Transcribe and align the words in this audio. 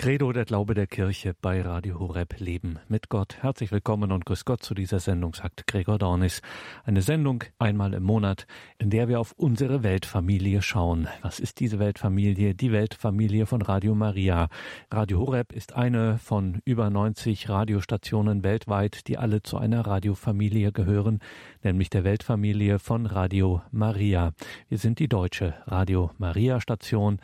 Credo, 0.00 0.32
der 0.32 0.46
Glaube 0.46 0.72
der 0.72 0.86
Kirche 0.86 1.34
bei 1.42 1.60
Radio 1.60 2.00
Horeb 2.00 2.40
Leben 2.40 2.78
mit 2.88 3.10
Gott. 3.10 3.36
Herzlich 3.42 3.70
willkommen 3.70 4.12
und 4.12 4.24
grüß 4.24 4.46
Gott 4.46 4.62
zu 4.62 4.72
dieser 4.72 4.98
Sendung, 4.98 5.34
sagt 5.34 5.66
Gregor 5.66 5.98
Dornis. 5.98 6.40
Eine 6.84 7.02
Sendung 7.02 7.44
einmal 7.58 7.92
im 7.92 8.04
Monat, 8.04 8.46
in 8.78 8.88
der 8.88 9.08
wir 9.08 9.20
auf 9.20 9.32
unsere 9.36 9.82
Weltfamilie 9.82 10.62
schauen. 10.62 11.06
Was 11.20 11.38
ist 11.38 11.60
diese 11.60 11.78
Weltfamilie? 11.78 12.54
Die 12.54 12.72
Weltfamilie 12.72 13.44
von 13.44 13.60
Radio 13.60 13.94
Maria. 13.94 14.48
Radio 14.90 15.18
Horeb 15.18 15.52
ist 15.52 15.74
eine 15.74 16.16
von 16.16 16.62
über 16.64 16.88
90 16.88 17.50
Radiostationen 17.50 18.42
weltweit, 18.42 19.06
die 19.06 19.18
alle 19.18 19.42
zu 19.42 19.58
einer 19.58 19.86
Radiofamilie 19.86 20.72
gehören, 20.72 21.18
nämlich 21.62 21.90
der 21.90 22.04
Weltfamilie 22.04 22.78
von 22.78 23.04
Radio 23.04 23.60
Maria. 23.70 24.32
Wir 24.70 24.78
sind 24.78 24.98
die 24.98 25.08
deutsche 25.08 25.56
Radio 25.66 26.10
Maria 26.16 26.58
Station 26.58 27.20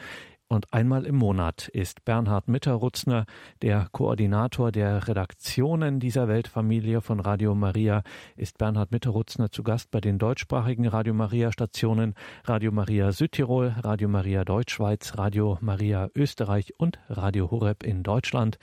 und 0.49 0.73
einmal 0.73 1.07
im 1.07 1.17
Monat 1.17 1.69
ist 1.69 2.05
Bernhard 2.05 2.49
Mitterrutzner, 2.49 3.27
der 3.63 3.89
Koordinator 3.91 4.71
der 4.71 5.09
Redaktionen 5.09 5.99
dieser 6.01 6.29
Weltfamilie 6.29 7.01
von 7.01 7.21
Radio 7.21 7.55
Maria, 7.55 8.03
ist 8.37 8.59
Bernhard 8.59 8.93
Mitterrutzner 8.93 9.51
zu 9.51 9.63
Gast 9.63 9.91
bei 9.91 10.01
den 10.01 10.19
deutschsprachigen 10.19 10.87
Radio 10.87 11.15
Maria 11.15 11.53
Stationen 11.53 12.15
Radio 12.45 12.71
Maria 12.71 13.13
Südtirol, 13.13 13.75
Radio 13.83 14.09
Maria 14.09 14.45
Deutschschweiz, 14.45 15.19
Radio 15.19 15.59
Maria 15.61 16.09
Österreich 16.15 16.75
und 16.79 16.99
Radio 17.09 17.51
Horeb 17.51 17.83
in 17.83 18.03
Deutschland 18.03 18.59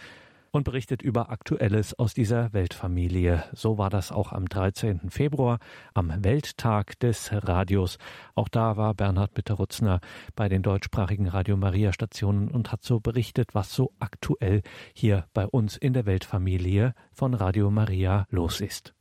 und 0.53 0.63
berichtet 0.63 1.01
über 1.01 1.31
Aktuelles 1.31 1.97
aus 1.97 2.13
dieser 2.13 2.53
Weltfamilie. 2.53 3.43
So 3.53 3.77
war 3.79 3.89
das 3.89 4.11
auch 4.11 4.31
am 4.31 4.47
13. 4.47 5.09
Februar, 5.09 5.57
am 5.95 6.23
Welttag 6.23 6.97
des 6.99 7.31
Radios. 7.33 7.97
Auch 8.35 8.47
da 8.47 8.77
war 8.77 8.93
Bernhard 8.93 9.33
Bitterutzner 9.33 9.99
bei 10.35 10.47
den 10.49 10.61
deutschsprachigen 10.61 11.27
Radio 11.27 11.57
Maria 11.57 11.91
Stationen 11.91 12.49
und 12.49 12.71
hat 12.71 12.83
so 12.83 12.99
berichtet, 12.99 13.55
was 13.55 13.73
so 13.73 13.93
aktuell 13.99 14.61
hier 14.93 15.25
bei 15.33 15.47
uns 15.47 15.75
in 15.75 15.93
der 15.93 16.05
Weltfamilie 16.05 16.93
von 17.11 17.33
Radio 17.33 17.71
Maria 17.71 18.27
los 18.29 18.61
ist. 18.61 18.93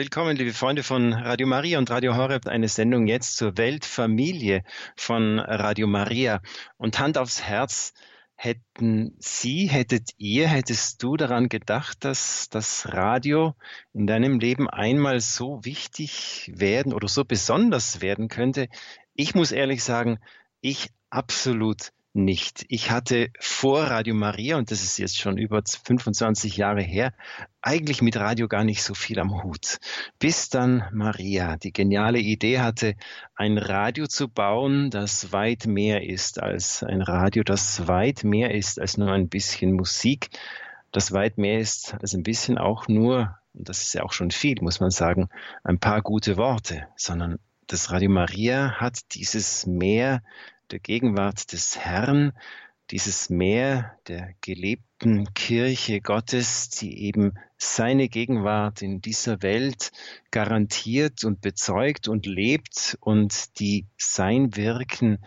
Willkommen, 0.00 0.34
liebe 0.34 0.54
Freunde 0.54 0.82
von 0.82 1.12
Radio 1.12 1.46
Maria 1.46 1.76
und 1.76 1.90
Radio 1.90 2.16
Horeb, 2.16 2.46
eine 2.46 2.68
Sendung 2.68 3.06
jetzt 3.06 3.36
zur 3.36 3.58
Weltfamilie 3.58 4.64
von 4.96 5.38
Radio 5.38 5.86
Maria. 5.86 6.40
Und 6.78 6.98
Hand 6.98 7.18
aufs 7.18 7.42
Herz, 7.42 7.92
hätten 8.34 9.14
Sie, 9.18 9.66
hättet 9.66 10.12
ihr, 10.16 10.48
hättest 10.48 11.02
du 11.02 11.18
daran 11.18 11.50
gedacht, 11.50 12.02
dass 12.02 12.48
das 12.48 12.94
Radio 12.94 13.54
in 13.92 14.06
deinem 14.06 14.40
Leben 14.40 14.70
einmal 14.70 15.20
so 15.20 15.66
wichtig 15.66 16.50
werden 16.54 16.94
oder 16.94 17.06
so 17.06 17.26
besonders 17.26 18.00
werden 18.00 18.28
könnte? 18.28 18.70
Ich 19.12 19.34
muss 19.34 19.52
ehrlich 19.52 19.84
sagen, 19.84 20.18
ich 20.62 20.88
absolut 21.10 21.92
nicht. 22.12 22.64
Ich 22.68 22.90
hatte 22.90 23.30
vor 23.38 23.84
Radio 23.84 24.14
Maria, 24.14 24.56
und 24.56 24.70
das 24.70 24.82
ist 24.82 24.98
jetzt 24.98 25.18
schon 25.18 25.38
über 25.38 25.62
25 25.64 26.56
Jahre 26.56 26.82
her, 26.82 27.12
eigentlich 27.62 28.02
mit 28.02 28.16
Radio 28.16 28.48
gar 28.48 28.64
nicht 28.64 28.82
so 28.82 28.94
viel 28.94 29.20
am 29.20 29.42
Hut. 29.42 29.78
Bis 30.18 30.48
dann 30.48 30.84
Maria 30.92 31.56
die 31.56 31.72
geniale 31.72 32.18
Idee 32.18 32.60
hatte, 32.60 32.96
ein 33.36 33.58
Radio 33.58 34.06
zu 34.06 34.28
bauen, 34.28 34.90
das 34.90 35.32
weit 35.32 35.66
mehr 35.66 36.04
ist 36.04 36.42
als 36.42 36.82
ein 36.82 37.02
Radio, 37.02 37.44
das 37.44 37.86
weit 37.86 38.24
mehr 38.24 38.54
ist 38.54 38.80
als 38.80 38.96
nur 38.96 39.12
ein 39.12 39.28
bisschen 39.28 39.72
Musik, 39.72 40.30
das 40.90 41.12
weit 41.12 41.38
mehr 41.38 41.60
ist 41.60 41.94
als 42.00 42.14
ein 42.14 42.24
bisschen 42.24 42.58
auch 42.58 42.88
nur, 42.88 43.38
und 43.54 43.68
das 43.68 43.82
ist 43.82 43.94
ja 43.94 44.02
auch 44.02 44.12
schon 44.12 44.32
viel, 44.32 44.56
muss 44.60 44.80
man 44.80 44.90
sagen, 44.90 45.28
ein 45.62 45.78
paar 45.78 46.02
gute 46.02 46.36
Worte, 46.36 46.88
sondern 46.96 47.38
das 47.68 47.92
Radio 47.92 48.10
Maria 48.10 48.80
hat 48.80 49.14
dieses 49.14 49.64
Meer 49.64 50.22
der 50.70 50.78
Gegenwart 50.78 51.52
des 51.52 51.78
Herrn, 51.78 52.32
dieses 52.90 53.30
Meer 53.30 53.96
der 54.08 54.34
gelebten 54.40 55.32
Kirche 55.34 56.00
Gottes, 56.00 56.70
die 56.70 57.04
eben 57.04 57.34
seine 57.56 58.08
Gegenwart 58.08 58.82
in 58.82 59.00
dieser 59.00 59.42
Welt 59.42 59.92
garantiert 60.30 61.24
und 61.24 61.40
bezeugt 61.40 62.08
und 62.08 62.26
lebt 62.26 62.96
und 63.00 63.60
die 63.60 63.86
sein 63.96 64.56
Wirken 64.56 65.18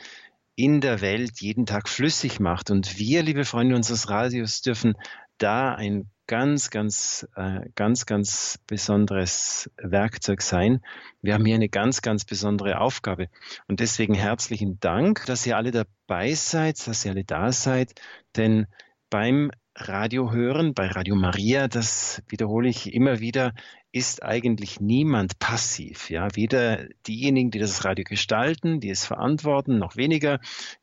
in 0.56 0.82
der 0.82 1.02
Welt 1.02 1.42
jeden 1.42 1.66
Tag 1.66 1.88
flüssig 1.88 2.40
macht. 2.40 2.70
Und 2.70 2.98
wir, 2.98 3.24
liebe 3.24 3.46
Freunde 3.46 3.76
unseres 3.76 4.10
Radios, 4.10 4.62
dürfen 4.62 4.96
da 5.38 5.74
ein 5.74 6.10
ganz, 6.28 6.70
ganz, 6.70 7.28
äh, 7.36 7.70
ganz, 7.76 8.06
ganz 8.06 8.60
besonderes 8.68 9.70
Werkzeug 9.78 10.42
sein. 10.42 10.82
Wir 11.22 11.34
haben 11.34 11.46
hier 11.46 11.56
eine 11.56 11.70
ganz, 11.70 12.02
ganz 12.02 12.26
besondere 12.26 12.80
Aufgabe. 12.80 13.30
Und 13.68 13.80
deswegen 13.80 14.14
herzlichen 14.14 14.80
Dank, 14.80 15.26
dass 15.26 15.46
ihr 15.46 15.58
alle 15.58 15.72
dabei 15.72 16.34
seid, 16.34 16.86
dass 16.88 17.06
ihr 17.06 17.12
alle 17.12 17.24
da 17.24 17.52
seid. 17.52 18.00
Denn 18.36 18.68
beim 19.10 19.52
Radio 19.76 20.32
hören, 20.32 20.74
bei 20.74 20.88
Radio 20.88 21.16
Maria, 21.16 21.68
das 21.68 22.22
wiederhole 22.28 22.70
ich 22.70 22.94
immer 22.94 23.20
wieder, 23.20 23.54
ist 23.94 24.24
eigentlich 24.24 24.82
niemand 24.82 25.38
passiv. 25.38 26.10
Ja, 26.10 26.36
weder 26.36 26.88
diejenigen, 27.08 27.52
die 27.52 27.60
das 27.60 27.86
Radio 27.86 28.04
gestalten, 28.04 28.80
die 28.80 28.90
es 28.90 29.06
verantworten, 29.06 29.78
noch 29.78 29.96
weniger, 29.96 30.40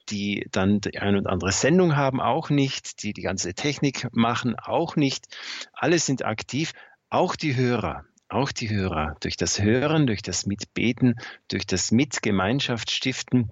die 0.08 0.46
dann 0.52 0.80
die 0.80 0.96
ein 1.00 1.16
und 1.16 1.26
andere 1.26 1.50
Sendung 1.50 1.96
haben, 1.96 2.20
auch 2.20 2.50
nicht, 2.50 3.02
die 3.02 3.12
die 3.12 3.22
ganze 3.22 3.52
Technik 3.52 4.06
machen, 4.12 4.54
auch 4.54 4.94
nicht. 4.94 5.26
Alle 5.72 5.98
sind 5.98 6.24
aktiv, 6.24 6.72
auch 7.10 7.34
die 7.34 7.56
Hörer. 7.56 8.04
Auch 8.28 8.52
die 8.52 8.70
Hörer. 8.70 9.16
Durch 9.18 9.36
das 9.36 9.60
Hören, 9.60 10.06
durch 10.06 10.22
das 10.22 10.46
Mitbeten, 10.46 11.16
durch 11.48 11.66
das 11.66 11.90
Mitgemeinschaft 11.90 12.92
stiften 12.92 13.50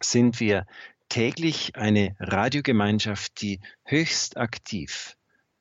sind 0.00 0.40
wir 0.40 0.66
täglich 1.10 1.76
eine 1.76 2.16
Radiogemeinschaft, 2.18 3.42
die 3.42 3.60
höchst 3.84 4.38
aktiv 4.38 5.18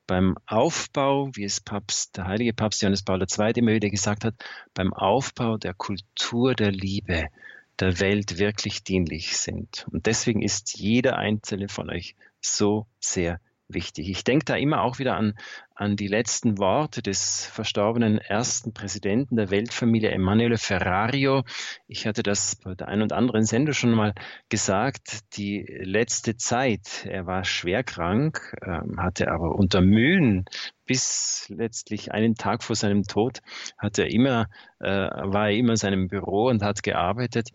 beim 0.08 0.38
Aufbau, 0.46 1.30
wie 1.34 1.44
es 1.44 1.62
Papst, 1.62 2.18
der 2.18 2.26
heilige 2.26 2.54
Papst 2.54 2.82
Johannes 2.82 3.04
Paul 3.04 3.22
II. 3.22 3.52
immer 3.56 3.74
wieder 3.74 3.90
gesagt 3.90 4.26
hat, 4.26 4.36
beim 4.74 4.94
Aufbau 4.94 5.58
der 5.58 5.74
Kultur 5.74 6.56
der 6.56 6.72
Liebe 6.72 7.30
der 7.80 8.00
Welt 8.00 8.38
wirklich 8.38 8.84
dienlich 8.84 9.38
sind. 9.38 9.88
Und 9.92 10.06
deswegen 10.06 10.42
ist 10.42 10.78
jeder 10.78 11.18
einzelne 11.18 11.70
von 11.70 11.90
euch 11.90 12.16
so 12.42 12.88
sehr 13.00 13.40
wichtig. 13.68 14.10
Ich 14.10 14.24
denke 14.24 14.46
da 14.46 14.56
immer 14.56 14.82
auch 14.82 15.00
wieder 15.00 15.16
an, 15.16 15.36
an 15.76 15.96
die 15.96 16.08
letzten 16.08 16.58
Worte 16.60 17.02
des 17.02 17.46
verstorbenen 17.46 18.18
ersten 18.18 18.74
Präsidenten 18.74 19.36
der 19.36 19.50
Weltfamilie, 19.50 20.12
Emanuele 20.12 20.58
Ferrario. 20.58 21.44
Ich 21.88 22.06
hatte 22.06 22.24
das 22.24 22.56
bei 22.58 22.76
der 22.76 22.88
einen 22.88 23.04
oder 23.04 23.18
anderen 23.18 23.44
Sendung 23.44 23.74
schon 23.74 23.92
mal 23.92 24.14
gesagt. 24.50 25.36
Die 25.38 25.66
letzte 25.82 26.38
Zeit, 26.38 27.06
er 27.06 27.26
war 27.26 27.44
schwer 27.44 27.84
krank, 27.84 28.56
ähm, 28.66 29.00
hatte 29.00 29.32
aber 29.32 29.56
unter 29.56 29.82
Mühen 29.82 30.46
bis 30.86 31.48
letztlich 31.50 32.12
einen 32.12 32.36
Tag 32.36 32.64
vor 32.64 32.76
seinem 32.76 33.04
Tod 33.04 33.40
hat 33.78 33.98
er 33.98 34.12
immer, 34.12 34.48
äh, 34.80 34.90
war 34.90 35.50
er 35.50 35.56
immer 35.56 35.72
in 35.72 35.78
seinem 35.78 36.08
Büro 36.08 36.50
und 36.50 36.62
hat 36.62 36.84
gearbeitet. 36.84 37.50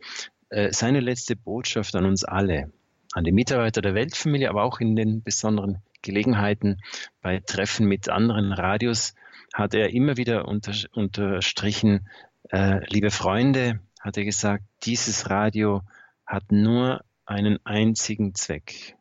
Äh, 0.50 0.72
seine 0.72 1.00
letzte 1.00 1.36
Botschaft 1.36 1.94
an 1.94 2.06
uns 2.06 2.24
alle, 2.24 2.72
an 3.12 3.24
die 3.24 3.32
Mitarbeiter 3.32 3.82
der 3.82 3.94
Weltfamilie, 3.94 4.48
aber 4.48 4.64
auch 4.64 4.80
in 4.80 4.96
den 4.96 5.22
besonderen 5.22 5.82
Gelegenheiten, 6.02 6.80
bei 7.20 7.40
Treffen 7.40 7.86
mit 7.86 8.08
anderen 8.08 8.52
Radios, 8.52 9.14
hat 9.54 9.74
er 9.74 9.90
immer 9.90 10.16
wieder 10.16 10.46
unter, 10.46 10.72
unterstrichen, 10.92 12.08
äh, 12.50 12.84
liebe 12.92 13.10
Freunde, 13.10 13.80
hat 14.00 14.16
er 14.16 14.24
gesagt, 14.24 14.64
dieses 14.84 15.30
Radio 15.30 15.82
hat 16.26 16.52
nur 16.52 17.04
einen 17.24 17.58
einzigen 17.64 18.34
Zweck, 18.34 18.96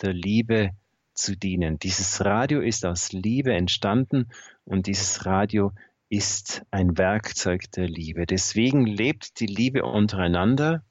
der 0.00 0.12
Liebe 0.12 0.70
zu 1.14 1.36
dienen. 1.36 1.78
Dieses 1.78 2.24
Radio 2.24 2.60
ist 2.60 2.84
aus 2.84 3.12
Liebe 3.12 3.52
entstanden 3.52 4.28
und 4.64 4.86
dieses 4.86 5.26
Radio 5.26 5.72
ist 6.08 6.64
ein 6.70 6.98
Werkzeug 6.98 7.70
der 7.72 7.88
Liebe. 7.88 8.26
Deswegen 8.26 8.84
lebt 8.84 9.40
die 9.40 9.46
Liebe 9.46 9.84
untereinander, 9.84 10.84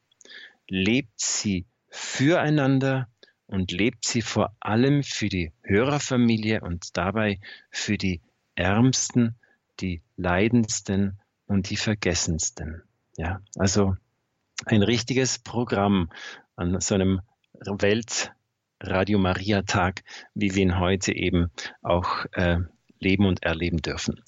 lebt 0.67 1.19
sie 1.19 1.65
füreinander 1.89 3.10
und 3.51 3.71
lebt 3.71 4.05
sie 4.05 4.21
vor 4.21 4.55
allem 4.59 5.03
für 5.03 5.29
die 5.29 5.51
Hörerfamilie 5.63 6.61
und 6.61 6.97
dabei 6.97 7.39
für 7.69 7.97
die 7.97 8.21
Ärmsten, 8.55 9.35
die 9.79 10.01
Leidendsten 10.15 11.19
und 11.45 11.69
die 11.69 11.77
Vergessensten. 11.77 12.83
Ja, 13.17 13.41
also 13.55 13.95
ein 14.65 14.83
richtiges 14.83 15.39
Programm 15.39 16.09
an 16.55 16.79
so 16.79 16.95
einem 16.95 17.21
Weltradio 17.59 19.19
Maria 19.19 19.63
Tag, 19.63 20.03
wie 20.33 20.55
wir 20.55 20.63
ihn 20.63 20.79
heute 20.79 21.13
eben 21.13 21.51
auch 21.81 22.25
äh, 22.31 22.59
leben 22.99 23.25
und 23.25 23.43
erleben 23.43 23.81
dürfen. 23.81 24.21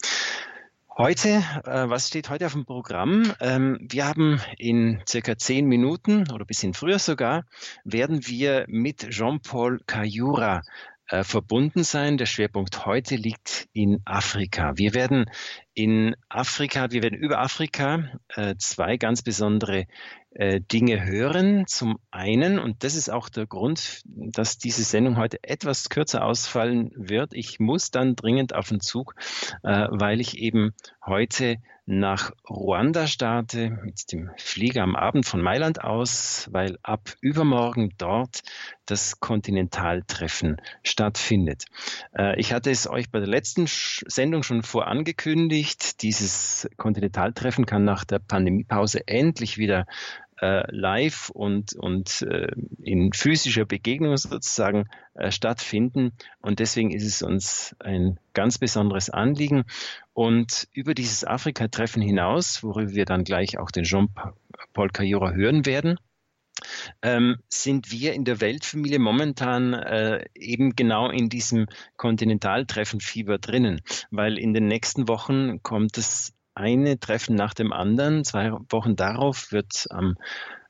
Heute, 0.95 1.44
äh, 1.66 1.90
was 1.90 2.07
steht 2.07 2.30
heute 2.30 2.45
auf 2.45 2.51
dem 2.54 2.66
Programm? 2.66 3.34
Ähm, 3.40 3.80
wir 3.81 4.06
haben 4.06 4.40
in 4.60 5.01
circa 5.10 5.36
zehn 5.36 5.66
Minuten 5.66 6.30
oder 6.31 6.45
bisschen 6.45 6.75
früher 6.75 7.00
sogar, 7.00 7.45
werden 7.84 8.28
wir 8.28 8.66
mit 8.68 9.10
Jean-Paul 9.10 9.81
Cayura 9.88 10.62
äh, 11.07 11.23
verbunden 11.23 11.83
sein. 11.83 12.17
Der 12.17 12.25
Schwerpunkt 12.25 12.85
heute 12.85 13.15
liegt 13.15 13.67
in 13.73 14.01
Afrika. 14.05 14.73
Wir 14.75 14.94
werden 14.94 15.29
in 15.73 16.15
Afrika, 16.29 16.91
wir 16.91 17.03
werden 17.03 17.17
über 17.17 17.39
Afrika 17.39 18.09
äh, 18.29 18.55
zwei 18.57 18.97
ganz 18.97 19.21
besondere 19.21 19.85
äh, 20.31 20.61
Dinge 20.61 21.05
hören. 21.05 21.67
Zum 21.67 22.00
einen, 22.11 22.57
und 22.57 22.83
das 22.83 22.95
ist 22.95 23.09
auch 23.09 23.29
der 23.29 23.47
Grund, 23.47 24.01
dass 24.05 24.57
diese 24.57 24.83
Sendung 24.83 25.17
heute 25.17 25.39
etwas 25.44 25.89
kürzer 25.89 26.23
ausfallen 26.23 26.91
wird. 26.95 27.33
Ich 27.33 27.59
muss 27.59 27.91
dann 27.91 28.15
dringend 28.15 28.55
auf 28.55 28.69
den 28.69 28.79
Zug, 28.79 29.15
äh, 29.63 29.88
weil 29.89 30.21
ich 30.21 30.38
eben 30.38 30.73
heute 31.05 31.57
nach 31.85 32.31
Ruanda 32.50 33.07
starte 33.07 33.69
mit 33.69 34.12
dem 34.12 34.31
Flieger 34.38 34.83
am 34.83 34.95
Abend 34.95 35.25
von 35.25 35.41
Mailand 35.41 35.83
aus, 35.83 36.47
weil 36.51 36.77
ab 36.81 37.13
übermorgen 37.19 37.94
dort 37.97 38.44
das 38.85 39.19
Kontinentaltreffen 39.19 40.62
stattfindet. 40.83 41.65
Äh, 42.18 42.39
ich 42.39 42.53
hatte 42.53 42.71
es 42.71 42.89
euch 42.89 43.12
bei 43.12 43.19
der 43.19 43.27
letzten 43.27 43.65
Sendung 43.68 44.44
schon 44.44 44.63
vorangekündigt. 44.63 46.01
Dieses 46.01 46.69
Kontinentaltreffen 46.77 47.65
kann 47.65 47.83
nach 47.83 48.06
der 48.06 48.19
Pandemiepause 48.19 49.06
endlich 49.07 49.57
wieder 49.57 49.86
äh, 50.44 50.69
live 50.75 51.29
und, 51.29 51.74
und 51.74 52.21
äh, 52.24 52.51
in 52.81 53.13
physischer 53.13 53.65
Begegnung 53.65 54.18
sozusagen 54.18 54.89
äh, 55.13 55.31
stattfinden. 55.31 56.12
Und 56.41 56.59
deswegen 56.59 56.91
ist 56.91 57.06
es 57.06 57.21
uns 57.21 57.75
ein 57.79 58.19
ganz 58.33 58.57
besonderes 58.57 59.09
Anliegen. 59.09 59.63
Und 60.13 60.68
über 60.74 60.94
dieses 60.94 61.25
Afrika-Treffen 61.25 62.01
hinaus, 62.01 62.63
worüber 62.63 62.92
wir 62.92 63.06
dann 63.06 63.24
gleich 63.24 63.57
auch 63.57 63.71
den 63.71 63.83
Jean-Paul 63.83 64.89
Cayura 64.89 65.31
hören 65.31 65.65
werden, 65.65 65.98
ähm, 67.01 67.38
sind 67.50 67.92
wir 67.92 68.13
in 68.13 68.25
der 68.25 68.39
Weltfamilie 68.39 69.00
momentan 69.00 69.74
äh, 69.74 70.25
eben 70.36 70.75
genau 70.75 71.10
in 71.10 71.30
diesem 71.30 71.68
Kontinentaltreffen-Fieber 71.98 73.39
drinnen, 73.39 73.81
weil 74.12 74.38
in 74.38 74.54
den 74.54 74.68
nächsten 74.68 75.07
Wochen 75.07 75.62
kommt 75.63 75.98
es 75.98 76.33
eine 76.56 77.00
Treffen 77.00 77.36
nach 77.36 77.54
dem 77.54 77.74
anderen. 77.74 78.24
Zwei 78.24 78.51
Wochen 78.69 78.95
darauf 78.95 79.51
wird 79.51 79.88
am 79.89 80.15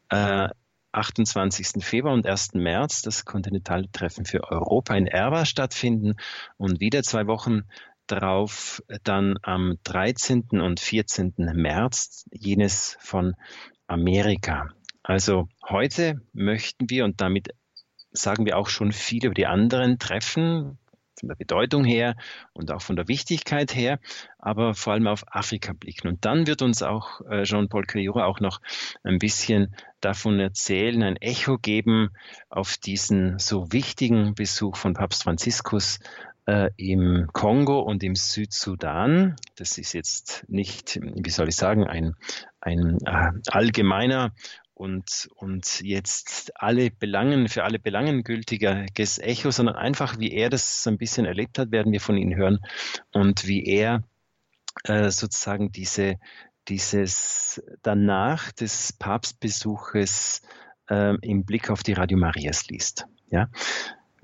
äh, 0.10 0.48
28. 0.94 1.84
Februar 1.84 2.13
und 2.13 2.25
1. 2.25 2.54
März 2.54 3.01
das 3.01 3.25
Kontinentaltreffen 3.25 4.25
für 4.25 4.44
Europa 4.50 4.95
in 4.95 5.07
Erwa 5.07 5.45
stattfinden 5.45 6.16
und 6.57 6.80
wieder 6.80 7.04
zwei 7.04 7.28
Wochen 7.28 7.63
darauf 8.08 8.84
dann 9.04 9.38
am 9.42 9.78
13. 9.84 10.62
und 10.62 10.80
14. 10.80 11.34
März 11.54 12.26
jenes 12.32 12.98
von 13.00 13.36
Amerika. 13.88 14.70
Also 15.04 15.48
heute 15.68 16.22
möchten 16.34 16.90
wir 16.90 17.06
und 17.06 17.22
damit 17.22 17.50
sagen 18.12 18.46
wir 18.46 18.58
auch 18.58 18.70
schon 18.70 18.92
viel 18.92 19.26
über 19.26 19.34
die 19.34 19.48
anderen 19.48 20.00
Treffen, 20.00 20.78
von 21.24 21.30
der 21.30 21.36
Bedeutung 21.36 21.86
her 21.86 22.16
und 22.54 22.72
auch 22.72 22.82
von 22.82 22.96
der 22.96 23.08
Wichtigkeit 23.08 23.74
her, 23.76 24.00
aber 24.40 24.74
vor 24.74 24.94
allem 24.94 25.08
auf 25.08 25.24
Afrika 25.28 25.72
blicken. 25.74 26.08
Und 26.08 26.26
dann 26.26 26.48
wird 26.48 26.62
uns 26.62 26.84
auch 26.84 27.22
äh, 27.30 27.44
Jean-Paul 27.44 27.86
Cayura 27.86 28.26
auch 28.26 28.42
noch 28.42 28.60
ein 29.04 29.20
bisschen 29.20 29.76
davon 30.02 30.40
erzählen, 30.40 31.02
ein 31.02 31.16
Echo 31.18 31.58
geben 31.58 32.10
auf 32.50 32.78
diesen 32.78 33.40
so 33.40 33.72
wichtigen 33.72 34.36
Besuch 34.36 34.76
von 34.76 34.94
Papst 34.96 35.24
Franziskus 35.24 36.00
äh, 36.45 36.69
im 36.78 37.28
Kongo 37.31 37.80
und 37.80 38.04
im 38.04 38.16
Südsudan. 38.16 39.36
Das 39.56 39.78
ist 39.78 39.94
jetzt 39.94 40.45
nicht, 40.48 41.00
wie 41.01 41.30
soll 41.30 41.50
ich 41.50 41.56
sagen, 41.56 41.86
ein, 41.86 42.16
ein 42.60 42.98
äh, 43.06 43.31
allgemeiner 43.48 44.31
und, 44.74 45.30
und 45.36 45.81
jetzt 45.81 46.51
alle 46.56 46.90
Belangen, 46.92 47.48
für 47.48 47.63
alle 47.63 47.80
Belangen 47.80 48.24
gültiges 48.24 49.19
Echo, 49.19 49.51
sondern 49.51 49.75
einfach, 49.75 50.19
wie 50.19 50.31
er 50.31 50.50
das 50.50 50.84
so 50.84 50.90
ein 50.90 50.98
bisschen 50.98 51.25
erlebt 51.25 51.60
hat, 51.60 51.72
werden 51.72 51.92
wir 51.92 52.01
von 52.01 52.18
ihm 52.18 52.36
hören 52.36 52.60
und 53.12 53.48
wie 53.48 53.66
er 53.66 54.04
äh, 54.86 55.12
sozusagen 55.12 55.72
diese, 55.72 56.16
dieses 56.68 57.63
danach 57.84 58.51
des 58.51 58.94
Papstbesuches 58.94 60.42
äh, 60.90 61.16
im 61.22 61.45
Blick 61.45 61.69
auf 61.69 61.84
die 61.84 61.94
Radio 61.94 62.18
Marias 62.18 62.68
liest. 62.68 63.06
Ja? 63.30 63.50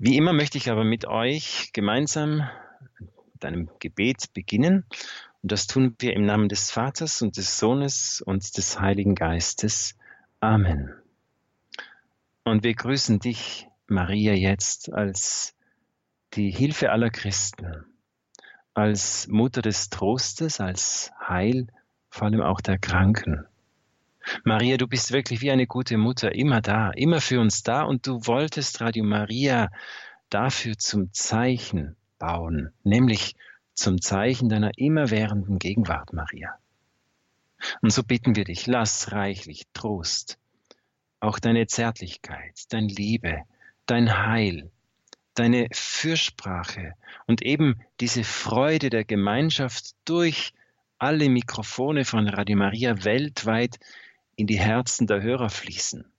Wie 0.02 0.16
immer 0.16 0.32
möchte 0.32 0.56
ich 0.56 0.70
aber 0.70 0.82
mit 0.82 1.04
euch 1.04 1.74
gemeinsam 1.74 2.48
mit 3.34 3.44
einem 3.44 3.68
Gebet 3.80 4.32
beginnen. 4.32 4.86
Und 5.42 5.52
das 5.52 5.66
tun 5.66 5.94
wir 5.98 6.14
im 6.14 6.24
Namen 6.24 6.48
des 6.48 6.70
Vaters 6.70 7.20
und 7.20 7.36
des 7.36 7.58
Sohnes 7.58 8.22
und 8.22 8.56
des 8.56 8.80
Heiligen 8.80 9.14
Geistes. 9.14 9.98
Amen. 10.40 10.94
Und 12.44 12.64
wir 12.64 12.72
grüßen 12.72 13.18
dich, 13.18 13.68
Maria, 13.88 14.32
jetzt 14.32 14.90
als 14.90 15.54
die 16.32 16.50
Hilfe 16.50 16.92
aller 16.92 17.10
Christen, 17.10 17.84
als 18.72 19.28
Mutter 19.28 19.60
des 19.60 19.90
Trostes, 19.90 20.60
als 20.60 21.12
Heil, 21.20 21.66
vor 22.08 22.28
allem 22.28 22.40
auch 22.40 22.62
der 22.62 22.78
Kranken. 22.78 23.44
Maria, 24.44 24.76
du 24.76 24.86
bist 24.86 25.12
wirklich 25.12 25.40
wie 25.40 25.50
eine 25.50 25.66
gute 25.66 25.96
Mutter, 25.96 26.34
immer 26.34 26.60
da, 26.60 26.90
immer 26.90 27.20
für 27.20 27.40
uns 27.40 27.62
da 27.62 27.82
und 27.82 28.06
du 28.06 28.26
wolltest 28.26 28.80
Radio 28.80 29.04
Maria 29.04 29.70
dafür 30.28 30.78
zum 30.78 31.12
Zeichen 31.12 31.96
bauen, 32.18 32.72
nämlich 32.84 33.34
zum 33.74 34.00
Zeichen 34.00 34.48
deiner 34.48 34.70
immerwährenden 34.76 35.58
Gegenwart, 35.58 36.12
Maria. 36.12 36.54
Und 37.82 37.92
so 37.92 38.02
bitten 38.02 38.36
wir 38.36 38.44
dich, 38.44 38.66
lass 38.66 39.12
reichlich 39.12 39.64
Trost, 39.72 40.38
auch 41.20 41.38
deine 41.38 41.66
Zärtlichkeit, 41.66 42.64
dein 42.70 42.88
Liebe, 42.88 43.42
dein 43.86 44.26
Heil, 44.26 44.70
deine 45.34 45.68
Fürsprache 45.72 46.94
und 47.26 47.42
eben 47.42 47.80
diese 48.00 48.24
Freude 48.24 48.90
der 48.90 49.04
Gemeinschaft 49.04 49.94
durch 50.04 50.52
alle 50.98 51.28
Mikrofone 51.28 52.04
von 52.04 52.28
Radio 52.28 52.56
Maria 52.56 53.04
weltweit 53.04 53.78
in 54.40 54.46
die 54.46 54.58
Herzen 54.58 55.06
der 55.06 55.20
Hörer 55.20 55.50
fließen, 55.50 56.10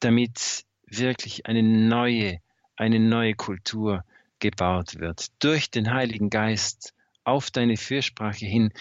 damit 0.00 0.64
wirklich 0.86 1.44
eine 1.44 1.62
neue, 1.62 2.40
eine 2.76 2.98
neue 2.98 3.34
Kultur 3.34 4.04
gebaut 4.38 4.98
wird, 4.98 5.26
durch 5.38 5.70
den 5.70 5.92
Heiligen 5.92 6.30
Geist 6.30 6.94
auf 7.24 7.50
deine 7.50 7.76
Fürsprache 7.76 8.46
hin, 8.46 8.72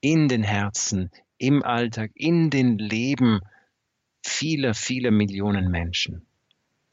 in 0.00 0.28
den 0.28 0.44
Herzen, 0.44 1.10
im 1.38 1.64
Alltag, 1.64 2.12
in 2.14 2.50
den 2.50 2.78
Leben 2.78 3.40
vieler, 4.24 4.74
vieler 4.74 5.10
Millionen 5.10 5.68
Menschen. 5.68 6.24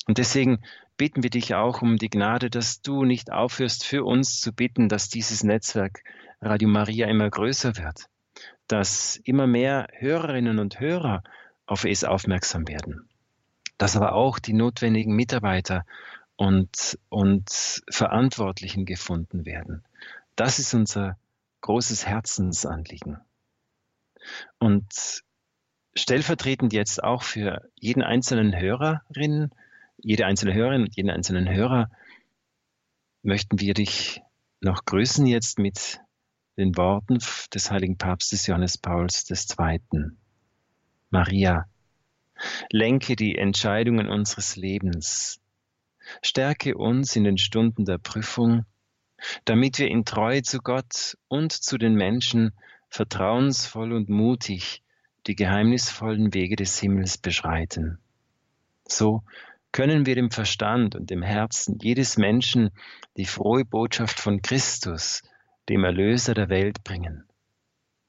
Und 0.07 0.17
deswegen 0.17 0.63
bitten 0.97 1.21
wir 1.21 1.29
dich 1.29 1.53
auch 1.53 1.83
um 1.83 1.97
die 1.97 2.09
Gnade, 2.09 2.49
dass 2.49 2.81
du 2.81 3.05
nicht 3.05 3.31
aufhörst, 3.31 3.85
für 3.85 4.03
uns 4.03 4.41
zu 4.41 4.53
bitten, 4.53 4.89
dass 4.89 5.09
dieses 5.09 5.43
Netzwerk 5.43 6.03
Radio 6.41 6.67
Maria 6.67 7.07
immer 7.07 7.29
größer 7.29 7.77
wird, 7.77 8.09
dass 8.67 9.17
immer 9.17 9.47
mehr 9.47 9.87
Hörerinnen 9.93 10.59
und 10.59 10.79
Hörer 10.79 11.23
auf 11.65 11.85
es 11.85 12.03
aufmerksam 12.03 12.67
werden, 12.67 13.07
dass 13.77 13.95
aber 13.95 14.13
auch 14.13 14.39
die 14.39 14.53
notwendigen 14.53 15.15
Mitarbeiter 15.15 15.85
und, 16.35 16.97
und 17.09 17.81
Verantwortlichen 17.89 18.85
gefunden 18.85 19.45
werden. 19.45 19.83
Das 20.35 20.59
ist 20.59 20.73
unser 20.73 21.17
großes 21.61 22.05
Herzensanliegen. 22.05 23.17
Und 24.59 25.23
stellvertretend 25.95 26.73
jetzt 26.73 27.03
auch 27.03 27.23
für 27.23 27.69
jeden 27.75 28.03
einzelnen 28.03 28.57
Hörerin, 28.57 29.51
jede 29.97 30.25
einzelne 30.25 30.53
Hörerin 30.53 30.87
jeden 30.95 31.09
einzelnen 31.09 31.49
Hörer 31.49 31.89
möchten 33.23 33.59
wir 33.59 33.73
dich 33.73 34.21
noch 34.61 34.85
grüßen 34.85 35.25
jetzt 35.25 35.59
mit 35.59 35.99
den 36.57 36.75
Worten 36.75 37.19
des 37.53 37.71
heiligen 37.71 37.97
Papstes 37.97 38.47
Johannes 38.47 38.77
Pauls 38.77 39.29
II. 39.29 40.11
Maria, 41.09 41.65
lenke 42.71 43.15
die 43.15 43.37
Entscheidungen 43.37 44.09
unseres 44.09 44.55
Lebens, 44.55 45.39
stärke 46.21 46.75
uns 46.75 47.15
in 47.15 47.23
den 47.23 47.37
Stunden 47.37 47.85
der 47.85 47.97
Prüfung, 47.97 48.65
damit 49.45 49.79
wir 49.79 49.87
in 49.87 50.05
Treue 50.05 50.41
zu 50.41 50.59
Gott 50.59 51.17
und 51.27 51.51
zu 51.51 51.77
den 51.77 51.95
Menschen 51.95 52.51
vertrauensvoll 52.89 53.93
und 53.93 54.09
mutig 54.09 54.83
die 55.27 55.35
geheimnisvollen 55.35 56.33
Wege 56.33 56.55
des 56.55 56.79
Himmels 56.79 57.17
beschreiten. 57.17 57.99
So 58.87 59.23
können 59.71 60.05
wir 60.05 60.15
dem 60.15 60.31
Verstand 60.31 60.95
und 60.95 61.09
dem 61.09 61.21
Herzen 61.21 61.77
jedes 61.81 62.17
Menschen 62.17 62.71
die 63.17 63.25
frohe 63.25 63.65
Botschaft 63.65 64.19
von 64.19 64.41
Christus, 64.41 65.21
dem 65.69 65.83
Erlöser 65.83 66.33
der 66.33 66.49
Welt, 66.49 66.83
bringen. 66.83 67.27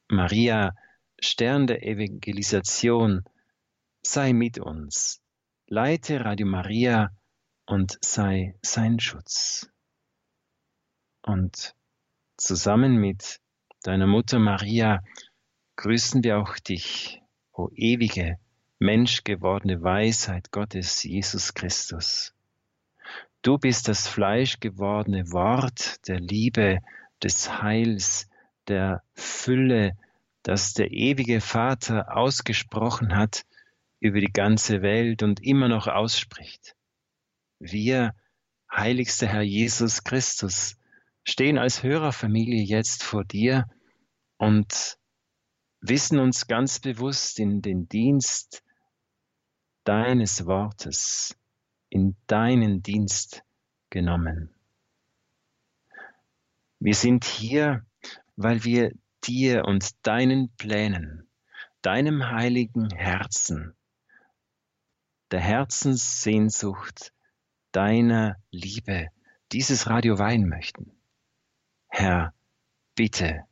Maria, 0.08 0.74
Stern 1.20 1.66
der 1.66 1.82
Evangelisation, 1.82 3.24
sei 4.02 4.32
mit 4.32 4.58
uns, 4.58 5.20
leite 5.66 6.24
Radio 6.24 6.46
Maria 6.46 7.10
und 7.66 7.98
sei 8.02 8.54
sein 8.62 9.00
Schutz. 9.00 9.68
Und 11.22 11.74
zusammen 12.36 12.96
mit 12.96 13.40
deiner 13.82 14.06
Mutter 14.06 14.38
Maria 14.38 15.02
grüßen 15.76 16.24
wir 16.24 16.38
auch 16.38 16.58
dich, 16.58 17.20
o 17.52 17.68
ewige, 17.74 18.38
menschgewordene 18.78 19.82
Weisheit 19.82 20.52
Gottes, 20.52 21.02
Jesus 21.02 21.54
Christus. 21.54 22.32
Du 23.42 23.58
bist 23.58 23.88
das 23.88 24.08
fleischgewordene 24.08 25.32
Wort 25.32 26.06
der 26.08 26.20
Liebe, 26.20 26.80
des 27.22 27.62
Heils, 27.62 28.28
der 28.68 29.02
Fülle, 29.14 29.96
das 30.42 30.74
der 30.74 30.92
ewige 30.92 31.40
Vater 31.40 32.16
ausgesprochen 32.16 33.16
hat 33.16 33.44
über 34.00 34.20
die 34.20 34.32
ganze 34.32 34.82
Welt 34.82 35.22
und 35.22 35.42
immer 35.42 35.68
noch 35.68 35.88
ausspricht. 35.88 36.76
Wir, 37.58 38.14
heiligster 38.70 39.26
Herr 39.26 39.42
Jesus 39.42 40.04
Christus, 40.04 40.76
stehen 41.24 41.58
als 41.58 41.82
Hörerfamilie 41.82 42.62
jetzt 42.62 43.02
vor 43.02 43.24
dir 43.24 43.68
und 44.36 44.98
wissen 45.80 46.18
uns 46.18 46.46
ganz 46.46 46.78
bewusst 46.78 47.38
in 47.38 47.60
den 47.60 47.88
Dienst 47.88 48.62
deines 49.84 50.46
Wortes, 50.46 51.36
in 51.88 52.16
deinen 52.26 52.82
Dienst 52.82 53.42
genommen. 53.90 54.57
Wir 56.80 56.94
sind 56.94 57.24
hier, 57.24 57.84
weil 58.36 58.62
wir 58.62 58.92
dir 59.24 59.64
und 59.64 60.06
deinen 60.06 60.54
Plänen, 60.56 61.28
deinem 61.82 62.30
heiligen 62.30 62.88
Herzen, 62.90 63.76
der 65.32 65.40
Herzenssehnsucht 65.40 67.12
deiner 67.72 68.36
Liebe 68.52 69.08
dieses 69.50 69.88
Radio 69.88 70.18
weihen 70.18 70.48
möchten. 70.48 70.92
Herr, 71.88 72.32
bitte, 72.94 73.44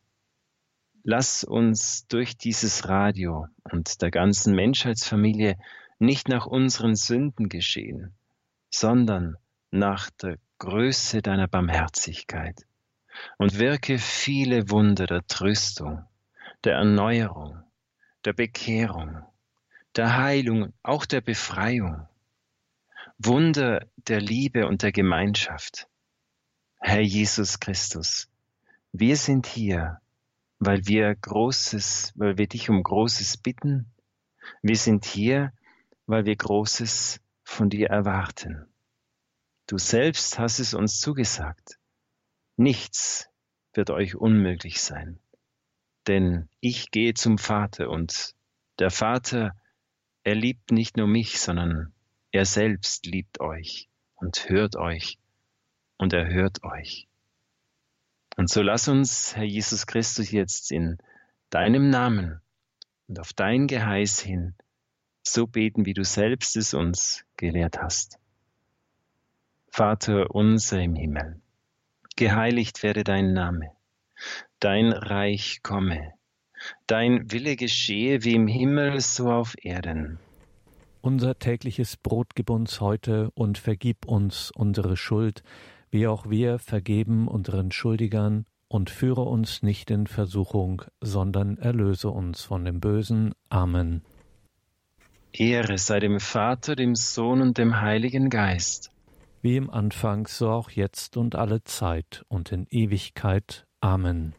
lass 1.03 1.43
uns 1.43 2.07
durch 2.07 2.37
dieses 2.37 2.89
Radio 2.89 3.49
und 3.65 4.03
der 4.03 4.13
ganzen 4.13 4.55
Menschheitsfamilie 4.55 5.59
nicht 5.99 6.29
nach 6.29 6.47
unseren 6.47 6.95
Sünden 6.95 7.49
geschehen, 7.49 8.17
sondern 8.71 9.37
nach 9.73 10.11
der 10.11 10.39
Größe 10.59 11.23
deiner 11.23 11.49
Barmherzigkeit 11.49 12.67
und 13.39 13.59
wirke 13.59 13.99
viele 13.99 14.71
Wunder 14.71 15.07
der 15.07 15.27
Tröstung, 15.27 16.05
der 16.65 16.75
Erneuerung, 16.75 17.63
der 18.25 18.33
Bekehrung, 18.33 19.23
der 19.95 20.17
Heilung, 20.17 20.73
auch 20.83 21.07
der 21.07 21.21
Befreiung, 21.21 22.09
Wunder 23.19 23.87
der 23.97 24.21
Liebe 24.21 24.67
und 24.67 24.83
der 24.83 24.93
Gemeinschaft. 24.93 25.89
Herr 26.79 27.01
Jesus 27.01 27.61
Christus, 27.61 28.29
wir 28.93 29.17
sind 29.17 29.47
hier, 29.47 30.01
weil 30.59 30.87
wir 30.87 31.15
Großes, 31.15 32.13
weil 32.17 32.39
wir 32.39 32.47
dich 32.47 32.69
um 32.69 32.83
Großes 32.83 33.39
bitten. 33.39 33.93
Wir 34.63 34.77
sind 34.77 35.05
hier, 35.05 35.53
weil 36.07 36.25
wir 36.25 36.37
Großes 36.37 37.21
von 37.43 37.71
dir 37.71 37.89
erwarten. 37.89 38.67
Du 39.67 39.79
selbst 39.79 40.39
hast 40.39 40.61
es 40.61 40.75
uns 40.75 41.01
zugesagt. 41.01 41.79
Nichts 42.57 43.29
wird 43.75 43.91
euch 43.91 44.15
unmöglich 44.15 44.81
sein, 44.81 45.19
denn 46.07 46.49
ich 46.61 46.91
gehe 46.91 47.13
zum 47.13 47.37
Vater 47.37 47.91
und 47.91 48.35
der 48.79 48.91
Vater, 48.91 49.55
er 50.25 50.35
liebt 50.35 50.73
nicht 50.73 50.97
nur 50.97 51.07
mich, 51.07 51.39
sondern 51.39 51.93
er 52.33 52.47
selbst 52.47 53.05
liebt 53.05 53.41
euch 53.41 53.91
und 54.15 54.49
hört 54.49 54.77
euch 54.77 55.19
und 55.99 56.15
er 56.15 56.29
hört 56.29 56.65
euch. 56.65 57.07
Und 58.37 58.49
so 58.49 58.63
lass 58.63 58.89
uns, 58.89 59.37
Herr 59.37 59.45
Jesus 59.45 59.87
Christus, 59.87 60.31
jetzt 60.31 60.73
in 60.73 60.99
deinem 61.51 61.91
Namen 61.91 62.41
und 63.07 63.21
auf 63.21 63.33
dein 63.35 63.67
Geheiß 63.67 64.21
hin 64.21 64.55
so 65.23 65.47
beten, 65.47 65.85
wie 65.85 65.95
du 65.95 66.05
selbst 66.05 66.57
es 66.57 66.73
uns 66.73 67.25
gelehrt 67.37 67.79
hast. 67.79 68.19
Vater 69.69 70.35
unser 70.35 70.81
im 70.81 70.95
Himmel 70.95 71.41
geheiligt 72.17 72.83
werde 72.83 73.05
dein 73.05 73.33
Name, 73.33 73.71
dein 74.59 74.93
Reich 74.93 75.61
komme, 75.63 76.15
dein 76.87 77.31
Wille 77.31 77.57
geschehe 77.57 78.25
wie 78.25 78.35
im 78.35 78.49
Himmel 78.49 79.01
so 79.01 79.31
auf 79.31 79.55
Erden. 79.63 80.19
Unser 81.03 81.39
tägliches 81.39 81.97
Brot 81.97 82.35
gib 82.35 82.51
uns 82.51 82.81
heute 82.81 83.31
und 83.35 83.59
vergib 83.59 84.07
uns 84.07 84.51
unsere 84.51 84.97
Schuld, 84.97 85.43
wie 85.91 86.09
auch 86.09 86.29
wir 86.29 86.59
vergeben 86.59 87.29
unseren 87.29 87.71
Schuldigern, 87.71 88.47
und 88.69 88.91
führe 88.91 89.23
uns 89.23 89.63
nicht 89.63 89.93
in 89.93 90.09
Versuchung, 90.09 90.83
sondern 91.01 91.57
erlöse 91.59 92.11
uns 92.11 92.43
von 92.43 92.65
dem 92.65 92.81
Bösen. 92.81 93.33
Amen. 93.49 94.03
Ehre 95.33 95.79
sei 95.79 96.01
dem 96.01 96.19
Vater, 96.19 96.75
dem 96.75 96.97
Sohn 96.97 97.41
und 97.41 97.59
dem 97.59 97.81
Heiligen 97.81 98.29
Geist 98.29 98.91
wie 99.43 99.57
im 99.57 99.71
Anfang, 99.71 100.27
so 100.27 100.51
auch 100.51 100.71
jetzt 100.71 101.17
und 101.17 101.35
alle 101.35 101.63
Zeit 101.65 102.25
und 102.29 102.53
in 102.53 102.67
Ewigkeit. 102.71 103.67
Amen. 103.81 104.35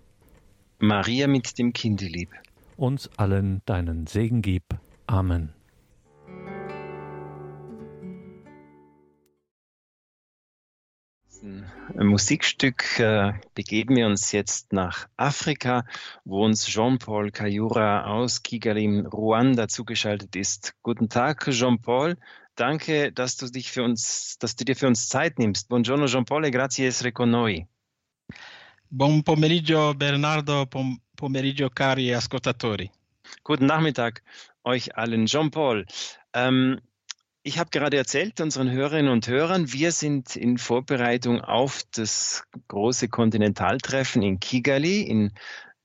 Maria 0.79 1.27
mit 1.27 1.57
dem 1.57 1.73
Kindelieb. 1.73 2.29
Uns 2.75 3.09
allen 3.17 3.61
deinen 3.65 4.05
Segen 4.05 4.41
gib. 4.41 4.63
Amen. 5.07 5.53
Musikstück 11.95 12.99
äh, 12.99 13.33
begeben 13.53 13.95
wir 13.95 14.07
uns 14.07 14.31
jetzt 14.31 14.73
nach 14.73 15.07
Afrika, 15.17 15.85
wo 16.25 16.43
uns 16.43 16.65
Jean-Paul 16.67 17.31
Kayura 17.31 18.05
aus 18.05 18.43
Kigali, 18.43 18.99
Ruanda, 19.01 19.67
zugeschaltet 19.67 20.35
ist. 20.35 20.73
Guten 20.83 21.09
Tag, 21.09 21.49
Jean-Paul. 21.49 22.17
Danke, 22.57 23.11
dass 23.11 23.37
du 23.37 23.45
dich 23.51 23.71
für 23.71 23.83
uns, 23.83 24.39
dass 24.39 24.55
du 24.55 24.65
dir 24.65 24.75
für 24.75 24.87
uns 24.87 25.09
Zeit 25.09 25.37
nimmst. 25.37 25.69
Buongiorno 25.69 26.07
Jean-Paul 26.07 26.45
e 26.45 26.49
grazie 26.49 26.87
essere 26.87 27.11
con 27.11 27.29
noi. 27.29 27.67
Buon 28.89 29.21
pomeriggio 29.21 29.93
Bernardo, 29.93 30.65
buon 30.65 30.99
pomeriggio 31.15 31.69
cari 31.69 32.11
ascoltatori. 32.11 32.89
Guten 33.43 33.67
Nachmittag 33.67 34.23
euch 34.63 34.97
allen. 34.97 35.27
Jean-Paul, 35.27 35.85
ähm, 36.33 36.81
ich 37.43 37.59
habe 37.59 37.69
gerade 37.69 37.95
erzählt 37.95 38.41
unseren 38.41 38.71
Hörerinnen 38.71 39.11
und 39.11 39.27
Hörern, 39.27 39.71
wir 39.71 39.91
sind 39.91 40.35
in 40.35 40.57
Vorbereitung 40.57 41.41
auf 41.41 41.83
das 41.93 42.43
große 42.69 43.07
Kontinentaltreffen 43.07 44.23
in 44.23 44.39
Kigali 44.39 45.01
in 45.01 45.31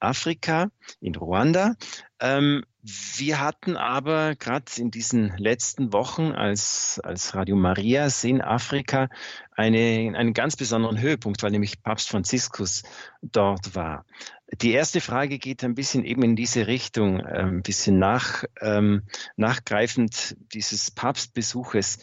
Afrika, 0.00 0.71
in 1.00 1.17
Ruanda. 1.17 1.75
Ähm, 2.19 2.64
wir 2.83 3.41
hatten 3.41 3.77
aber 3.77 4.35
gerade 4.35 4.65
in 4.77 4.91
diesen 4.91 5.37
letzten 5.39 5.93
Wochen 5.93 6.33
als, 6.33 7.01
als 7.05 7.33
Radio 7.35 7.55
Marias 7.55 8.25
in 8.25 8.41
Afrika 8.41 9.09
eine, 9.53 10.12
einen 10.17 10.35
ganz 10.35 10.57
besonderen 10.57 10.99
Höhepunkt, 10.99 11.45
weil 11.45 11.53
nämlich 11.53 11.85
Papst 11.85 12.09
Franziskus 12.09 12.83
dort 13.23 13.77
war. 13.77 14.05
Die 14.61 14.73
erste 14.73 15.01
Frage 15.01 15.39
geht 15.39 15.62
ein 15.62 15.77
bisschen 15.77 16.05
eben 16.05 16.25
in 16.25 16.35
diese 16.35 16.67
Richtung, 16.67 17.21
ein 17.21 17.62
bisschen 17.62 18.01
nach, 18.01 18.45
ähm, 18.61 19.03
nachgreifend 19.37 20.37
dieses 20.53 20.91
Papstbesuches. 20.91 22.01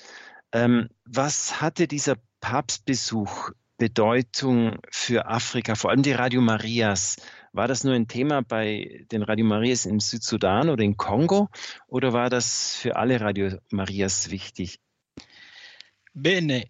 Ähm, 0.54 0.88
was 1.04 1.60
hatte 1.60 1.88
dieser 1.88 2.16
Papstbesuch 2.40 3.52
Bedeutung 3.78 4.80
für 4.92 5.28
Afrika, 5.28 5.76
vor 5.76 5.90
allem 5.90 6.04
die 6.04 6.14
Radio 6.14 6.40
Marias? 6.42 7.18
War 7.54 7.68
das 7.68 7.84
nur 7.84 7.94
ein 7.94 8.08
Thema 8.08 8.42
bei 8.42 9.06
den 9.12 9.24
Radio 9.24 9.46
Marias 9.46 9.86
im 9.86 10.00
Südsudan 10.00 10.70
oder 10.70 10.84
in 10.84 10.98
Kongo 10.98 11.50
oder 11.88 12.14
war 12.14 12.30
das 12.30 12.76
für 12.76 12.96
alle 12.96 13.20
Radio 13.20 13.58
Marias 13.72 14.30
wichtig? 14.30 14.80
Bene, 16.14 16.66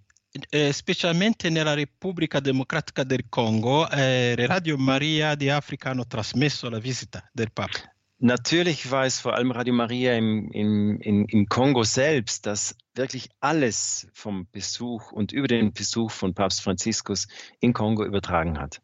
eh, 0.51 0.73
specialmente 0.73 1.49
nella 1.49 1.73
Repubblica 1.73 2.39
Democratica 2.39 3.03
del 3.03 3.23
Congo, 3.29 3.87
eh, 3.89 4.35
Radio 4.45 4.77
Maria 4.77 5.35
di 5.35 5.49
Africa 5.49 5.89
hanno 5.89 6.05
trasmesso 6.05 6.69
la 6.69 6.79
visita 6.79 7.23
del 7.33 7.51
Papa. 7.51 7.79
Natürlich 8.21 8.91
war 8.91 9.05
es 9.05 9.21
vor 9.21 9.33
allem 9.33 9.51
Radio 9.51 9.73
Maria 9.73 10.13
im, 10.13 10.51
im, 10.51 10.99
im, 10.99 11.25
im 11.29 11.45
Kongo 11.47 11.83
selbst, 11.83 12.45
das 12.45 12.75
wirklich 12.93 13.29
alles 13.39 14.09
vom 14.13 14.45
Besuch 14.51 15.13
und 15.13 15.31
über 15.31 15.47
den 15.47 15.71
Besuch 15.71 16.11
von 16.11 16.33
Papst 16.33 16.61
Franziskus 16.61 17.29
in 17.61 17.71
Kongo 17.71 18.03
übertragen 18.03 18.59
hat. 18.59 18.81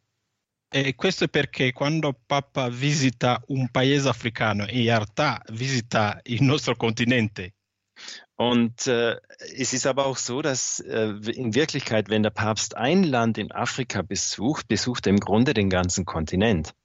E 0.78 0.94
questo 0.94 1.24
è 1.24 1.30
perché 1.30 1.72
quando 1.72 2.14
Papa 2.26 2.68
visita 2.68 3.42
un 3.48 3.70
paese 3.70 4.10
africano, 4.10 4.64
in 4.68 4.84
realtà 4.84 5.42
visita 5.54 6.20
il 6.24 6.44
nostro 6.44 6.76
continente. 6.76 7.54
Und 8.36 8.86
äh, 8.86 9.16
es 9.56 9.72
ist 9.72 9.86
aber 9.86 10.06
auch 10.06 10.18
so, 10.18 10.42
dass 10.42 10.82
äh, 10.82 11.14
in 11.32 11.56
Wirklichkeit, 11.56 12.10
wenn 12.10 12.24
der 12.24 12.32
Papst 12.32 12.76
ein 12.76 13.04
Land 13.04 13.38
in 13.38 13.54
Afrika 13.54 14.02
besucht, 14.02 14.68
besucht 14.68 15.08
er 15.08 15.12
im 15.12 15.22
Grunde 15.22 15.54
den 15.54 15.70
ganzen 15.70 16.04
Kontinent. 16.04 16.76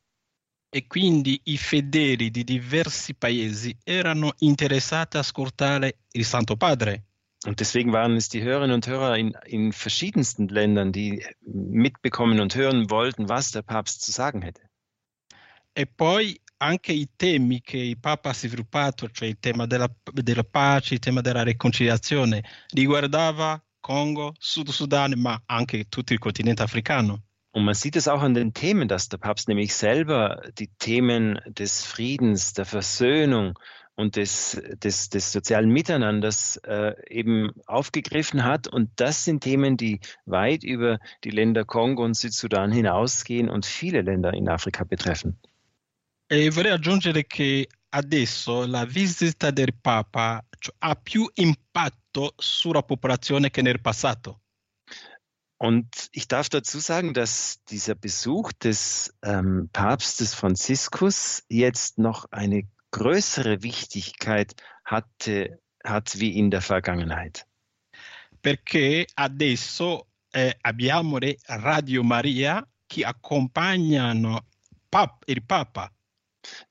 E 0.73 0.87
quindi 0.87 1.41
i 1.47 1.59
fedeli 1.59 2.31
di 2.31 2.45
diversi 2.45 3.15
paesi 3.15 3.77
erano 3.83 4.35
interessati 4.39 5.17
a 5.17 5.21
ascoltare 5.21 5.97
il 6.13 6.25
Santo 6.25 6.57
Padre. 6.57 7.07
Und 7.47 7.61
deswegen 7.61 7.93
waren 7.93 8.17
es 8.17 8.29
die 8.29 8.43
Hörerinnen 8.43 8.75
und 8.75 8.87
Hörer 8.87 9.17
in, 9.17 9.35
in 9.47 9.73
verschiedensten 9.73 10.49
Ländern, 10.49 10.93
die 10.93 11.25
mitbekommen 11.41 12.39
und 12.41 12.55
hören 12.55 12.91
wollten, 12.91 13.29
was 13.29 13.51
der 13.51 13.63
Papst 13.63 14.03
zu 14.03 14.13
sagen 14.13 14.43
hätte. 14.43 14.63
E 15.75 15.87
poi 15.87 16.39
anche 16.59 16.93
i 16.93 17.09
temi 17.17 17.63
che 17.63 17.79
il 17.79 17.99
Papa 17.99 18.31
ha 18.31 18.35
sviluppato, 18.35 19.09
cioè 19.11 19.29
il 19.29 19.39
tema 19.39 19.67
della, 19.67 19.89
della 20.13 20.45
pace, 20.45 20.95
il 20.95 21.01
tema 21.01 21.23
della 21.23 21.43
riconciliazione, 21.43 22.45
riguardava 22.75 23.63
Congo, 23.81 24.35
Sud 24.39 24.69
Sudan, 24.69 25.15
ma 25.17 25.41
anche 25.47 25.89
tutto 25.89 26.13
il 26.13 26.19
continente 26.19 26.63
africano. 26.63 27.23
Und 27.53 27.65
man 27.65 27.75
sieht 27.75 27.97
es 27.97 28.07
auch 28.07 28.23
an 28.23 28.35
den 28.35 28.53
Themen, 28.53 28.87
dass 28.87 29.09
der 29.09 29.19
Papst 29.19 29.49
nämlich 29.49 29.75
selber 29.75 30.43
die 30.57 30.69
Themen 30.79 31.41
des 31.47 31.85
Friedens, 31.85 32.53
der 32.53 32.65
Versöhnung 32.65 33.59
und 33.97 34.17
des, 34.17 34.61
des, 34.83 35.11
des 35.11 35.33
sozialen 35.33 35.71
Miteinanders 35.71 36.57
äh, 36.65 36.95
eben 37.09 37.51
aufgegriffen 37.67 38.45
hat. 38.45 38.67
Und 38.67 38.91
das 38.97 39.25
sind 39.25 39.43
Themen, 39.43 39.77
die 39.77 40.01
weit 40.25 40.65
über 40.65 40.99
die 41.25 41.31
Länder 41.31 41.65
Kongo 41.65 42.05
und 42.05 42.17
Südsudan 42.17 42.73
hinausgehen 42.73 43.49
und 43.49 43.67
viele 43.67 44.03
Länder 44.03 44.33
in 44.33 44.49
Afrika 44.49 44.85
betreffen. 44.85 45.39
E 46.33 46.51
vorrei 46.53 46.73
aggiungere 46.73 47.25
che 47.25 47.67
adesso 47.91 48.65
la 48.65 48.85
visita 48.85 49.51
del 49.51 49.75
Papa 49.75 50.41
ha 50.79 50.95
più 50.95 51.29
impatto 51.35 52.35
sulla 52.37 52.83
popolazione 52.83 53.51
che 53.51 53.63
nel 53.63 53.81
passato. 53.81 54.41
Und 55.63 56.09
ich 56.13 56.27
darf 56.27 56.49
dazu 56.49 56.79
sagen, 56.79 57.13
dass 57.13 57.63
dieser 57.65 57.95
Besuch 57.95 58.53
des 58.53 59.13
ähm, 59.23 59.69
Papstes 59.73 60.33
Franziskus 60.33 61.43
jetzt 61.49 61.99
noch 61.99 62.27
eine 62.31 62.63
größere 62.91 63.63
Wichtigkeit 63.63 64.55
hatte, 64.85 65.61
hat 65.85 66.19
wie 66.19 66.37
in 66.37 66.51
der 66.51 66.61
Vergangenheit. 66.61 67.47
Perché 68.43 69.07
adesso 69.15 70.07
eh, 70.33 70.55
abbiamo 70.63 71.19
le 71.19 71.37
Radio 71.47 72.03
Maria 72.03 72.67
che 72.87 73.05
accompagnano 73.05 74.47
pap 74.91 75.25
il 75.27 75.43
Papa. 75.43 75.91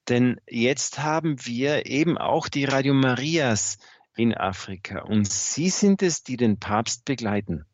Denn 0.07 0.41
jetzt 0.49 0.97
haben 0.99 1.45
wir 1.45 1.85
eben 1.85 2.17
auch 2.17 2.49
die 2.49 2.65
Radio 2.65 2.93
Marias 2.93 3.77
in 4.15 4.33
Afrika 4.33 5.03
und 5.03 5.31
sie 5.31 5.69
sind 5.69 6.01
es, 6.01 6.23
die 6.23 6.37
den 6.37 6.59
Papst 6.59 7.05
begleiten. 7.05 7.65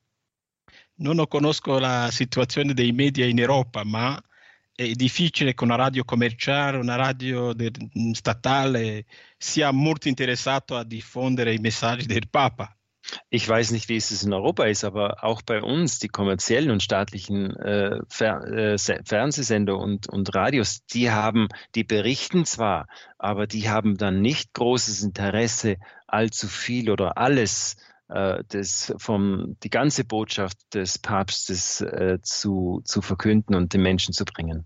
Non 0.98 1.28
conosco 1.28 1.80
la 1.80 2.12
situazione 2.12 2.74
dei 2.74 2.92
media 2.92 3.26
in 3.26 3.40
Europa, 3.40 3.84
ma 3.84 4.22
è 4.76 4.92
difficile 4.92 5.54
che 5.54 5.64
una 5.64 5.76
radio 5.76 6.04
commerciale, 6.04 6.78
una 6.78 6.96
radio 6.96 7.54
del, 7.54 7.72
statale 8.12 9.06
sia 9.38 9.72
molto 9.72 10.10
interessato 10.10 10.76
a 10.76 10.84
diffondere 10.84 11.54
i 11.54 11.60
messaggi 11.60 12.06
del 12.06 12.28
Papa. 12.30 12.76
Ich 13.30 13.48
weiß 13.48 13.72
nicht, 13.72 13.88
wie 13.88 13.98
es 13.98 14.24
in 14.24 14.34
Europa 14.34 14.66
ist, 14.66 14.84
aber 14.84 15.24
auch 15.24 15.44
bei 15.44 15.62
uns, 15.62 16.00
die 16.00 16.08
kommerziellen 16.08 16.72
und 16.72 16.82
staatlichen 16.82 17.56
äh, 17.56 18.00
Fer 18.10 18.44
äh, 18.48 18.78
Fernsehsender 18.78 19.78
und, 19.78 20.10
und 20.10 20.34
Radios, 20.34 20.86
die 20.88 21.12
haben, 21.12 21.48
die 21.76 21.84
berichten 21.84 22.46
zwar, 22.46 22.88
aber 23.20 23.46
die 23.46 23.70
haben 23.70 23.96
dann 23.96 24.22
nicht 24.22 24.54
großes 24.54 25.04
Interesse, 25.04 25.78
allzu 26.08 26.48
viel 26.48 26.90
oder 26.90 27.20
alles 27.20 27.76
äh, 27.76 27.95
das 28.08 28.94
vom, 28.98 29.58
die 29.64 29.70
ganze 29.70 30.04
Botschaft 30.04 30.58
des 30.74 31.00
Papstes 31.00 31.82
äh, 31.82 32.20
zu, 32.22 32.82
zu 32.86 33.02
verkünden 33.02 33.56
und 33.56 33.74
den 33.74 33.82
Menschen 33.82 34.14
zu 34.14 34.26
bringen. 34.26 34.66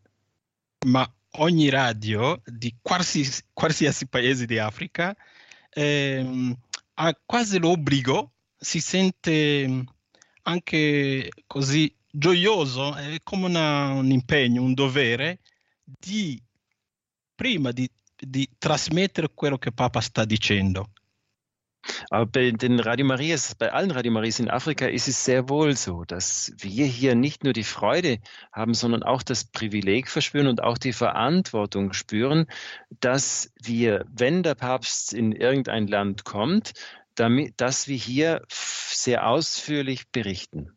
Ma 0.86 1.08
ogni 1.32 1.70
radio 1.70 2.42
di 2.46 2.76
qualsiasi, 2.82 3.44
qualsiasi 3.54 4.08
paese 4.08 4.46
di 4.46 4.60
Africa 4.60 5.16
ehm, 5.70 6.56
ha 6.96 7.16
quasi 7.26 7.60
l'obbligo, 7.60 8.32
si 8.58 8.82
sente 8.82 9.86
anche 10.44 11.30
così 11.48 11.94
gioioso, 12.12 12.96
è 12.96 13.18
come 13.24 13.46
una, 13.46 13.94
un 13.94 14.12
impegno, 14.12 14.64
un 14.64 14.74
dovere 14.74 15.40
di 15.84 16.42
prima 17.36 17.72
di, 17.72 17.90
di 18.18 18.50
trasmettere 18.58 19.30
quello 19.34 19.58
che 19.58 19.72
Papa 19.72 20.02
sta 20.02 20.26
dicendo. 20.26 20.90
Aber 22.10 22.26
bei 22.26 22.52
den 22.52 22.80
Radio 22.80 23.06
Marias, 23.06 23.56
bei 23.56 23.72
allen 23.72 23.92
Radio 23.92 24.12
Marias 24.12 24.40
in 24.40 24.50
Afrika 24.50 24.86
ist 24.86 25.08
es 25.08 25.26
sehr 25.26 25.50
wohl 25.50 25.76
so, 25.76 26.06
dass 26.06 26.54
wir 26.58 26.86
hier 26.86 27.16
nicht 27.16 27.44
nur 27.44 27.54
die 27.54 27.64
Freude 27.64 28.20
haben, 28.52 28.74
sondern 28.74 29.04
auch 29.04 29.24
das 29.24 29.46
Privileg 29.46 30.10
verspüren 30.10 30.48
und 30.48 30.64
auch 30.64 30.78
die 30.78 30.94
Verantwortung 30.94 31.94
spüren, 31.94 32.48
dass 33.00 33.52
wir, 33.62 34.06
wenn 34.12 34.44
der 34.44 34.56
Papst 34.56 35.14
in 35.14 35.32
irgendein 35.32 35.88
Land 35.88 36.26
kommt, 36.26 36.74
damit, 37.16 37.60
dass 37.60 37.88
wir 37.88 37.98
hier 37.98 38.42
sehr 38.50 39.28
ausführlich 39.28 40.10
berichten. 40.10 40.72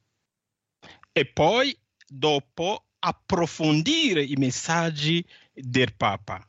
E 1.15 1.25
poi 1.25 1.75
dopo 2.09 2.81
approfondire 3.01 4.23
i 4.23 4.37
messaggi 4.37 5.27
del 5.55 5.91
Papa. 5.99 6.47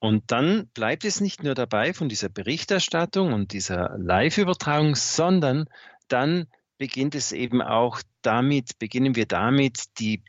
Und 0.00 0.30
dann 0.32 0.68
bleibt 0.68 1.04
es 1.04 1.20
nicht 1.20 1.42
nur 1.44 1.54
dabei 1.54 1.92
von 1.92 2.08
dieser 2.08 2.30
Berichterstattung 2.30 3.34
und 3.34 3.52
dieser 3.52 3.96
Live-Übertragung, 3.98 4.96
sondern 4.96 5.66
dann 6.08 6.46
beginnt 6.78 7.14
es 7.14 7.32
eben 7.32 7.60
auch 7.60 8.00
damit, 8.22 8.78
beginnen 8.78 9.14
wir 9.14 9.26
damit, 9.26 9.98
die 9.98 10.24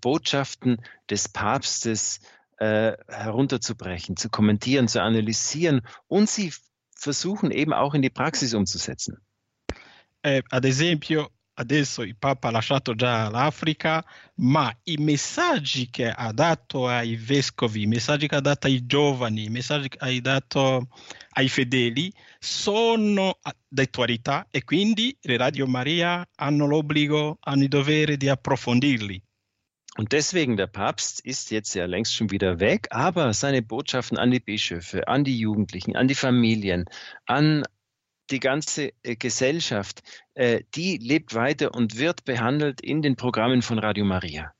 Botschaften 0.00 0.82
des 1.08 1.28
Papstes 1.28 2.20
äh, 2.58 2.96
herunterzubrechen, 3.08 4.16
zu 4.16 4.28
kommentieren, 4.28 4.88
zu 4.88 5.00
analysieren 5.00 5.82
und 6.08 6.28
sie 6.28 6.52
versuchen 6.94 7.52
eben 7.52 7.72
auch 7.72 7.94
in 7.94 8.02
die 8.02 8.10
Praxis 8.10 8.54
umzusetzen. 8.54 9.18
Eh, 10.22 10.42
ad 10.50 10.66
esempio, 10.68 11.28
adesso 11.54 12.02
il 12.02 12.16
Papa 12.16 12.48
ha 12.48 12.50
lasciato 12.50 12.94
già 12.94 13.28
l'Africa, 13.28 14.04
ma 14.36 14.74
i 14.84 14.96
messaggi 14.96 15.90
che 15.90 16.08
ha 16.08 16.32
dato 16.32 16.88
ai 16.88 17.16
vescovi, 17.16 17.82
i 17.82 17.86
messaggi 17.86 18.28
che 18.28 18.36
ha 18.36 18.40
dato 18.40 18.66
ai 18.66 18.86
giovani, 18.86 19.44
i 19.44 19.50
messaggi 19.50 19.88
che 19.88 19.98
ha 19.98 20.20
dato 20.20 20.88
ai 21.30 21.48
fedeli 21.48 22.12
sono 22.38 23.38
d'attualità 23.68 24.46
e 24.50 24.64
quindi 24.64 25.16
le 25.22 25.36
Radio 25.36 25.66
Maria 25.66 26.26
hanno 26.36 26.66
l'obbligo, 26.66 27.38
hanno 27.40 27.62
il 27.62 27.68
dovere 27.68 28.16
di 28.16 28.28
approfondirli. 28.28 29.22
Und 29.98 30.10
deswegen, 30.10 30.56
der 30.56 30.68
Papst 30.68 31.20
ist 31.20 31.50
jetzt 31.50 31.74
ja 31.74 31.84
längst 31.84 32.14
schon 32.14 32.30
wieder 32.30 32.60
weg, 32.60 32.88
aber 32.90 33.34
seine 33.34 33.60
Botschaften 33.60 34.16
an 34.16 34.30
die 34.30 34.40
Bischöfe, 34.40 35.06
an 35.06 35.22
die 35.22 35.38
Jugendlichen, 35.38 35.96
an 35.96 36.08
die 36.08 36.14
Familien, 36.14 36.86
an 37.26 37.62
die 38.32 38.40
ganze 38.40 38.92
äh, 39.02 39.16
Gesellschaft, 39.16 40.02
äh, 40.34 40.62
die 40.74 40.98
lebt 40.98 41.34
weiter 41.34 41.74
und 41.74 41.98
wird 41.98 42.24
behandelt 42.24 42.80
in 42.80 43.02
den 43.02 43.14
Programmen 43.14 43.62
von 43.62 43.78
Radio 43.78 44.04
Maria. 44.04 44.54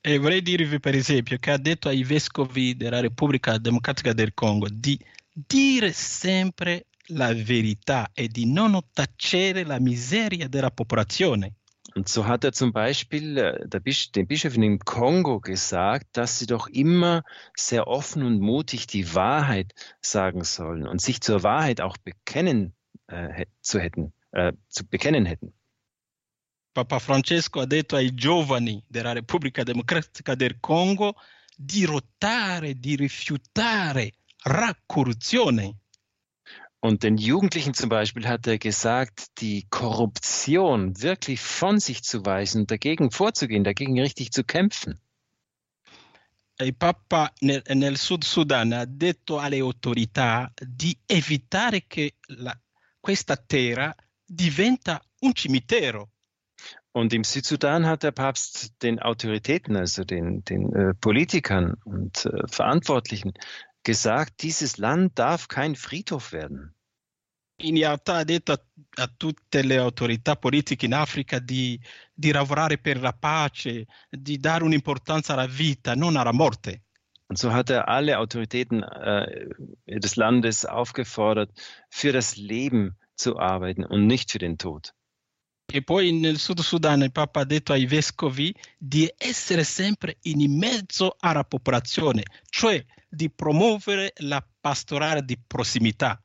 E 0.00 0.18
vorrei 0.18 0.40
dirvi 0.40 0.80
per 0.80 0.94
esempio 0.94 1.38
che 1.38 1.50
ha 1.52 1.58
detto 1.58 1.88
ai 1.88 2.02
vescovi 2.02 2.76
della 2.76 3.00
Repubblica 3.00 3.58
Democratica 3.58 4.12
del 4.12 4.32
Congo 4.34 4.68
di 4.68 4.98
dire 5.32 5.92
sempre 5.92 6.86
la 7.08 7.32
verità 7.32 8.10
e 8.12 8.28
di 8.28 8.50
non 8.50 8.80
tacere 8.92 9.64
la 9.64 9.78
miseria 9.78 10.48
della 10.48 10.70
popolazione. 10.70 11.54
Und 11.94 12.08
so 12.08 12.26
hat 12.26 12.44
er 12.44 12.52
zum 12.52 12.72
Beispiel 12.72 13.38
äh, 13.38 13.80
Bisch, 13.80 14.12
den 14.12 14.26
Bischöfen 14.26 14.62
im 14.62 14.78
Kongo 14.78 15.40
gesagt, 15.40 16.16
dass 16.16 16.38
sie 16.38 16.46
doch 16.46 16.68
immer 16.68 17.22
sehr 17.56 17.86
offen 17.86 18.22
und 18.22 18.40
mutig 18.40 18.86
die 18.86 19.14
Wahrheit 19.14 19.74
sagen 20.00 20.44
sollen 20.44 20.86
und 20.86 21.00
sich 21.00 21.20
zur 21.20 21.42
Wahrheit 21.42 21.80
auch 21.80 21.96
bekennen 21.98 22.74
äh, 23.08 23.46
zu 23.60 23.80
hätten, 23.80 24.12
äh, 24.30 24.52
zu 24.68 24.86
bekennen 24.86 25.26
hätten. 25.26 25.52
Papa 26.72 27.00
Francesco 27.00 27.60
ha 27.60 27.66
detto 27.66 27.96
ai 27.96 28.14
giovani 28.14 28.82
della 28.88 29.12
Repubblica 29.12 29.62
Democratica 29.62 30.34
del 30.34 30.58
Congo 30.58 31.14
di 31.54 31.84
rotare, 31.84 32.78
di 32.78 32.96
rifiutare 32.96 34.12
la 34.44 34.74
corruzione. 34.86 35.81
Und 36.84 37.04
den 37.04 37.16
Jugendlichen 37.16 37.74
zum 37.74 37.88
Beispiel 37.88 38.26
hat 38.26 38.44
er 38.48 38.58
gesagt, 38.58 39.40
die 39.40 39.68
Korruption 39.70 41.00
wirklich 41.00 41.40
von 41.40 41.78
sich 41.78 42.02
zu 42.02 42.26
weisen, 42.26 42.66
dagegen 42.66 43.12
vorzugehen, 43.12 43.62
dagegen 43.62 44.00
richtig 44.00 44.32
zu 44.32 44.42
kämpfen. 44.42 44.98
Il 46.58 46.72
Papa 46.72 47.30
nel, 47.40 47.62
nel 47.68 47.96
Sud 47.96 48.24
Sudan 48.24 48.72
ha 48.72 48.84
detto 48.84 49.38
alle 49.38 49.60
autorità 49.60 50.52
di 50.60 50.96
evitare 51.06 51.84
che 51.86 52.14
la, 52.38 52.52
questa 53.00 53.36
terra 53.36 53.94
diventa 54.24 55.00
un 55.20 55.32
cimitero. 55.34 56.10
Und 56.90 57.14
im 57.14 57.22
Südsudan 57.22 57.86
hat 57.86 58.02
der 58.02 58.10
Papst 58.10 58.82
den 58.82 58.98
Autoritäten, 58.98 59.76
also 59.76 60.04
den, 60.04 60.44
den 60.44 60.74
äh, 60.74 60.94
Politikern 60.94 61.74
und 61.84 62.26
äh, 62.26 62.46
Verantwortlichen, 62.48 63.34
gesagt, 63.82 64.42
dieses 64.42 64.78
Land 64.78 65.18
darf 65.18 65.48
kein 65.48 65.74
Friedhof 65.74 66.32
werden. 66.32 66.74
In 67.56 67.76
realtà 67.76 68.16
ha 68.16 68.24
detto 68.24 68.52
a, 68.52 69.06
tutte 69.16 69.62
le 69.62 69.78
autorità 69.78 70.36
politiche 70.36 70.86
in 70.86 70.94
Africa 70.94 71.38
di, 71.38 71.78
di, 72.12 72.32
lavorare 72.32 72.78
per 72.78 73.00
la 73.00 73.12
pace, 73.12 73.86
di 74.10 74.38
dare 74.38 74.64
un'importanza 74.64 75.34
alla 75.34 75.46
vita, 75.46 75.94
non 75.94 76.16
alla 76.16 76.32
morte. 76.32 76.82
Und 77.28 77.38
so 77.38 77.50
hat 77.50 77.70
er 77.70 77.88
alle 77.88 78.18
Autoritäten 78.18 78.82
äh, 78.82 79.48
des 79.86 80.16
Landes 80.16 80.66
aufgefordert, 80.66 81.50
für 81.88 82.12
das 82.12 82.36
Leben 82.36 82.96
zu 83.14 83.38
arbeiten 83.38 83.84
und 83.84 84.06
nicht 84.06 84.30
für 84.30 84.38
den 84.38 84.58
Tod. 84.58 84.92
E 85.72 85.80
poi 85.80 86.10
nel 86.10 86.36
Sud 86.36 86.60
Sudan 86.60 87.00
il 87.00 87.12
Papa 87.12 87.40
ha 87.40 87.44
detto 87.44 87.72
ai 87.72 87.86
vescovi 87.86 88.54
di 88.76 89.10
essere 89.16 89.64
sempre 89.64 90.18
in 90.22 90.58
mezzo 90.58 91.16
alla 91.20 91.44
popolazione, 91.44 92.24
cioè 92.50 92.84
di 93.12 93.30
promuovere 93.30 94.12
la 94.20 94.44
pastorale 94.60 95.22
di 95.22 95.38
prossimità. 95.38 96.18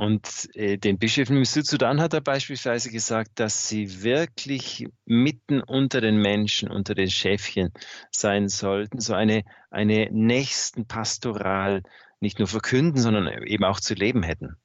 Und 0.00 0.48
äh, 0.54 0.78
den 0.78 0.98
Bischöfen 0.98 1.36
im 1.36 1.44
Südsudan 1.44 2.00
hat 2.00 2.14
er 2.14 2.22
beispielsweise 2.22 2.90
gesagt, 2.90 3.32
dass 3.34 3.68
sie 3.68 4.02
wirklich 4.02 4.86
mitten 5.04 5.60
unter 5.60 6.00
den 6.00 6.16
Menschen, 6.16 6.70
unter 6.70 6.94
den 6.94 7.10
Schäfchen 7.10 7.72
sein 8.10 8.48
sollten, 8.48 9.00
so 9.00 9.12
eine, 9.12 9.44
eine 9.70 10.08
nächsten 10.10 10.86
Pastoral 10.86 11.82
nicht 12.20 12.38
nur 12.38 12.48
verkünden, 12.48 13.00
sondern 13.00 13.28
eben 13.44 13.64
auch 13.64 13.80
zu 13.80 13.94
leben 13.94 14.22
hätten. 14.22 14.56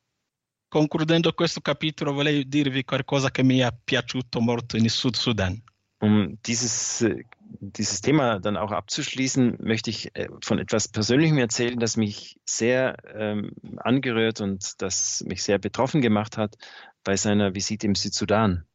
Concludendo 0.69 1.33
questo 1.33 1.61
capitolo, 1.61 2.13
volevo 2.13 2.43
dirvi 2.45 2.83
qualcosa 2.83 3.29
che 3.29 3.43
mi 3.43 3.59
è 3.59 3.69
piaciuto 3.71 4.39
molto 4.39 4.77
in 4.77 4.87
Sud 4.89 5.15
Sudan. 5.15 5.61
Um 5.99 6.37
dieses, 6.45 7.01
äh, 7.01 7.25
dieses 7.59 8.01
Thema 8.01 8.39
dann 8.39 8.57
auch 8.57 8.71
abzuschließen, 8.71 9.57
möchte 9.59 9.89
ich 9.89 10.15
äh, 10.15 10.27
von 10.43 10.59
etwas 10.59 10.87
Persönlichem 10.87 11.37
erzählen, 11.37 11.79
das 11.79 11.97
mich 11.97 12.39
sehr 12.45 12.97
ähm, 13.15 13.51
angerührt 13.77 14.41
und 14.41 14.81
das 14.81 15.23
mich 15.27 15.43
sehr 15.43 15.59
betroffen 15.59 16.01
gemacht 16.01 16.37
hat 16.37 16.57
bei 17.03 17.15
seiner 17.15 17.53
Visite 17.53 17.87
im 17.87 17.95
Südsudan. 17.95 18.65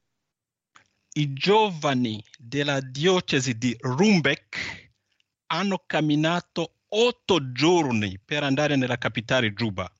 I 1.14 1.34
giovani 1.34 2.24
della 2.38 2.80
diocesi 2.80 3.58
di 3.58 3.76
Rumbek 3.82 4.90
hanno 5.48 5.84
camminato 5.86 6.76
otto 6.88 7.52
giorni 7.52 8.18
per 8.18 8.42
andare 8.44 8.76
nella 8.76 8.96
capitale 8.96 9.52
Juba. 9.54 9.90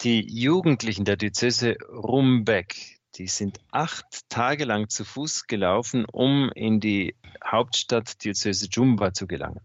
Die 0.00 0.24
Jugendlichen 0.26 1.04
der 1.04 1.16
Diözese 1.16 1.76
Rumbek, 1.90 3.00
die 3.16 3.28
sind 3.28 3.60
acht 3.70 4.28
Tage 4.28 4.64
lang 4.64 4.88
zu 4.88 5.04
Fuß 5.04 5.46
gelaufen, 5.46 6.04
um 6.10 6.50
in 6.54 6.80
die 6.80 7.14
Hauptstadt 7.44 8.22
Diözese 8.24 8.66
Jumba 8.66 9.12
zu 9.12 9.26
gelangen. 9.26 9.60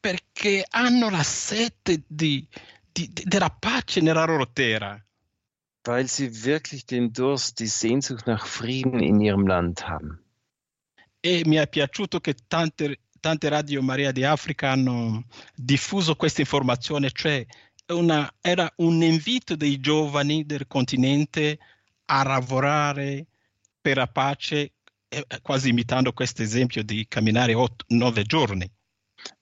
Perché 0.00 0.64
hanno 0.70 1.10
la 1.10 1.22
sete 1.22 2.02
di, 2.06 2.46
di, 2.92 3.10
della 3.12 3.50
pace 3.50 4.00
nella 4.00 4.24
loro 4.24 4.46
terra. 4.52 5.02
Weil 5.84 6.08
sie 6.08 6.44
wirklich 6.44 6.86
den 6.86 7.12
Durst, 7.12 7.58
die 7.58 7.66
Sehnsucht 7.66 8.26
nach 8.26 8.46
Frieden 8.46 9.00
in 9.00 9.20
ihrem 9.20 9.46
Land 9.46 9.86
haben. 9.86 10.22
E 11.20 11.42
mi 11.46 11.56
è 11.56 11.66
piaciuto 11.66 12.20
che 12.20 12.34
tante, 12.46 13.00
tante 13.20 13.48
radio 13.48 13.82
Maria 13.82 14.12
di 14.12 14.24
Africa 14.24 14.70
hanno 14.70 15.24
diffuso 15.54 16.16
questa 16.16 16.42
informazione, 16.42 17.10
cioè 17.10 17.46
una, 17.88 18.30
era 18.40 18.70
un 18.76 19.02
invito 19.02 19.56
dei 19.56 19.80
giovani 19.80 20.44
del 20.44 20.66
continente 20.66 21.58
a 22.06 22.24
lavorare 22.24 23.26
per 23.80 23.96
la 23.96 24.06
pace, 24.06 24.72
quasi 25.42 25.68
imitando 25.68 26.12
questo 26.12 26.42
esempio 26.42 26.82
di 26.82 27.06
camminare 27.08 27.54
otto, 27.54 27.84
nove 27.88 28.24
giorni. 28.24 28.70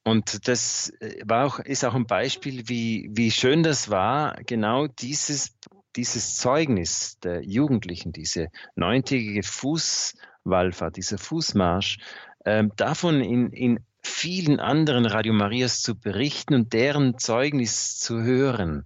Und 0.05 0.47
das 0.47 0.93
war 1.25 1.47
auch, 1.47 1.59
ist 1.61 1.85
auch 1.85 1.95
ein 1.95 2.07
Beispiel, 2.07 2.69
wie, 2.69 3.09
wie 3.13 3.31
schön 3.31 3.63
das 3.63 3.89
war, 3.89 4.37
genau 4.47 4.87
dieses, 4.87 5.57
dieses 5.97 6.37
Zeugnis 6.37 7.19
der 7.21 7.43
Jugendlichen, 7.43 8.13
diese 8.13 8.49
neuntägige 8.75 9.43
Fußwallfahrt, 9.43 10.97
dieser 10.97 11.19
Fußmarsch, 11.19 11.99
äh, 12.45 12.65
davon 12.77 13.21
in, 13.21 13.51
in 13.51 13.81
vielen 14.03 14.59
anderen 14.61 15.07
Radio 15.07 15.33
Marias 15.33 15.81
zu 15.83 15.99
berichten 15.99 16.55
und 16.55 16.73
deren 16.73 17.19
Zeugnis 17.19 17.99
zu 17.99 18.23
hören, 18.23 18.83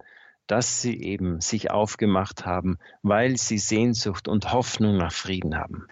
dass 0.47 0.81
sie 0.81 1.01
eben 1.01 1.41
sich 1.41 1.69
aufgemacht 1.69 2.45
haben, 2.45 2.77
weil 3.01 3.37
sie 3.37 3.57
Sehnsucht 3.57 4.27
und 4.27 4.51
Hoffnung 4.51 4.97
nach 4.97 5.11
Frieden 5.11 5.55
haben. 5.55 5.87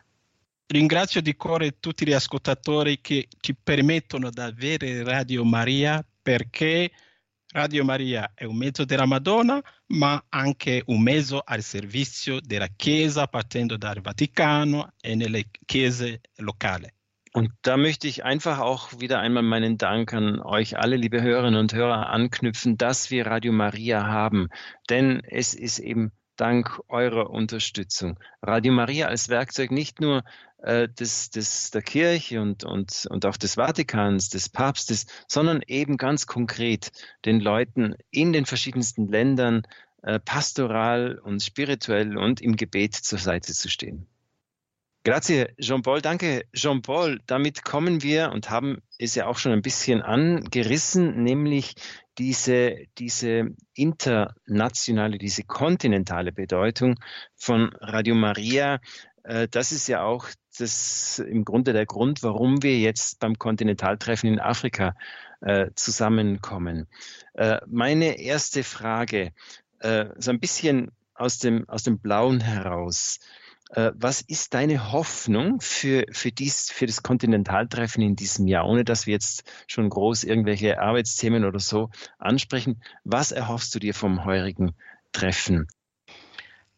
Ringrazio 0.71 1.21
di 1.21 1.35
cuore 1.35 1.79
tutti 1.79 2.07
gli 2.07 2.13
ascoltatori 2.13 2.99
che 2.99 3.27
ci 3.39 3.53
permettono 3.53 4.31
di 4.31 4.41
avere 4.41 5.03
Radio 5.03 5.45
Maria 5.45 6.03
perché 6.23 6.89
Radio 7.55 7.85
Maria 7.85 8.31
è 8.33 8.43
un 8.43 8.57
mezzo 8.57 8.83
della 8.83 9.05
Madonna, 9.05 9.61
ma 9.87 10.21
anche 10.27 10.83
un 10.87 11.01
mezzo 11.01 11.41
al 11.45 11.61
servizio 11.61 12.41
della 12.41 12.67
Chiesa 12.67 13.27
partendo 13.27 13.77
dal 13.77 14.01
Vaticano 14.01 14.91
e 14.99 15.15
nelle 15.15 15.45
chiese 15.65 16.19
locali. 16.37 16.94
Und 17.35 17.51
da 17.63 17.75
möchte 17.75 18.07
ich 18.07 18.23
einfach 18.23 18.59
auch 18.59 19.01
wieder 19.01 19.19
einmal 19.19 19.43
meinen 19.43 19.77
Dank 19.77 20.13
an 20.13 20.39
euch 20.39 20.77
alle, 20.77 20.95
liebe 20.95 21.21
Hörerinnen 21.21 21.59
und 21.59 21.73
Hörer, 21.73 22.09
anknüpfen, 22.09 22.77
dass 22.77 23.11
wir 23.11 23.27
Radio 23.27 23.51
Maria 23.51 24.07
haben. 24.07 24.47
Denn 24.89 25.21
es 25.27 25.53
ist 25.53 25.79
eben 25.79 26.13
dank 26.37 26.79
eurer 26.87 27.29
Unterstützung. 27.29 28.17
Radio 28.41 28.71
Maria 28.71 29.07
als 29.07 29.27
Werkzeug 29.27 29.71
nicht 29.71 29.99
nur 29.99 30.23
äh, 30.59 30.87
des, 30.87 31.29
des, 31.29 31.71
der 31.71 31.81
Kirche 31.81 32.41
und, 32.41 32.63
und, 32.63 33.05
und 33.09 33.25
auch 33.25 33.35
des 33.35 33.55
Vatikans, 33.55 34.29
des 34.29 34.47
Papstes, 34.47 35.05
sondern 35.27 35.61
eben 35.67 35.97
ganz 35.97 36.27
konkret 36.27 36.93
den 37.25 37.41
Leuten 37.41 37.95
in 38.11 38.31
den 38.31 38.45
verschiedensten 38.45 39.09
Ländern 39.09 39.63
äh, 40.03 40.21
pastoral 40.21 41.19
und 41.19 41.43
spirituell 41.43 42.17
und 42.17 42.39
im 42.39 42.55
Gebet 42.55 42.95
zur 42.95 43.19
Seite 43.19 43.51
zu 43.51 43.67
stehen. 43.67 44.07
Grazie, 45.05 45.49
Jean-Paul. 45.61 46.01
Danke, 46.01 46.45
Jean-Paul. 46.51 47.21
Damit 47.27 47.63
kommen 47.63 48.01
wir 48.01 48.31
und 48.31 48.49
haben 48.49 48.81
es 48.97 49.13
ja 49.13 49.27
auch 49.27 49.37
schon 49.37 49.51
ein 49.51 49.61
bisschen 49.61 50.01
angerissen, 50.01 51.21
nämlich 51.21 51.75
diese, 52.17 52.75
diese 52.97 53.51
internationale, 53.75 55.19
diese 55.19 55.43
kontinentale 55.43 56.31
Bedeutung 56.31 56.95
von 57.35 57.69
Radio 57.81 58.15
Maria. 58.15 58.79
Äh, 59.23 59.47
das 59.47 59.71
ist 59.71 59.87
ja 59.87 60.01
auch 60.03 60.25
das 60.57 61.19
im 61.19 61.45
Grunde 61.45 61.71
der 61.71 61.85
Grund, 61.85 62.23
warum 62.23 62.63
wir 62.63 62.79
jetzt 62.79 63.19
beim 63.19 63.37
Kontinentaltreffen 63.37 64.33
in 64.33 64.39
Afrika 64.39 64.95
äh, 65.41 65.69
zusammenkommen. 65.75 66.87
Äh, 67.35 67.59
meine 67.67 68.19
erste 68.19 68.63
Frage, 68.63 69.33
so 70.17 70.31
ein 70.31 70.39
bisschen 70.39 70.89
aus 71.13 71.37
dem, 71.37 71.69
aus 71.69 71.83
dem 71.83 71.99
Blauen 71.99 72.39
heraus. 72.39 73.19
Äh, 73.69 73.91
was 73.95 74.21
ist 74.21 74.53
deine 74.53 74.91
Hoffnung 74.91 75.59
für, 75.59 76.05
für, 76.11 76.31
dies, 76.31 76.71
für 76.71 76.85
das 76.85 77.01
Kontinentaltreffen 77.01 78.03
in 78.03 78.15
diesem 78.15 78.47
Jahr, 78.47 78.67
ohne 78.67 78.83
dass 78.83 79.07
wir 79.07 79.13
jetzt 79.13 79.43
schon 79.67 79.89
groß 79.89 80.23
irgendwelche 80.23 80.79
Arbeitsthemen 80.79 81.45
oder 81.45 81.59
so 81.59 81.89
ansprechen? 82.19 82.81
Was 83.03 83.31
erhoffst 83.31 83.73
du 83.73 83.79
dir 83.79 83.93
vom 83.93 84.25
heurigen 84.25 84.75
Treffen? 85.11 85.67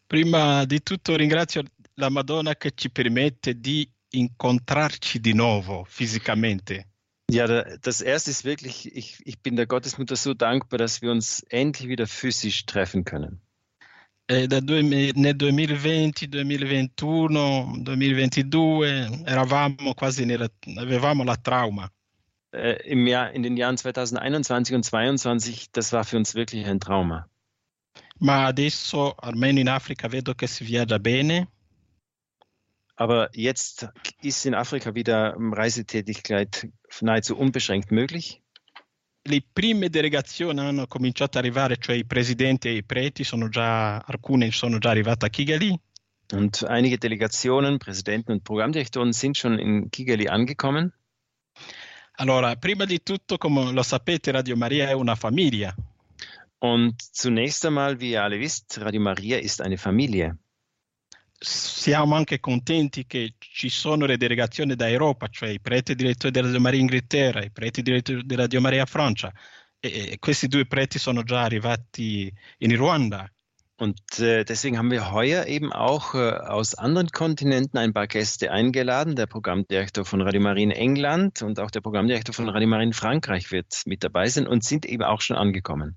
Prima 0.08 0.64
di 0.64 0.80
tutto 0.80 1.16
ringrazio 1.16 1.62
la 1.94 2.08
Madonna 2.08 2.54
che 2.54 2.72
ci 2.74 2.88
permette 2.88 3.60
di 3.60 3.86
incontrarci 4.10 5.20
di 5.20 5.34
nuovo 5.34 5.84
fisicamente. 5.84 6.86
Ja, 7.30 7.46
das 7.46 8.00
erste 8.00 8.30
ist 8.30 8.44
wirklich, 8.44 8.96
ich, 8.96 9.18
ich 9.26 9.42
bin 9.42 9.56
der 9.56 9.66
Gottesmutter 9.66 10.16
so 10.16 10.32
dankbar, 10.32 10.78
dass 10.78 11.02
wir 11.02 11.10
uns 11.10 11.44
endlich 11.50 11.88
wieder 11.88 12.06
physisch 12.06 12.64
treffen 12.64 13.04
können. 13.04 13.42
Eh, 14.28 14.46
due, 14.46 14.82
nel 14.82 15.36
2020, 15.36 16.28
2021, 16.28 17.82
2022 17.82 19.22
eravamo 19.24 19.94
quasi 19.94 20.24
nella, 20.24 20.48
avevamo 20.76 21.24
la 21.24 21.36
trauma. 21.36 21.90
Äh, 22.50 22.76
im 22.84 23.06
Jahr, 23.06 23.32
in 23.32 23.42
den 23.42 23.56
Jahren 23.56 23.76
2021 23.76 24.74
und 24.74 24.82
2022, 24.84 25.70
das 25.72 25.92
war 25.92 26.04
für 26.04 26.16
uns 26.16 26.34
wirklich 26.34 26.66
ein 26.66 26.78
Trauma. 26.78 27.26
Ma 28.20 28.46
adesso, 28.46 29.14
almeno 29.16 29.60
in 29.60 29.68
Africa, 29.68 30.08
vedo 30.08 30.34
che 30.34 30.46
si 30.46 30.64
viaggia 30.64 30.98
bene. 30.98 31.48
Aber 32.96 33.30
jetzt 33.32 33.88
ist 34.22 34.44
in 34.44 34.54
Afrika 34.54 34.94
wieder 34.94 35.36
Reisetätigkeit 35.38 36.68
nahezu 37.00 37.36
unbeschränkt 37.36 37.92
möglich 37.92 38.42
le 39.28 39.44
prime 39.52 39.88
delegazioni 39.90 40.58
hanno 40.60 40.86
cominciato 40.86 41.38
ad 41.38 41.44
arrivare, 41.44 41.76
cioè 41.78 41.96
i 41.96 42.04
presidenti 42.04 42.68
e 42.68 42.76
i 42.76 42.84
preti, 42.84 43.24
sono 43.24 43.48
già, 43.48 43.98
alcune 43.98 44.50
sono 44.50 44.78
già 44.78 44.90
arrivate 44.90 45.26
a 45.26 45.28
Kigali. 45.28 45.78
Und 46.30 46.62
einige 46.68 46.98
Delegationen, 46.98 47.78
Präsidenten 47.78 48.32
und 48.32 48.42
Programmdirektoren 48.42 49.12
sind 49.12 49.36
schon 49.36 49.58
in 49.58 49.88
Kigali 49.88 50.26
angekommen. 50.26 50.92
Allora, 52.16 52.54
prima 52.56 52.84
di 52.84 53.02
tutto, 53.02 53.38
come 53.38 53.72
lo 53.72 53.82
sapete, 53.82 54.30
Radio 54.30 54.56
Maria 54.56 54.88
è 54.88 54.92
una 54.92 55.14
famiglia. 55.14 55.74
Und 56.58 57.00
zunächst 57.12 57.64
einmal, 57.64 58.00
wie 58.00 58.10
ihr 58.10 58.22
alle 58.22 58.38
wisst, 58.38 58.78
Radio 58.78 59.00
Maria 59.00 59.38
ist 59.38 59.62
eine 59.62 59.78
Familie 59.78 60.36
siamo 61.38 62.16
anche 62.16 62.40
contenti 62.40 63.06
che 63.06 63.34
ci 63.38 63.68
sono 63.68 64.06
le 64.06 64.16
delegazioni 64.16 64.74
da 64.74 64.88
Europa, 64.88 65.28
cioè 65.28 65.50
i 65.50 65.60
preti 65.60 65.94
direttori 65.94 66.32
della 66.32 66.46
Radio 66.46 66.60
Maria 66.60 66.80
Inghilterra, 66.80 67.42
i 67.42 67.50
preti 67.50 67.82
direttori 67.82 68.26
della 68.26 68.42
Radio 68.42 68.60
Maria 68.60 68.86
Francia. 68.86 69.32
E, 69.80 70.10
e 70.12 70.18
questi 70.18 70.48
due 70.48 70.66
preti 70.66 70.98
sono 70.98 71.22
già 71.22 71.42
arrivati 71.42 72.32
in 72.58 72.76
Ruanda. 72.76 73.30
Und 73.80 74.18
äh, 74.18 74.44
deswegen 74.44 74.76
haben 74.76 74.90
wir 74.90 75.12
heuer 75.12 75.46
eben 75.46 75.72
auch 75.72 76.14
äh, 76.14 76.32
aus 76.32 76.74
anderen 76.74 77.10
Kontinenten 77.10 77.78
ein 77.78 77.92
paar 77.92 78.08
Gäste 78.08 78.50
eingeladen. 78.50 79.14
Der 79.14 79.26
Programmdirektor 79.26 80.04
von 80.04 80.20
Radio 80.20 80.40
Maria 80.40 80.64
in 80.64 80.72
England 80.72 81.42
und 81.42 81.60
auch 81.60 81.70
der 81.70 81.80
Programmdirektor 81.80 82.34
von 82.34 82.48
Radio 82.48 82.66
Maria 82.66 82.86
in 82.86 82.92
Frankreich 82.92 83.52
wird 83.52 83.82
mit 83.86 84.02
dabei 84.02 84.26
sein 84.28 84.48
und 84.48 84.64
sind 84.64 84.84
eben 84.84 85.04
auch 85.04 85.20
schon 85.20 85.36
angekommen. 85.36 85.96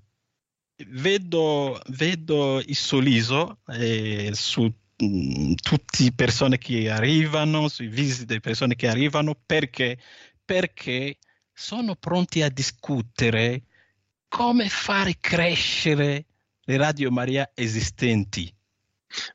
Vedo, 0.78 1.80
vedo 1.88 2.60
il 2.60 2.76
sorriso 2.76 3.56
eh, 3.68 4.30
su 4.32 4.72
Mm, 5.02 5.54
tutte 5.54 6.12
persone 6.12 6.58
che 6.58 6.90
arrivano, 6.90 7.68
sui 7.68 7.88
visi 7.88 8.24
delle 8.24 8.40
persone 8.40 8.74
che 8.74 8.88
arrivano, 8.88 9.34
perché, 9.34 9.98
perché 10.44 11.18
sono 11.52 11.94
pronti 11.94 12.42
a 12.42 12.48
discutere 12.48 13.64
come 14.28 14.68
fare 14.68 15.18
crescere 15.20 16.26
le 16.62 16.76
Radio 16.76 17.10
Maria 17.10 17.50
esistenti. 17.54 18.52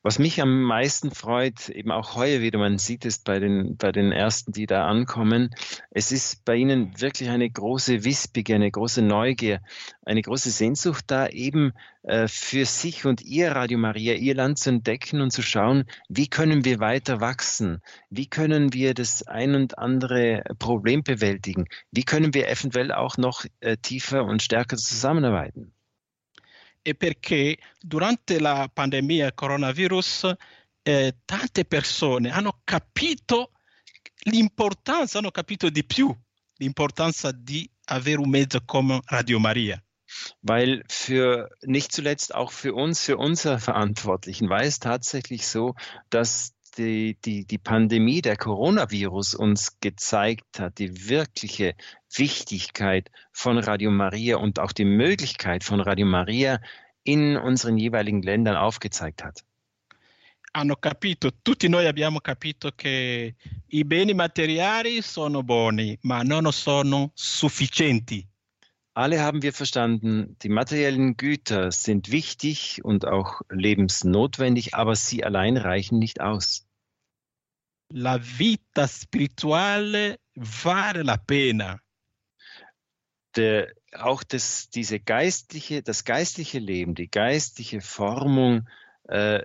Was 0.04 0.20
mich 0.20 0.42
am 0.42 0.63
meisten 0.63 1.12
freut, 1.12 1.70
eben 1.70 1.92
auch 1.92 2.16
heuer 2.16 2.42
wieder, 2.42 2.60
man 2.60 2.78
sieht 2.78 3.06
es 3.06 3.20
bei 3.20 3.40
den, 3.40 3.78
bei 3.78 3.92
den 3.92 4.12
ersten, 4.12 4.52
die 4.52 4.66
da 4.66 4.88
ankommen, 4.88 5.54
es 5.92 6.12
ist 6.12 6.46
bei 6.46 6.56
ihnen 6.56 7.00
wirklich 7.00 7.30
eine 7.30 7.50
große 7.50 8.04
Wissbegier, 8.04 8.56
eine 8.56 8.72
große 8.72 9.02
Neugier, 9.02 9.62
eine 10.06 10.22
große 10.22 10.50
Sehnsucht 10.50 11.06
da 11.08 11.28
eben 11.28 11.74
äh, 12.04 12.28
für 12.28 12.66
sich 12.66 13.06
und 13.06 13.22
ihr 13.22 13.52
Radio 13.52 13.78
Maria, 13.78 14.13
ihr 14.13 14.36
Land 14.36 14.60
zu 14.60 14.70
entdecken 14.70 15.22
und 15.22 15.32
zu 15.32 15.42
schauen, 15.42 15.86
wie 16.08 16.28
können 16.28 16.63
wir 16.63 16.80
weiter 16.80 17.20
wachsen? 17.22 17.82
Wie 18.10 18.28
können 18.28 18.74
wir 18.74 18.94
das 18.94 19.28
ein 19.28 19.56
und 19.56 19.78
andere 19.78 20.44
Problem 20.58 21.04
bewältigen? 21.04 21.66
Wie 21.92 22.04
können 22.04 22.34
wir 22.34 22.48
eventuell 22.50 22.92
auch 22.92 23.18
noch 23.18 23.46
äh, 23.60 23.78
tiefer 23.78 24.24
und 24.24 24.42
stärker 24.42 24.78
zusammenarbeiten? 24.78 25.74
E 26.88 26.95
perché 26.95 27.58
durante 27.82 28.39
la 28.39 28.69
pandemia 28.73 29.34
coronavirus 29.34 30.34
eh, 30.84 31.15
tante 31.26 31.65
persone 31.65 32.32
hanno 32.32 32.62
capito 32.63 33.52
l'importanza, 34.19 35.17
hanno 35.17 35.32
capito 35.32 35.69
di 35.69 35.84
più 35.84 36.15
l'importanza 36.60 37.34
di 37.34 37.69
avere 37.88 38.21
un 38.21 38.30
mezzo 38.30 38.62
come 38.63 39.02
Radio 39.08 39.38
Maria. 39.38 39.84
Weil 40.39 40.86
für 40.88 41.50
nicht 41.63 41.91
zuletzt 41.91 42.34
auch 42.34 42.54
für 42.54 42.73
uns, 42.73 43.02
für 43.02 43.17
unsere 43.17 43.60
Verantwortlichen, 43.60 44.47
war 44.47 44.62
es 44.62 44.80
tatsächlich 44.80 45.45
so, 45.45 45.76
dass 46.10 46.54
die, 46.78 47.18
die, 47.26 47.46
die 47.46 47.58
Pandemie, 47.58 48.22
der 48.22 48.38
Coronavirus 48.38 49.36
uns 49.36 49.80
gezeigt 49.80 50.60
hat, 50.60 50.78
die 50.80 51.10
wirkliche 51.10 51.76
Wichtigkeit 52.13 53.10
von 53.32 53.58
Radio 53.58 53.92
Maria 53.92 54.38
und 54.38 54.60
auch 54.60 54.72
die 54.72 54.86
Möglichkeit 54.86 55.63
von 55.63 55.80
Radio 55.82 56.06
Maria 56.06 56.60
in 57.04 57.38
unseren 57.38 57.78
jeweiligen 57.78 58.22
Ländern 58.22 58.56
aufgezeigt 58.56 59.24
hat. 59.24 59.44
Hanno 60.54 60.76
capito, 60.76 61.30
tutti 61.44 61.70
noi 61.70 61.86
abbiamo 61.86 62.20
capito 62.20 62.72
che 62.76 63.36
i 63.68 63.84
beni 63.84 64.13
materiali 64.13 65.02
sono 65.02 65.44
buoni, 65.44 65.98
ma 66.02 66.24
non 66.24 66.52
sono 66.52 67.12
sufficienti. 67.13 68.26
Alle 68.94 69.22
haben 69.22 69.44
wir 69.44 69.54
verstanden, 69.54 70.36
die 70.42 70.50
materiellen 70.50 71.16
Güter 71.18 71.72
sind 71.72 72.10
wichtig 72.10 72.84
und 72.84 73.06
auch 73.06 73.42
lebensnotwendig, 73.50 74.74
aber 74.74 74.96
sie 74.96 75.24
allein 75.24 75.58
reichen 75.58 76.00
nicht 76.00 76.20
aus. 76.20 76.67
La 77.89 78.17
vita 78.17 78.88
spirituale 78.88 80.19
vale 80.36 81.04
la 81.04 81.17
pena. 81.17 81.80
Der, 83.36 83.71
auch 83.93 84.23
das, 84.23 84.69
diese 84.69 85.00
geistliche, 85.00 85.84
das 85.84 86.04
geistliche 86.04 86.60
Leben, 86.60 86.95
die 86.95 87.10
geistliche 87.10 87.82
Formung 87.82 88.67
äh, 89.08 89.43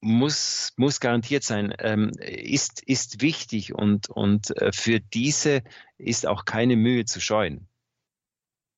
muss, 0.00 0.72
muss 0.76 1.00
garantiert 1.00 1.44
sein, 1.44 1.74
ähm, 1.78 2.12
ist, 2.20 2.82
ist 2.82 3.22
wichtig 3.22 3.74
und, 3.74 4.08
und 4.08 4.56
äh, 4.58 4.72
für 4.72 5.00
diese 5.00 5.62
ist 5.98 6.26
auch 6.26 6.44
keine 6.44 6.76
Mühe 6.76 7.04
zu 7.06 7.20
scheuen. 7.20 7.68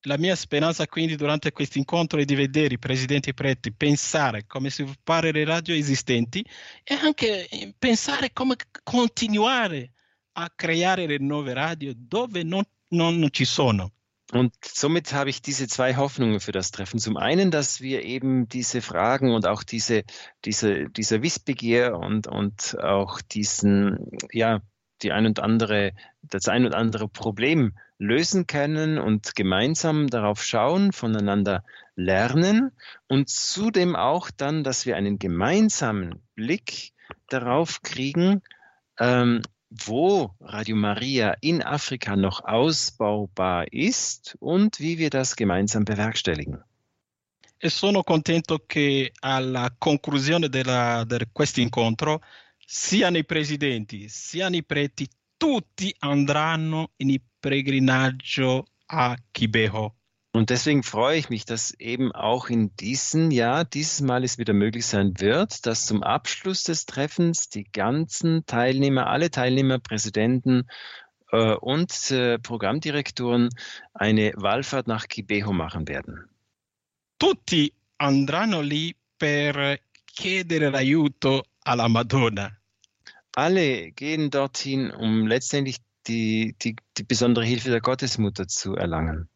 La 0.06 0.16
mia 0.16 0.36
speranza 0.36 0.86
quindi 0.86 1.16
durante 1.16 1.50
questo 1.50 1.78
incontro 1.78 2.20
è 2.20 2.24
di 2.24 2.36
vedere 2.36 2.74
i 2.74 2.78
presidenti 2.78 3.34
preti 3.34 3.72
pensare 3.72 4.46
come 4.46 4.70
sviluppare 4.70 5.32
le 5.32 5.44
radio 5.44 5.74
esistenti 5.74 6.46
e 6.84 6.94
anche 6.94 7.48
pensare 7.76 8.32
come 8.32 8.54
continuare 8.84 9.90
a 10.34 10.48
creare 10.54 11.06
le 11.06 11.18
nuove 11.18 11.54
radio 11.54 11.92
dove 11.96 12.44
non, 12.44 12.62
non 12.90 13.28
ci 13.32 13.44
sono. 13.44 13.90
Und 14.32 14.52
somit 14.60 15.12
habe 15.12 15.30
ich 15.30 15.40
diese 15.40 15.66
zwei 15.66 15.96
Hoffnungen 15.96 16.40
für 16.40 16.52
das 16.52 16.70
Treffen. 16.70 16.98
Zum 16.98 17.16
einen, 17.16 17.50
dass 17.50 17.80
wir 17.80 18.02
eben 18.02 18.48
diese 18.48 18.82
Fragen 18.82 19.32
und 19.32 19.46
auch 19.46 19.62
diese, 19.64 20.02
diese, 20.44 20.88
dieser 20.90 21.22
Wissbegier 21.22 21.96
und, 21.96 22.26
und 22.26 22.76
auch 22.80 23.20
diesen, 23.20 24.10
ja, 24.32 24.62
die 25.02 25.12
ein 25.12 25.26
und 25.26 25.40
andere, 25.40 25.92
das 26.22 26.48
ein 26.48 26.64
und 26.64 26.74
andere 26.74 27.08
Problem 27.08 27.76
lösen 27.98 28.46
können 28.46 28.98
und 28.98 29.34
gemeinsam 29.34 30.08
darauf 30.08 30.42
schauen, 30.42 30.92
voneinander 30.92 31.64
lernen 31.94 32.72
und 33.08 33.28
zudem 33.28 33.96
auch 33.96 34.30
dann, 34.30 34.64
dass 34.64 34.86
wir 34.86 34.96
einen 34.96 35.18
gemeinsamen 35.18 36.20
Blick 36.34 36.92
darauf 37.28 37.82
kriegen, 37.82 38.42
ähm, 38.98 39.42
wo 39.70 40.34
Radio 40.40 40.76
Maria 40.76 41.36
in 41.40 41.62
Afrika 41.62 42.16
noch 42.16 42.44
ausbaubar 42.44 43.72
ist 43.72 44.36
und 44.40 44.78
wie 44.78 44.98
wir 44.98 45.10
das 45.10 45.36
gemeinsam 45.36 45.84
bewerkstelligen. 45.84 46.62
E 47.58 47.70
sono 47.70 48.02
contento 48.02 48.64
che 48.66 49.12
alla 49.20 49.74
conclusione 49.78 50.48
della, 50.50 51.04
di 51.04 51.16
questo 51.32 51.60
incontro 51.60 52.20
sia 52.58 53.08
i 53.08 53.24
presidenti 53.24 54.08
sia 54.08 54.48
i 54.48 54.62
preti 54.62 55.08
tutti 55.38 55.94
andranno 56.00 56.90
in 56.96 57.10
peregrinaggio 57.46 58.66
a 58.88 59.14
Kibeho. 59.32 59.92
Und 60.32 60.50
deswegen 60.50 60.82
freue 60.82 61.16
ich 61.16 61.30
mich, 61.30 61.44
dass 61.44 61.72
eben 61.78 62.10
auch 62.10 62.48
in 62.50 62.74
diesem 62.76 63.30
Jahr, 63.30 63.64
dieses 63.64 64.00
Mal 64.00 64.24
es 64.24 64.36
wieder 64.36 64.52
möglich 64.52 64.84
sein 64.84 65.14
wird, 65.20 65.64
dass 65.64 65.86
zum 65.86 66.02
Abschluss 66.02 66.64
des 66.64 66.86
Treffens 66.86 67.48
die 67.48 67.62
ganzen 67.62 68.44
Teilnehmer, 68.46 69.06
alle 69.06 69.30
Teilnehmer, 69.30 69.78
Präsidenten 69.78 70.66
äh, 71.30 71.54
und 71.54 72.10
äh, 72.10 72.40
Programmdirektoren 72.40 73.48
eine 73.94 74.32
Wallfahrt 74.34 74.88
nach 74.88 75.06
Kibeho 75.06 75.52
machen 75.52 75.86
werden. 75.86 76.28
Tutti 77.16 77.72
andranno 77.98 78.60
lì 78.60 78.94
per 79.16 79.78
chiedere 80.04 80.70
l'aiuto 80.70 81.44
alla 81.62 81.88
Madonna. 81.88 82.50
Alle 83.36 83.92
gehen 83.92 84.30
dorthin, 84.30 84.90
um 84.90 85.28
letztendlich 85.28 85.85
die, 86.06 86.54
die, 86.62 86.76
die 86.96 87.04
besondere 87.04 87.44
Hilfe 87.44 87.70
der 87.70 87.80
Gottesmutter 87.80 88.46
zu 88.46 88.74
erlangen. 88.74 89.28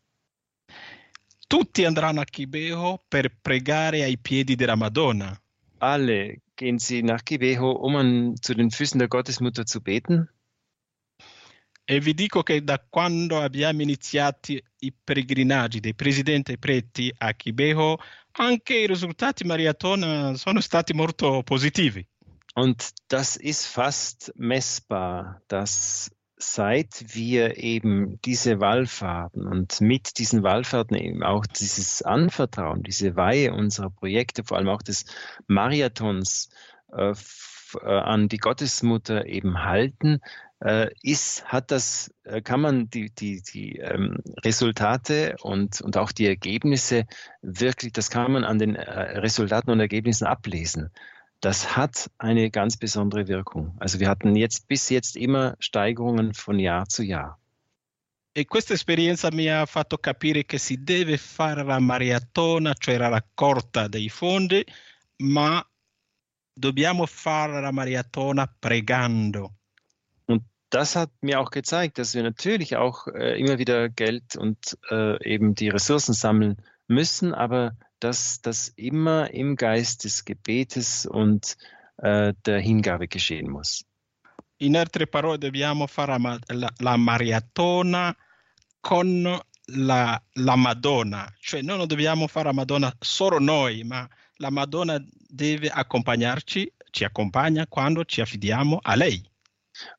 Tutti 1.49 1.85
andranno 1.85 2.21
a 2.21 2.25
Kibeho 2.25 3.05
per 3.09 3.29
pregare 3.43 4.05
ai 4.05 4.17
piedi 4.17 4.55
della 4.55 4.77
Madonna. 4.77 5.37
Alle 5.79 6.43
gehen 6.55 6.79
sie 6.79 7.03
nach 7.03 7.25
Kibeho, 7.25 7.73
um 7.73 7.97
an, 7.97 8.37
zu 8.41 8.55
den 8.55 8.71
Füßen 8.71 8.99
der 8.99 9.09
Gottesmutter 9.09 9.67
zu 9.67 9.81
beten. 9.81 10.29
E 11.85 11.99
vi 11.99 12.15
dico 12.15 12.45
che 12.45 12.63
da 12.63 12.79
quando 12.79 13.41
abbiamo 13.41 13.83
iniziato 13.83 14.53
i 14.53 14.93
pellegrinaggi 14.93 15.81
dei 15.81 15.95
presidenti 15.95 16.53
e 16.53 16.59
preti 16.59 17.13
a 17.19 17.33
Kibeho, 17.35 17.99
anche 18.33 18.79
i 18.79 18.87
risultati 18.87 19.43
Mariatona 19.43 20.37
sono 20.37 20.61
stati 20.61 20.93
molto 20.93 21.43
positivi. 21.43 22.07
Und 22.55 22.93
das 23.09 23.37
ist 23.37 23.67
fast 23.67 24.33
messbar, 24.37 25.43
dass 25.49 26.11
seit 26.43 27.15
wir 27.15 27.59
eben 27.59 28.21
diese 28.23 28.61
Wallfahrten 28.61 29.47
und 29.47 29.81
mit 29.81 30.19
diesen 30.19 30.43
Wallfahrten 30.43 30.97
eben 30.97 31.23
auch 31.23 31.47
dieses 31.47 32.03
Anvertrauen, 32.03 32.83
diese 32.83 33.17
Weihe 33.17 33.53
unserer 33.53 33.91
Projekte, 33.91 34.43
vor 34.45 34.57
allem 34.57 34.69
auch 34.69 34.83
des 34.83 35.05
Marathons 35.47 36.49
äh, 36.93 37.15
äh, 37.83 37.87
an 37.87 38.29
die 38.29 38.39
Gottesmutter 38.39 39.27
eben 39.27 39.65
halten, 39.65 40.21
äh, 40.61 40.91
ist, 41.03 41.45
hat 41.45 41.71
das, 41.71 42.13
äh, 42.25 42.43
kann 42.43 42.61
man 42.61 42.91
die, 42.91 43.11
die, 43.11 43.43
die 43.43 43.77
ähm, 43.77 44.19
Resultate 44.45 45.37
und, 45.43 45.81
und 45.81 45.97
auch 45.97 46.13
die 46.13 46.27
Ergebnisse 46.27 47.07
wirklich, 47.43 47.93
das 47.93 48.11
kann 48.11 48.33
man 48.33 48.45
an 48.45 48.59
den 48.59 48.77
äh, 48.77 49.19
Resultaten 49.19 49.71
und 49.71 49.81
Ergebnissen 49.81 50.27
ablesen 50.27 50.91
das 51.41 51.77
hat 51.77 52.11
eine 52.19 52.51
ganz 52.51 52.77
besondere 52.77 53.27
Wirkung. 53.27 53.75
Also 53.79 53.99
wir 53.99 54.09
hatten 54.09 54.37
jetzt 54.37 54.69
bis 54.69 54.91
jetzt 54.91 55.17
immer 55.17 55.57
Steigerungen 55.59 56.35
von 56.35 56.59
Jahr 56.59 56.87
zu 56.89 57.03
Jahr. 57.03 57.39
E 58.33 58.45
questa 58.45 58.75
esperienza 58.75 59.31
mi 59.33 59.49
ha 59.49 59.67
fatto 59.67 59.99
capire 59.99 60.45
che 60.45 60.59
si 60.59 60.85
deve 60.85 61.19
fare 61.19 61.65
la 61.65 61.81
maratona, 61.81 62.75
cioè 62.75 62.97
la 62.97 63.09
raccolta 63.09 63.89
dei 63.89 64.09
fondi, 64.09 64.65
ma 65.23 65.67
dobbiamo 66.53 67.07
fare 67.07 67.61
la 67.61 67.73
maratona 67.73 68.47
pregando. 68.47 69.57
Und 70.27 70.45
das 70.69 70.95
hat 70.95 71.11
mir 71.23 71.41
auch 71.41 71.51
gezeigt, 71.51 71.99
dass 71.99 72.15
wir 72.15 72.23
natürlich 72.23 72.77
auch 72.77 73.09
äh, 73.09 73.37
immer 73.41 73.59
wieder 73.59 73.89
Geld 73.89 74.37
und 74.37 74.79
äh, 74.91 75.21
eben 75.29 75.57
die 75.57 75.69
Ressourcen 75.69 76.15
sammeln 76.15 76.63
müssen, 76.87 77.35
aber 77.35 77.77
dass 78.01 78.41
das 78.41 78.69
immer 78.77 79.33
im 79.33 79.57
Geist 79.57 80.05
des 80.05 80.25
Gebetes 80.25 81.07
und 81.07 81.57
äh, 81.99 82.35
der 82.45 82.61
Hingabe 82.61 83.07
geschehen 83.09 83.51
muss. 83.51 83.85
In 84.59 84.77
altre 84.77 85.07
parole, 85.07 85.39
dobbiamo 85.39 85.87
fare 85.87 86.19
la, 86.49 86.71
la 86.79 86.97
maratona 86.97 88.15
con 88.81 89.41
la, 89.67 90.23
la, 90.33 90.57
Madonna, 90.57 91.33
cioè 91.39 91.63
noi 91.63 91.79
non 91.79 91.87
dobbiamo 91.87 92.27
fare 92.27 92.47
la 92.47 92.53
Madonna 92.53 92.93
solo 92.99 93.39
noi, 93.39 93.85
ma 93.85 94.09
la 94.37 94.51
Madonna 94.51 95.03
deve 95.29 95.69
accompagnarci, 95.69 96.73
ci 96.91 97.05
accompagna 97.05 97.67
quando 97.69 98.05
ci 98.05 98.21
affidiamo 98.21 98.79
a 98.83 98.97
lei. 98.97 99.30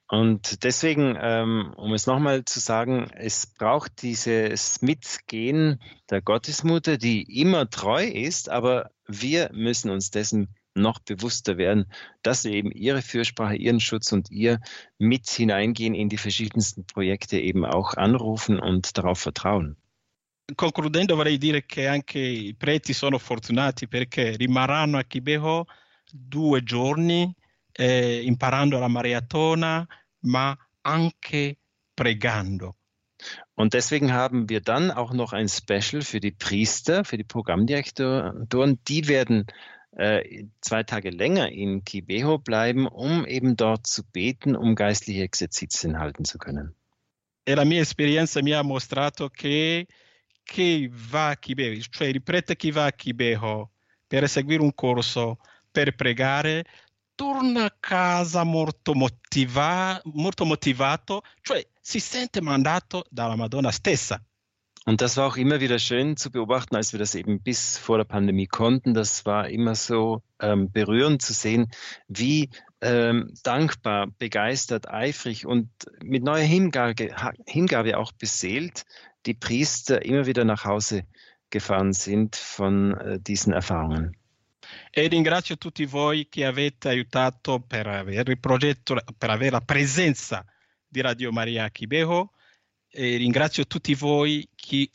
Und 0.07 0.63
deswegen, 0.63 1.17
ähm, 1.19 1.73
um 1.77 1.93
es 1.93 2.05
nochmal 2.05 2.43
zu 2.45 2.59
sagen, 2.59 3.09
es 3.15 3.47
braucht 3.47 4.01
dieses 4.01 4.81
Mitgehen 4.81 5.81
der 6.09 6.21
Gottesmutter, 6.21 6.97
die 6.97 7.21
immer 7.41 7.69
treu 7.69 8.05
ist, 8.05 8.49
aber 8.49 8.91
wir 9.07 9.49
müssen 9.53 9.89
uns 9.89 10.11
dessen 10.11 10.53
noch 10.73 10.99
bewusster 10.99 11.57
werden, 11.57 11.85
dass 12.23 12.43
wir 12.43 12.51
eben 12.51 12.71
ihre 12.71 13.01
Fürsprache, 13.01 13.55
ihren 13.55 13.79
Schutz 13.79 14.11
und 14.11 14.31
ihr 14.31 14.59
mit 14.97 15.29
hineingehen 15.29 15.93
in 15.93 16.09
die 16.09 16.17
verschiedensten 16.17 16.85
Projekte 16.85 17.39
eben 17.39 17.65
auch 17.65 17.93
anrufen 17.95 18.59
und 18.59 18.97
darauf 18.97 19.19
vertrauen. 19.19 19.77
Concludendo 20.57 21.15
vorrei 21.15 21.37
dire 21.37 21.61
che 21.61 21.87
anche 21.87 22.19
i 22.19 22.53
preti 22.53 22.93
sono 22.93 23.17
fortunati 23.17 23.87
perché 23.87 24.35
rimarranno 24.35 24.97
a 24.97 25.03
Kibeho 25.03 25.65
due 26.11 26.61
giorni 26.63 27.33
eh, 27.81 28.21
imparando 28.23 28.79
la 28.79 28.87
maratona, 28.87 29.87
ma 30.19 30.55
anche 30.81 31.57
pregando. 31.95 32.75
Und 33.55 33.73
deswegen 33.73 34.13
haben 34.13 34.49
wir 34.49 34.61
dann 34.61 34.91
auch 34.91 35.13
noch 35.13 35.33
ein 35.33 35.47
Special 35.47 36.01
für 36.01 36.19
die 36.19 36.31
Priester, 36.31 37.03
für 37.03 37.17
die 37.17 37.23
Programmdirektoren. 37.23 38.79
Die 38.87 39.07
werden 39.07 39.45
äh, 39.91 40.45
zwei 40.61 40.83
Tage 40.83 41.09
länger 41.09 41.51
in 41.51 41.83
Kibeho 41.83 42.37
bleiben, 42.39 42.87
um 42.87 43.25
eben 43.25 43.55
dort 43.55 43.85
zu 43.87 44.03
beten, 44.03 44.55
um 44.55 44.75
geistliche 44.75 45.23
Exerzitien 45.23 45.99
halten 45.99 46.25
zu 46.25 46.37
können. 46.37 46.75
E 47.43 47.55
la 47.55 47.65
mia 47.65 47.81
esperienza 47.81 48.41
mi 48.43 48.53
ha 48.53 48.61
mostrato 48.61 49.27
che 49.29 49.87
chi 50.43 50.87
va 50.91 51.29
a 51.29 51.35
Kibeho, 51.35 51.81
cioè 51.89 52.07
il 52.07 52.21
prete 52.21 52.55
che 52.55 52.71
va 52.71 52.85
a 52.85 52.91
Kibeho 52.91 53.71
per 54.07 54.29
seguire 54.29 54.61
un 54.61 54.73
corso, 54.75 55.39
per 55.71 55.95
pregare, 55.95 56.65
torna 57.21 57.65
a 57.65 57.75
casa 57.79 58.43
molto, 58.43 58.95
motiva, 58.95 60.01
molto 60.05 60.43
motivato, 60.43 61.21
cioè 61.43 61.63
si 61.79 61.99
sente 61.99 62.41
mandato 62.41 63.05
dalla 63.11 63.35
Madonna 63.35 63.71
stessa. 63.71 64.19
Und 64.87 65.01
das 65.01 65.17
war 65.17 65.27
auch 65.27 65.37
immer 65.37 65.59
wieder 65.59 65.77
schön 65.77 66.17
zu 66.17 66.31
beobachten, 66.31 66.75
als 66.75 66.93
wir 66.93 66.99
das 66.99 67.13
eben 67.13 67.39
bis 67.39 67.77
vor 67.77 67.99
der 67.99 68.05
Pandemie 68.05 68.47
konnten. 68.47 68.95
Das 68.95 69.23
war 69.27 69.47
immer 69.49 69.75
so 69.75 70.23
ähm, 70.39 70.71
berührend 70.71 71.21
zu 71.21 71.33
sehen, 71.33 71.69
wie 72.07 72.49
ähm, 72.81 73.31
dankbar, 73.43 74.07
begeistert, 74.17 74.89
eifrig 74.89 75.45
und 75.45 75.69
mit 76.01 76.23
neuer 76.23 76.43
Hingabe, 76.43 77.15
Hingabe 77.45 77.99
auch 77.99 78.13
beseelt 78.13 78.83
die 79.27 79.35
Priester 79.35 80.03
immer 80.03 80.25
wieder 80.25 80.43
nach 80.43 80.65
Hause 80.65 81.03
gefahren 81.51 81.93
sind 81.93 82.35
von 82.35 82.97
äh, 82.97 83.19
diesen 83.19 83.53
Erfahrungen. 83.53 84.17
E 84.89 85.07
ringrazio 85.07 85.57
tutti 85.57 85.85
voi 85.85 86.27
che 86.29 86.45
avete 86.45 86.89
aiutato 86.89 87.59
per 87.59 87.87
avere 87.87 88.31
il 88.31 88.39
progetto, 88.39 89.01
per 89.17 89.29
avere 89.29 89.51
la 89.51 89.61
presenza 89.61 90.45
di 90.87 91.01
Radio 91.01 91.31
Maria 91.31 91.69
Chibeho. 91.69 92.33
E 92.89 93.15
ringrazio 93.17 93.65
tutti 93.67 93.93
voi 93.93 94.47
che, 94.55 94.89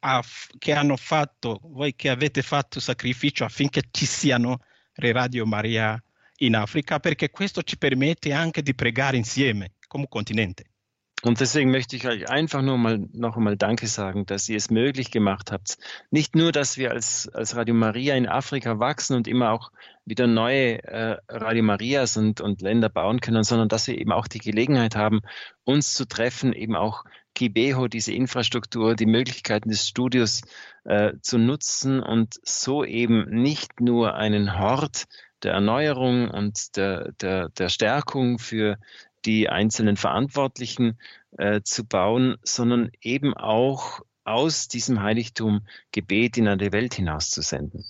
ha, 0.00 0.22
che 0.58 0.72
hanno 0.72 0.96
fatto, 0.96 1.60
voi 1.64 1.94
che 1.94 2.08
avete 2.08 2.42
fatto 2.42 2.80
sacrificio 2.80 3.44
affinché 3.44 3.82
ci 3.90 4.06
siano 4.06 4.58
le 4.94 5.12
Radio 5.12 5.46
Maria 5.46 6.02
in 6.38 6.56
Africa, 6.56 6.98
perché 6.98 7.30
questo 7.30 7.62
ci 7.62 7.78
permette 7.78 8.32
anche 8.32 8.62
di 8.62 8.74
pregare 8.74 9.16
insieme 9.16 9.74
come 9.86 10.06
continente. 10.08 10.69
Und 11.22 11.40
deswegen 11.40 11.70
möchte 11.70 11.96
ich 11.96 12.08
euch 12.08 12.30
einfach 12.30 12.62
nur 12.62 12.78
mal 12.78 13.06
noch 13.12 13.36
einmal 13.36 13.56
Danke 13.56 13.86
sagen, 13.86 14.24
dass 14.24 14.48
ihr 14.48 14.56
es 14.56 14.70
möglich 14.70 15.10
gemacht 15.10 15.52
habt. 15.52 15.76
Nicht 16.10 16.34
nur, 16.34 16.50
dass 16.50 16.78
wir 16.78 16.92
als, 16.92 17.28
als 17.28 17.54
Radio 17.56 17.74
Maria 17.74 18.14
in 18.14 18.26
Afrika 18.26 18.78
wachsen 18.78 19.16
und 19.16 19.28
immer 19.28 19.50
auch 19.50 19.70
wieder 20.06 20.26
neue 20.26 20.82
äh, 20.84 21.18
Radio 21.28 21.62
Marias 21.62 22.16
und, 22.16 22.40
und 22.40 22.62
Länder 22.62 22.88
bauen 22.88 23.20
können, 23.20 23.44
sondern 23.44 23.68
dass 23.68 23.86
wir 23.86 23.98
eben 23.98 24.12
auch 24.12 24.28
die 24.28 24.38
Gelegenheit 24.38 24.96
haben, 24.96 25.20
uns 25.64 25.92
zu 25.92 26.06
treffen, 26.06 26.54
eben 26.54 26.74
auch 26.74 27.04
Kibeho, 27.34 27.86
diese 27.86 28.12
Infrastruktur, 28.12 28.94
die 28.94 29.06
Möglichkeiten 29.06 29.68
des 29.68 29.86
Studios 29.86 30.40
äh, 30.84 31.12
zu 31.20 31.38
nutzen 31.38 32.00
und 32.00 32.40
so 32.42 32.82
eben 32.82 33.28
nicht 33.28 33.80
nur 33.80 34.14
einen 34.14 34.58
Hort 34.58 35.04
der 35.42 35.52
Erneuerung 35.52 36.28
und 36.28 36.76
der, 36.76 37.12
der, 37.12 37.48
der 37.50 37.68
Stärkung 37.68 38.38
für 38.38 38.78
die 39.24 39.48
einzelnen 39.48 39.96
Verantwortlichen 39.96 40.98
äh, 41.36 41.60
zu 41.62 41.84
bauen, 41.84 42.36
sondern 42.42 42.90
eben 43.02 43.34
auch 43.34 44.00
aus 44.24 44.68
diesem 44.68 45.02
Heiligtum 45.02 45.62
Gebet 45.92 46.36
in 46.36 46.48
eine 46.48 46.72
Welt 46.72 46.94
hinauszusenden. 46.94 47.84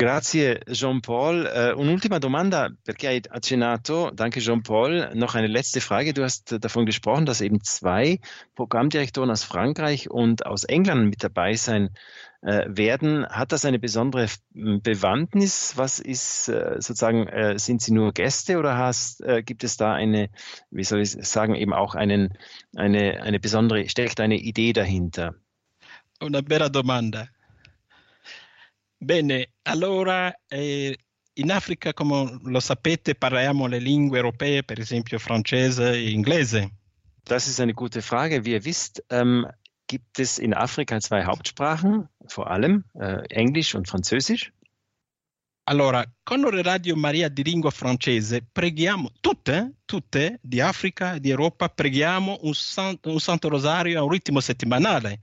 Grazie 0.00 0.60
Jean-Paul. 0.70 1.46
Uh, 1.46 1.80
un'ultima 1.80 2.20
domanda, 2.20 2.70
perché 2.84 3.08
hai 3.08 3.20
accennato, 3.28 4.12
danke 4.12 4.38
Jean-Paul, 4.38 5.10
noch 5.14 5.34
eine 5.34 5.48
letzte 5.48 5.80
Frage. 5.80 6.14
Du 6.14 6.22
hast 6.22 6.54
davon 6.60 6.86
gesprochen, 6.86 7.26
dass 7.26 7.40
eben 7.40 7.64
zwei 7.64 8.20
Programmdirektoren 8.54 9.28
aus 9.28 9.42
Frankreich 9.42 10.08
und 10.08 10.46
aus 10.46 10.62
England 10.62 11.10
mit 11.10 11.24
dabei 11.24 11.54
sein 11.54 11.86
äh, 11.86 11.90
werden. 12.40 13.26
Hat 13.26 13.50
das 13.52 13.64
eine 13.64 13.78
besondere 13.78 14.28
Bewandtnis? 14.52 15.72
Was 15.76 15.98
ist 15.98 16.48
äh, 16.48 16.76
sozusagen, 16.78 17.26
äh, 17.26 17.58
sind 17.58 17.82
sie 17.82 17.92
nur 17.92 18.12
Gäste 18.12 18.58
oder 18.58 18.76
hast, 18.76 19.22
äh, 19.22 19.42
gibt 19.42 19.64
es 19.64 19.76
da 19.76 19.92
eine, 19.92 20.30
wie 20.70 20.84
soll 20.84 21.00
ich 21.00 21.10
sagen, 21.10 21.54
eben 21.56 21.72
auch 21.72 21.94
einen, 21.96 22.38
eine, 22.76 23.22
eine 23.22 23.40
besondere, 23.40 23.88
steckt 23.88 24.20
eine 24.20 24.36
Idee 24.36 24.72
dahinter? 24.72 25.34
Una 26.20 26.40
bella 26.40 26.68
domanda. 26.68 27.28
Bene, 29.00 29.46
allora 29.64 30.34
eh, 30.50 30.96
in 31.34 31.50
Africa, 31.52 31.92
come 31.92 32.38
lo 32.42 32.60
sapete, 32.60 33.14
parliamo 33.14 33.68
le 33.68 33.78
lingue 33.78 34.18
europee, 34.18 34.64
per 34.64 34.80
esempio 34.80 35.18
francese 35.18 35.92
e 35.92 36.10
inglese. 36.10 36.70
Das 37.24 37.46
ist 37.46 37.60
eine 37.60 37.74
gute 37.74 38.02
Frage. 38.02 38.44
Wie 38.44 38.52
ihr 38.52 38.64
wisst, 38.64 39.04
ähm, 39.10 39.46
gibt 39.88 40.20
es 40.20 40.38
in 40.38 40.54
Afrika 40.54 41.00
zwei 41.00 41.24
Hauptsprachen, 41.24 42.08
vor 42.26 42.50
allem 42.50 42.84
äh, 42.94 43.24
Englisch 43.30 43.74
und 43.74 43.88
Französisch. 43.88 44.52
Allora, 45.64 46.04
con 46.24 46.44
Radio 46.44 46.96
Maria 46.96 47.28
di 47.28 47.42
lingua 47.42 47.70
francese 47.70 48.40
preghiamo 48.40 49.10
tutte, 49.20 49.74
tutte 49.84 50.38
di 50.42 50.62
Africa 50.62 51.14
e 51.14 51.20
di 51.20 51.28
Europa, 51.28 51.68
preghiamo 51.68 52.38
un, 52.42 52.54
san, 52.54 52.98
un 53.04 53.20
Santo 53.20 53.48
Rosario 53.48 53.98
a 53.98 54.02
un 54.02 54.10
ritmo 54.10 54.40
settimanale. 54.40 55.20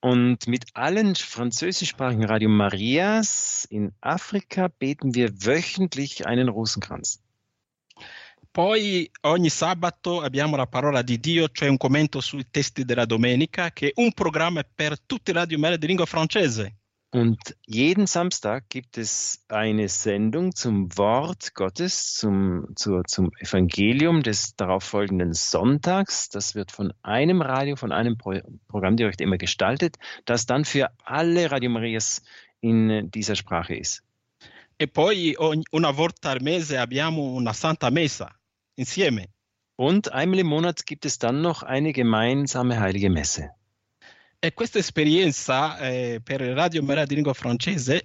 Und 0.00 0.46
mit 0.46 0.66
allen 0.74 1.14
französischsprachigen 1.14 2.24
Radio 2.24 2.50
Marias 2.50 3.64
in 3.70 3.92
Afrika 4.00 4.68
beten 4.68 5.14
wir 5.14 5.30
wöchentlich 5.46 6.26
einen 6.26 6.48
Rosenkranz. 6.48 7.22
Poi 8.52 9.10
ogni 9.22 9.48
sabato 9.48 10.20
abbiamo 10.20 10.56
la 10.56 10.66
parola 10.66 11.00
di 11.00 11.18
Dio, 11.18 11.48
cioè 11.48 11.68
un 11.70 11.78
commento 11.78 12.20
sui 12.20 12.50
testi 12.50 12.84
della 12.84 13.06
domenica, 13.06 13.70
che 13.70 13.88
è 13.88 13.92
un 13.94 14.12
programma 14.12 14.62
per 14.62 15.00
tutte 15.00 15.32
le 15.32 15.38
Radio 15.38 15.78
di 15.78 15.86
lingua 15.86 16.04
francese. 16.04 16.76
Und 17.14 17.56
jeden 17.66 18.06
Samstag 18.06 18.64
gibt 18.68 18.98
es 18.98 19.44
eine 19.48 19.88
Sendung 19.88 20.54
zum 20.54 20.88
Wort 20.98 21.54
Gottes, 21.54 22.14
zum, 22.14 22.66
zur, 22.74 23.04
zum 23.04 23.30
Evangelium 23.38 24.22
des 24.22 24.54
darauffolgenden 24.54 25.32
Sonntags. 25.32 26.28
Das 26.28 26.54
wird 26.54 26.72
von 26.72 26.92
einem 27.02 27.40
Radio, 27.40 27.76
von 27.76 27.90
einem 27.90 28.18
Pro 28.18 28.38
Programmdirektor 28.68 29.26
immer 29.26 29.38
gestaltet, 29.38 29.96
das 30.26 30.44
dann 30.44 30.66
für 30.66 30.90
alle 31.04 31.50
Radio 31.50 31.70
Marias 31.70 32.22
in 32.60 33.10
dieser 33.10 33.34
Sprache 33.34 33.76
ist. 33.76 34.02
E 34.78 34.86
poi 34.86 35.36
ogni, 35.38 35.64
una 35.70 35.90
volta 35.90 36.30
al 36.30 36.42
mese 36.42 36.78
abbiamo 36.78 37.32
una 37.34 37.52
Santa 37.52 37.90
Messa 37.90 38.34
insieme. 38.82 39.26
Und 39.76 40.12
einmal 40.12 40.40
im 40.40 40.48
Monat 40.48 40.84
gibt 40.86 41.04
es 41.04 41.18
dann 41.18 41.40
noch 41.40 41.62
eine 41.62 41.92
gemeinsame 41.92 42.78
heilige 42.78 43.10
Messe. 43.10 43.50
E 44.40 44.50
questa 44.50 44.78
esperienza 44.78 45.78
eh, 45.78 46.20
per 46.20 46.40
Radio 46.40 46.82
Maria 46.82 47.06
di 47.06 47.14
lingua 47.14 47.32
francese 47.32 48.02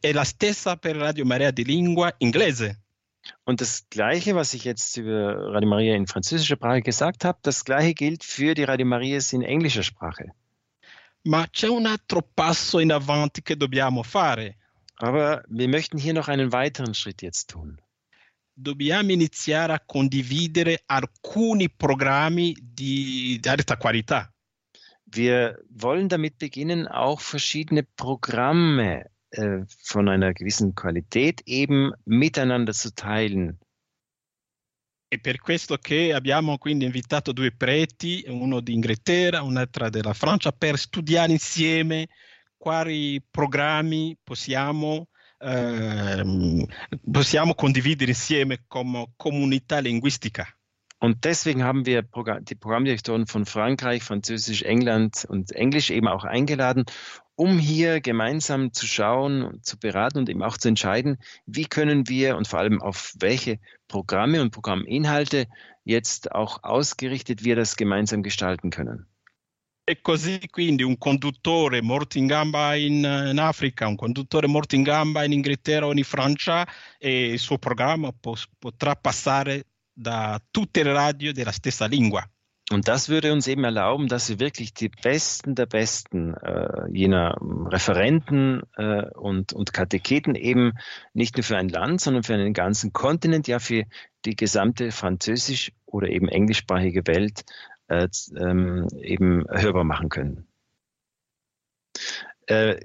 è 0.00 0.12
la 0.12 0.24
stessa 0.24 0.76
per 0.76 0.96
Radio 0.96 1.24
Maria 1.24 1.50
di 1.50 1.64
lingua 1.64 2.14
inglese. 2.18 2.78
Und 3.44 3.60
das 3.60 3.84
Gleiche, 3.90 4.34
was 4.34 4.54
ich 4.54 4.64
jetzt 4.64 4.96
über 4.96 5.52
Radio 5.52 5.68
Maria 5.68 5.94
in 5.94 6.06
französischer 6.06 6.56
Sprache 6.56 6.82
gesagt 6.82 7.24
habe, 7.24 7.38
das 7.42 7.64
Gleiche 7.64 7.94
gilt 7.94 8.24
für 8.24 8.54
die 8.54 8.64
Radio 8.64 8.86
Marias 8.86 9.32
in 9.32 9.42
englischer 9.42 9.82
Sprache. 9.82 10.32
Ma 11.24 11.46
c'è 11.50 11.68
un 11.68 11.86
altro 11.86 12.22
passo 12.22 12.78
in 12.78 12.92
avanti 12.92 13.42
che 13.42 13.56
dobbiamo 13.56 14.02
fare. 14.02 14.56
Aber 14.96 15.42
wir 15.48 15.68
möchten 15.68 15.98
hier 15.98 16.14
noch 16.14 16.28
einen 16.28 16.52
weiteren 16.52 16.94
Schritt 16.94 17.22
jetzt 17.22 17.50
tun. 17.50 17.80
Dobbiamo 18.60 19.12
iniziare 19.12 19.72
a 19.72 19.80
condividere 19.86 20.82
alcuni 20.86 21.70
programmi 21.70 22.56
di, 22.60 23.38
di 23.40 23.48
alta 23.48 23.76
qualità. 23.76 24.34
Wir 25.04 25.64
wollen 25.80 26.08
damit 26.08 26.38
beginnen, 26.38 26.88
auch 26.88 27.20
verschiedene 27.20 27.84
Programme 27.84 29.12
äh, 29.30 29.60
von 29.84 30.08
einer 30.08 30.34
gewissen 30.34 30.74
Qualität 30.74 31.40
eben 31.46 31.92
miteinander 32.04 32.72
zu 32.72 32.92
teilen. 32.92 33.56
È 35.06 35.20
per 35.20 35.38
questo 35.38 35.76
che 35.76 36.12
abbiamo 36.12 36.58
quindi 36.58 36.84
invitato 36.84 37.30
due 37.30 37.52
preti, 37.52 38.24
uno 38.26 38.58
di 38.58 38.74
Inghilterra, 38.74 39.42
un'altra 39.42 39.88
della 39.88 40.14
Francia, 40.14 40.50
per 40.50 40.76
studiare 40.78 41.30
insieme 41.30 42.08
quali 42.56 43.22
programmi 43.30 44.18
possiamo 44.20 45.10
eh, 45.38 46.66
possiamo 47.10 47.54
condividere 47.54 48.10
insieme 48.10 48.64
come 48.66 49.12
comunità 49.16 49.78
linguistica. 49.78 50.46
Und 51.00 51.24
deswegen 51.24 51.62
haben 51.62 51.86
wir 51.86 52.02
die 52.02 52.54
Programmdirektoren 52.56 53.28
von 53.28 53.46
Frankreich, 53.46 54.02
Französisch, 54.02 54.62
England 54.62 55.24
und 55.28 55.52
Englisch 55.52 55.90
eben 55.90 56.08
auch 56.08 56.24
eingeladen, 56.24 56.86
um 57.36 57.60
hier 57.60 58.00
gemeinsam 58.00 58.72
zu 58.72 58.84
schauen, 58.88 59.60
zu 59.62 59.78
beraten 59.78 60.18
und 60.18 60.28
eben 60.28 60.42
auch 60.42 60.56
zu 60.56 60.66
entscheiden, 60.66 61.18
wie 61.46 61.66
können 61.66 62.08
wir 62.08 62.36
und 62.36 62.48
vor 62.48 62.58
allem 62.58 62.82
auf 62.82 63.14
welche 63.20 63.60
Programme 63.86 64.42
und 64.42 64.50
Programminhalte 64.50 65.46
jetzt 65.84 66.32
auch 66.32 66.64
ausgerichtet 66.64 67.44
wir 67.44 67.54
das 67.54 67.76
gemeinsam 67.76 68.24
gestalten 68.24 68.70
können. 68.70 69.06
E 69.90 70.02
così 70.02 70.38
quindi 70.50 70.82
un 70.82 70.98
conduttore 70.98 71.80
morto 71.80 72.18
in 72.18 72.26
gamba 72.26 72.74
in, 72.74 72.96
in, 72.96 73.38
Africa, 73.38 73.86
un 73.86 73.96
conduttore 73.96 74.46
morto 74.46 74.74
in 74.74 74.82
gamba 74.82 75.24
in 75.24 75.32
Inghilterra 75.32 75.86
o 75.86 75.94
in 75.94 76.04
Francia 76.04 76.68
e 76.98 77.30
il 77.32 77.38
suo 77.38 77.56
programma 77.56 78.12
po 78.12 78.36
potrà 78.58 78.94
passare 78.96 79.64
da 79.90 80.38
tutte 80.50 80.82
le 80.82 80.92
radio 80.92 81.32
della 81.32 81.52
stessa 81.52 81.86
lingua. 81.86 82.22
Und 82.70 82.86
das 82.86 83.08
würde 83.08 83.32
uns 83.32 83.46
eben 83.46 83.64
erlauben, 83.64 84.08
dass 84.08 84.28
wir 84.28 84.38
wirklich 84.40 84.74
die 84.74 84.90
Besten 84.90 85.54
der 85.54 85.64
Besten 85.64 86.34
äh, 86.34 86.90
jener 86.92 87.34
Referenten 87.40 88.60
äh, 88.76 89.08
und, 89.14 89.54
und 89.54 89.72
Katecheten 89.72 90.34
eben 90.34 90.74
nicht 91.14 91.38
nur 91.38 91.44
für 91.44 91.56
ein 91.56 91.70
Land, 91.70 92.02
sondern 92.02 92.24
für 92.24 92.34
einen 92.34 92.52
ganzen 92.52 92.92
Kontinent, 92.92 93.48
ja 93.48 93.58
für 93.58 93.84
die 94.26 94.36
gesamte 94.36 94.92
französisch- 94.92 95.72
oder 95.86 96.08
eben 96.08 96.28
englischsprachige 96.28 97.06
Welt 97.06 97.46
äh, 97.88 98.08
ähm, 98.36 98.86
eben 99.00 99.44
hörbar 99.48 99.84
machen 99.84 100.08
können. 100.08 100.46
Äh, 102.46 102.80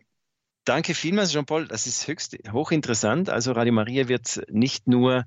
danke 0.65 0.93
vielmals, 0.93 1.31
Jean-Paul. 1.31 1.67
Das 1.67 1.87
ist 1.87 2.07
höchst 2.07 2.37
hochinteressant. 2.51 3.29
Also 3.29 3.51
Radio 3.51 3.73
Maria 3.73 4.07
wird 4.07 4.41
nicht 4.49 4.87
nur 4.87 5.25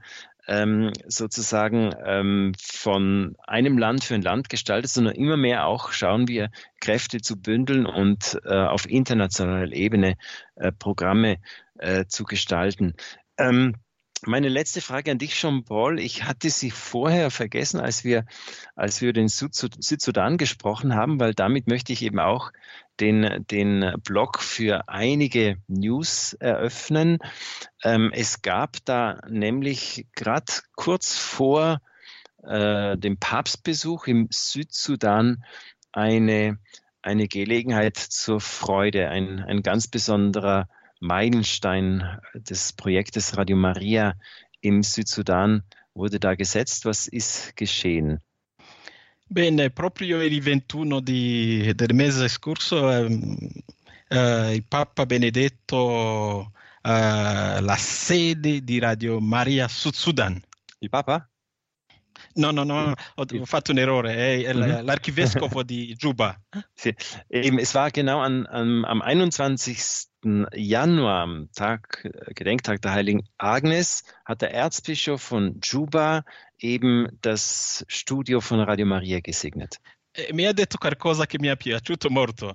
ähm, 0.48 0.92
sozusagen 1.06 1.92
ähm, 2.04 2.52
von 2.60 3.36
einem 3.46 3.78
Land 3.78 4.04
für 4.04 4.14
ein 4.14 4.22
Land 4.22 4.48
gestaltet, 4.48 4.90
sondern 4.90 5.14
immer 5.14 5.36
mehr 5.36 5.66
auch 5.66 5.92
schauen 5.92 6.28
wir, 6.28 6.50
Kräfte 6.80 7.20
zu 7.20 7.40
bündeln 7.40 7.86
und 7.86 8.38
äh, 8.44 8.54
auf 8.54 8.88
internationaler 8.88 9.72
Ebene 9.72 10.16
äh, 10.54 10.72
Programme 10.72 11.38
äh, 11.78 12.06
zu 12.06 12.24
gestalten. 12.24 12.94
Ähm, 13.38 13.74
meine 14.24 14.48
letzte 14.48 14.80
Frage 14.80 15.10
an 15.10 15.18
dich, 15.18 15.34
Jean-Paul. 15.34 16.00
Ich 16.00 16.24
hatte 16.24 16.48
sie 16.48 16.70
vorher 16.70 17.30
vergessen, 17.30 17.80
als 17.80 18.04
wir, 18.04 18.24
als 18.74 19.00
wir 19.00 19.12
den 19.12 19.28
Südsudan 19.28 20.38
gesprochen 20.38 20.94
haben, 20.94 21.20
weil 21.20 21.34
damit 21.34 21.66
möchte 21.66 21.92
ich 21.92 22.02
eben 22.02 22.18
auch 22.18 22.52
den, 23.00 23.44
den 23.50 23.94
Blog 24.04 24.40
für 24.40 24.88
einige 24.88 25.58
News 25.66 26.32
eröffnen. 26.34 27.18
Ähm, 27.84 28.10
es 28.14 28.42
gab 28.42 28.76
da 28.84 29.20
nämlich 29.28 30.06
gerade 30.14 30.52
kurz 30.74 31.16
vor 31.16 31.80
äh, 32.42 32.96
dem 32.96 33.18
Papstbesuch 33.18 34.06
im 34.06 34.28
Südsudan 34.30 35.44
eine, 35.92 36.58
eine 37.02 37.28
Gelegenheit 37.28 37.96
zur 37.96 38.40
Freude, 38.40 39.08
ein, 39.08 39.40
ein 39.40 39.62
ganz 39.62 39.88
besonderer 39.88 40.68
Meilenstein 41.06 42.18
des 42.34 42.72
Projektes 42.72 43.36
Radio 43.36 43.56
Maria 43.56 44.14
im 44.60 44.82
Südsudan 44.82 45.62
wurde 45.94 46.18
da 46.18 46.34
gesetzt. 46.34 46.84
Was 46.84 47.06
ist 47.06 47.54
geschehen? 47.56 48.20
Bene, 49.28 49.70
proprio 49.70 50.20
il 50.20 50.40
21 50.40 51.00
di, 51.00 51.72
del 51.74 51.94
mese 51.94 52.28
scorso 52.28 52.90
eh, 52.90 53.08
eh, 54.10 54.54
il 54.54 54.64
Papa 54.64 55.06
Benedetto 55.06 56.52
eh, 56.82 57.60
la 57.60 57.76
sede 57.76 58.62
di 58.62 58.78
Radio 58.78 59.20
Maria 59.20 59.68
Sud 59.68 59.94
Sudan. 59.94 60.40
Il 60.80 60.90
Papa? 60.90 61.28
No, 62.34 62.50
no, 62.50 62.64
no, 62.64 62.94
ho, 63.14 63.24
ho 63.40 63.44
fatto 63.44 63.72
un 63.72 63.78
errore, 63.78 64.44
è 64.44 64.52
mhm. 64.52 64.84
l'archivescovo 64.84 65.62
di 65.62 65.94
Juba. 65.94 66.38
Sì. 66.74 66.94
Eben, 67.28 67.58
es 67.58 67.74
war 67.74 67.90
genau 67.90 68.20
an, 68.20 68.46
an, 68.46 68.84
am 68.84 69.00
21. 69.00 69.56
Januar, 70.54 71.22
am 71.22 71.48
Tag, 71.54 72.08
Gedenktag 72.34 72.82
der 72.82 72.92
Heiligen 72.92 73.28
Agnes, 73.38 74.04
hat 74.24 74.42
der 74.42 74.52
Erzbischof 74.52 75.22
von 75.22 75.60
Juba 75.62 76.24
eben 76.58 77.08
das 77.20 77.84
Studio 77.88 78.40
von 78.40 78.60
Radio 78.60 78.86
Maria 78.86 79.20
gesegnet. 79.20 79.78
E 80.14 80.32
molto. 82.10 82.52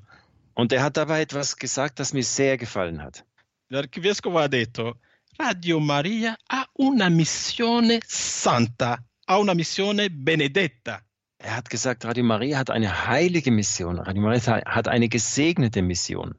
Und 0.53 0.73
er 0.73 0.83
hat 0.83 0.97
dabei 0.97 1.21
etwas 1.21 1.55
gesagt, 1.55 1.99
das 1.99 2.13
mir 2.13 2.23
sehr 2.23 2.57
gefallen 2.57 3.01
hat. 3.01 3.25
L'archivescovo 3.69 4.39
ha 4.39 4.47
detto, 4.47 4.95
Radio 5.39 5.79
Maria 5.79 6.35
ha 6.49 6.67
una 6.73 7.09
missione 7.09 7.99
santa 8.05 9.01
ha 9.31 9.37
una 9.39 9.53
missione 9.53 10.09
benedetta. 10.09 11.01
Er 11.37 11.55
hat 11.55 11.69
gesagt, 11.69 12.05
Radio 12.05 12.23
Maria 12.23 12.57
hat 12.57 12.69
eine 12.69 13.07
heilige 13.07 13.49
Mission. 13.49 13.99
Radio 13.99 14.21
Maria 14.21 14.61
hat 14.65 14.87
eine 14.87 15.07
gesegnete 15.07 15.81
Mission. 15.81 16.35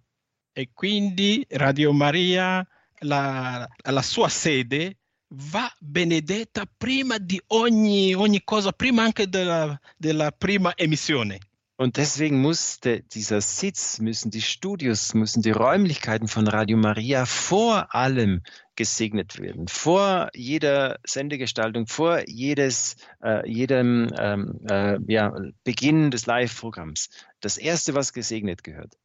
E 0.54 0.70
quindi 0.74 1.46
Radio 1.50 1.92
Maria, 1.92 2.66
la, 3.00 3.66
la 3.82 4.02
sua 4.02 4.28
sede, 4.28 4.98
va 5.28 5.72
benedetta 5.78 6.64
prima 6.76 7.16
di 7.18 7.40
ogni, 7.48 8.14
ogni 8.14 8.42
cosa, 8.44 8.72
prima 8.72 9.02
anche 9.02 9.28
della, 9.28 9.78
della 9.96 10.30
prima 10.30 10.74
emissione. 10.76 11.38
Und 11.78 11.96
deswegen 11.96 12.40
musste 12.40 13.02
dieser 13.02 13.40
Sitz, 13.40 13.98
müssen 13.98 14.30
die 14.30 14.42
Studios, 14.42 15.14
müssen 15.14 15.42
die 15.42 15.50
Räumlichkeiten 15.50 16.28
von 16.28 16.46
Radio 16.46 16.76
Maria 16.76 17.24
vor 17.24 17.94
allem 17.94 18.42
gesegnet 18.76 19.40
werden. 19.40 19.66
Vor 19.68 20.28
jeder 20.34 21.00
Sendegestaltung, 21.04 21.86
vor 21.86 22.22
jedes, 22.28 22.96
äh, 23.24 23.48
jedem 23.50 24.12
ähm, 24.16 24.60
äh, 24.68 24.98
ja, 25.08 25.34
Beginn 25.64 26.10
des 26.10 26.26
Live-Programms. 26.26 27.08
Das 27.40 27.56
erste, 27.56 27.94
was 27.94 28.12
gesegnet 28.12 28.62
gehört. 28.62 28.96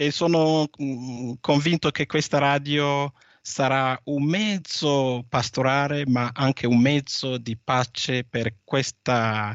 E 0.00 0.10
sono 0.10 0.66
mm, 0.82 1.32
convinto 1.42 1.90
che 1.90 2.06
questa 2.06 2.38
radio 2.38 3.12
sarà 3.42 4.00
un 4.04 4.24
mezzo 4.24 5.26
pastorale, 5.28 6.06
ma 6.06 6.30
anche 6.32 6.66
un 6.66 6.80
mezzo 6.80 7.36
di 7.36 7.54
pace 7.62 8.24
per 8.24 8.54
questa 8.64 9.54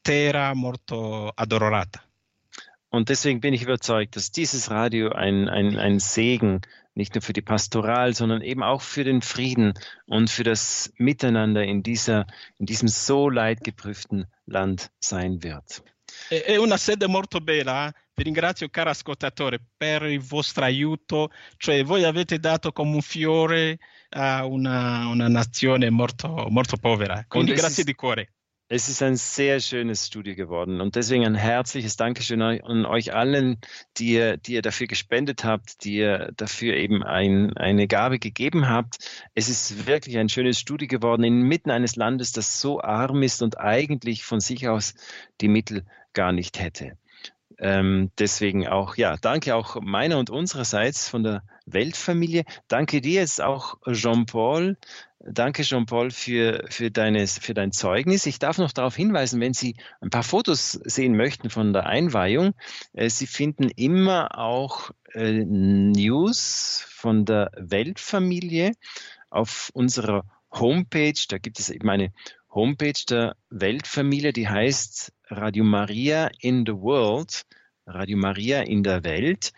terra 0.00 0.54
molto 0.54 1.32
adorata. 1.34 2.00
Und 2.92 3.08
deswegen 3.08 3.40
bin 3.40 3.52
ich 3.52 3.62
überzeugt, 3.62 4.14
dass 4.14 4.30
dieses 4.30 4.70
Radio 4.70 5.10
ein, 5.10 5.48
ein, 5.48 5.76
ein 5.76 5.98
Segen 5.98 6.60
nicht 6.94 7.16
nur 7.16 7.22
für 7.22 7.32
die 7.32 7.42
Pastoral, 7.42 8.14
sondern 8.14 8.42
eben 8.42 8.62
auch 8.62 8.82
für 8.82 9.02
den 9.02 9.22
Frieden 9.22 9.74
und 10.06 10.30
für 10.30 10.44
das 10.44 10.92
Miteinander 10.98 11.64
in, 11.64 11.82
dieser, 11.82 12.28
in 12.58 12.66
diesem 12.66 12.86
so 12.86 13.28
leidgeprüften 13.28 14.26
Land 14.46 14.92
sein 15.00 15.42
wird. 15.42 15.82
È 16.28 16.56
una 16.58 16.76
sede 16.76 17.08
molto 17.08 17.40
bella. 17.40 17.92
Vi 18.20 18.26
ringrazio, 18.26 18.68
caro 18.68 18.90
ascoltatore, 18.90 19.58
per 19.78 20.02
il 20.02 20.20
vostro 20.20 20.64
aiuto. 20.64 21.30
Cioè, 21.56 21.82
voi 21.84 22.04
avete 22.04 22.38
dato 22.38 22.70
come 22.70 22.96
un 22.96 23.00
fiore 23.00 23.78
a 24.10 24.44
una, 24.44 25.06
una 25.06 25.26
nazione 25.28 25.88
molto, 25.88 26.46
molto 26.50 26.76
povera. 26.76 27.24
Quindi 27.26 27.54
grazie 27.54 27.82
di 27.82 27.94
cuore. 27.94 28.34
Es 28.68 28.88
ist 28.88 29.00
ein 29.00 29.16
sehr 29.16 29.58
schönes 29.58 30.06
Studio 30.06 30.34
geworden 30.34 30.82
und 30.82 30.96
deswegen 30.96 31.24
ein 31.24 31.34
herzliches 31.34 31.96
Dankeschön 31.96 32.42
an 32.42 32.84
euch 32.84 33.14
allen, 33.14 33.58
die 33.96 34.12
ihr, 34.12 34.36
die 34.36 34.52
ihr 34.52 34.62
dafür 34.62 34.86
gespendet 34.86 35.42
habt, 35.42 35.82
die 35.82 35.96
ihr 35.96 36.30
dafür 36.36 36.74
eben 36.74 37.02
ein, 37.02 37.56
eine 37.56 37.86
Gabe 37.88 38.18
gegeben 38.18 38.68
habt. 38.68 38.98
Es 39.34 39.48
ist 39.48 39.86
wirklich 39.86 40.18
ein 40.18 40.28
schönes 40.28 40.60
Studio 40.60 40.86
geworden 40.86 41.24
inmitten 41.24 41.70
eines 41.70 41.96
Landes, 41.96 42.32
das 42.32 42.60
so 42.60 42.82
arm 42.82 43.22
ist 43.22 43.40
und 43.40 43.58
eigentlich 43.58 44.24
von 44.24 44.40
sich 44.40 44.68
aus 44.68 44.92
die 45.40 45.48
Mittel 45.48 45.86
gar 46.12 46.32
nicht 46.32 46.60
hätte. 46.60 46.98
Ähm, 47.60 48.10
deswegen 48.18 48.66
auch, 48.66 48.96
ja, 48.96 49.16
danke 49.20 49.54
auch 49.54 49.80
meiner 49.82 50.18
und 50.18 50.30
unsererseits 50.30 51.08
von 51.08 51.22
der 51.22 51.42
Weltfamilie. 51.66 52.44
Danke 52.68 53.02
dir 53.02 53.20
jetzt 53.20 53.42
auch, 53.42 53.76
Jean-Paul. 53.90 54.78
Danke, 55.20 55.62
Jean-Paul, 55.62 56.10
für, 56.10 56.64
für, 56.70 56.90
für 56.90 57.54
dein 57.54 57.72
Zeugnis. 57.72 58.24
Ich 58.24 58.38
darf 58.38 58.56
noch 58.56 58.72
darauf 58.72 58.96
hinweisen, 58.96 59.38
wenn 59.42 59.52
Sie 59.52 59.76
ein 60.00 60.08
paar 60.08 60.22
Fotos 60.22 60.72
sehen 60.72 61.14
möchten 61.14 61.50
von 61.50 61.74
der 61.74 61.84
Einweihung, 61.84 62.54
äh, 62.94 63.10
Sie 63.10 63.26
finden 63.26 63.68
immer 63.68 64.38
auch 64.38 64.90
äh, 65.12 65.44
News 65.44 66.86
von 66.88 67.26
der 67.26 67.50
Weltfamilie 67.58 68.72
auf 69.28 69.70
unserer 69.74 70.24
Homepage. 70.50 71.20
Da 71.28 71.36
gibt 71.36 71.58
es 71.58 71.68
eben 71.68 71.90
eine 71.90 72.12
Homepage 72.52 73.04
der 73.08 73.36
Weltfamilie, 73.50 74.32
die 74.32 74.48
heißt 74.48 75.12
Radio 75.28 75.64
Maria 75.64 76.30
in 76.40 76.64
the 76.66 76.72
World, 76.72 77.46
Radio 77.86 78.16
Maria 78.16 78.62
in 78.62 78.82
der 78.82 79.04
Welt. 79.04 79.52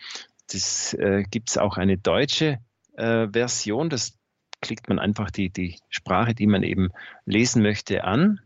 Das 0.51 0.93
äh, 0.93 1.23
gibt 1.29 1.49
es 1.49 1.57
auch 1.57 1.77
eine 1.77 1.97
deutsche 1.97 2.59
äh, 2.95 3.27
Version. 3.27 3.89
Das 3.89 4.19
klickt 4.61 4.89
man 4.89 4.99
einfach 4.99 5.31
die, 5.31 5.49
die 5.49 5.79
Sprache, 5.89 6.35
die 6.35 6.47
man 6.47 6.63
eben 6.63 6.89
lesen 7.25 7.63
möchte, 7.63 8.03
an. 8.03 8.39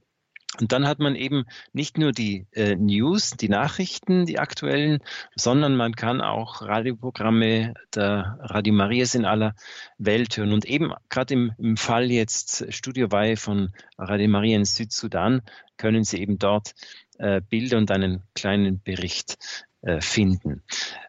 Und 0.62 0.72
dann 0.72 0.88
hat 0.88 1.00
man 1.00 1.16
eben 1.16 1.46
nicht 1.74 1.98
nur 1.98 2.12
die 2.12 2.48
äh, 2.52 2.76
News, 2.76 3.32
die 3.32 3.50
Nachrichten, 3.50 4.26
die 4.26 4.40
aktuellen, 4.40 5.00
sondern 5.36 5.76
man 5.76 5.96
kann 5.96 6.22
auch 6.22 6.62
Radioprogramme 6.62 7.74
der 7.96 8.38
Radio 8.42 8.74
Marias 8.74 9.16
in 9.16 9.26
aller 9.26 9.56
Welt 9.98 10.38
hören. 10.38 10.54
Und 10.54 10.66
eben 10.66 10.94
gerade 11.10 11.34
im, 11.34 11.52
im 11.58 11.78
Fall 11.78 12.12
jetzt 12.12 12.74
Studio 12.74 13.12
Weihe 13.12 13.38
von 13.38 13.74
Radio 13.98 14.28
Maria 14.28 14.58
in 14.58 14.66
Südsudan 14.66 15.42
können 15.78 16.04
Sie 16.04 16.20
eben 16.20 16.40
dort 16.40 16.74
äh, 17.20 17.42
Bilder 17.42 17.78
und 17.78 17.92
einen 17.92 18.24
kleinen 18.34 18.82
Bericht 18.82 19.38
äh, 19.82 20.02
finden. 20.02 20.64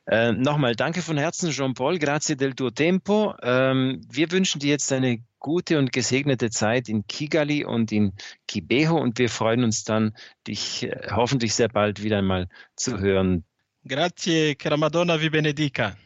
Äh, 0.06 0.32
Nochmal 0.32 0.74
danke 0.74 1.02
von 1.02 1.18
Herzen, 1.18 1.50
Jean-Paul, 1.50 1.98
grazie 1.98 2.36
del 2.36 2.54
tuo 2.54 2.70
tempo. 2.70 3.34
Ähm, 3.42 4.02
wir 4.10 4.30
wünschen 4.30 4.58
dir 4.60 4.70
jetzt 4.70 4.92
eine 4.92 5.22
gute 5.38 5.78
und 5.78 5.92
gesegnete 5.92 6.50
Zeit 6.50 6.88
in 6.88 7.06
Kigali 7.06 7.64
und 7.64 7.92
in 7.92 8.12
Kibeho 8.46 9.00
und 9.00 9.18
wir 9.18 9.28
freuen 9.28 9.64
uns 9.64 9.84
dann, 9.84 10.16
dich 10.46 10.84
äh, 10.84 11.08
hoffentlich 11.10 11.54
sehr 11.54 11.68
bald 11.68 12.02
wieder 12.02 12.18
einmal 12.18 12.48
zu 12.76 12.98
hören. 12.98 13.44
Grazie, 13.84 14.56
che 14.56 14.68
la 14.68 14.76
Madonna 14.76 15.16
vi 15.16 15.30
benedica. 15.30 15.96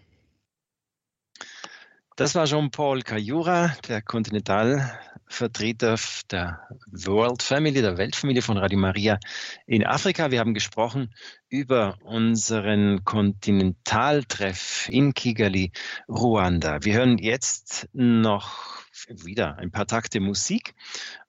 Das 2.16 2.34
war 2.34 2.44
Jean-Paul 2.44 3.00
Kayura, 3.00 3.74
der 3.88 4.02
Kontinentalvertreter 4.02 5.96
der 6.30 6.60
World 6.90 7.42
Family, 7.42 7.80
der 7.80 7.96
Weltfamilie 7.96 8.42
von 8.42 8.58
Radio 8.58 8.78
Maria 8.78 9.18
in 9.66 9.86
Afrika. 9.86 10.30
Wir 10.30 10.40
haben 10.40 10.52
gesprochen 10.52 11.14
über 11.48 11.96
unseren 12.04 13.02
Kontinentaltreff 13.04 14.90
in 14.90 15.14
Kigali, 15.14 15.72
Ruanda. 16.06 16.84
Wir 16.84 16.98
hören 16.98 17.16
jetzt 17.16 17.88
noch 17.94 18.82
wieder 19.08 19.56
ein 19.56 19.70
paar 19.70 19.86
Takte 19.86 20.20
Musik 20.20 20.74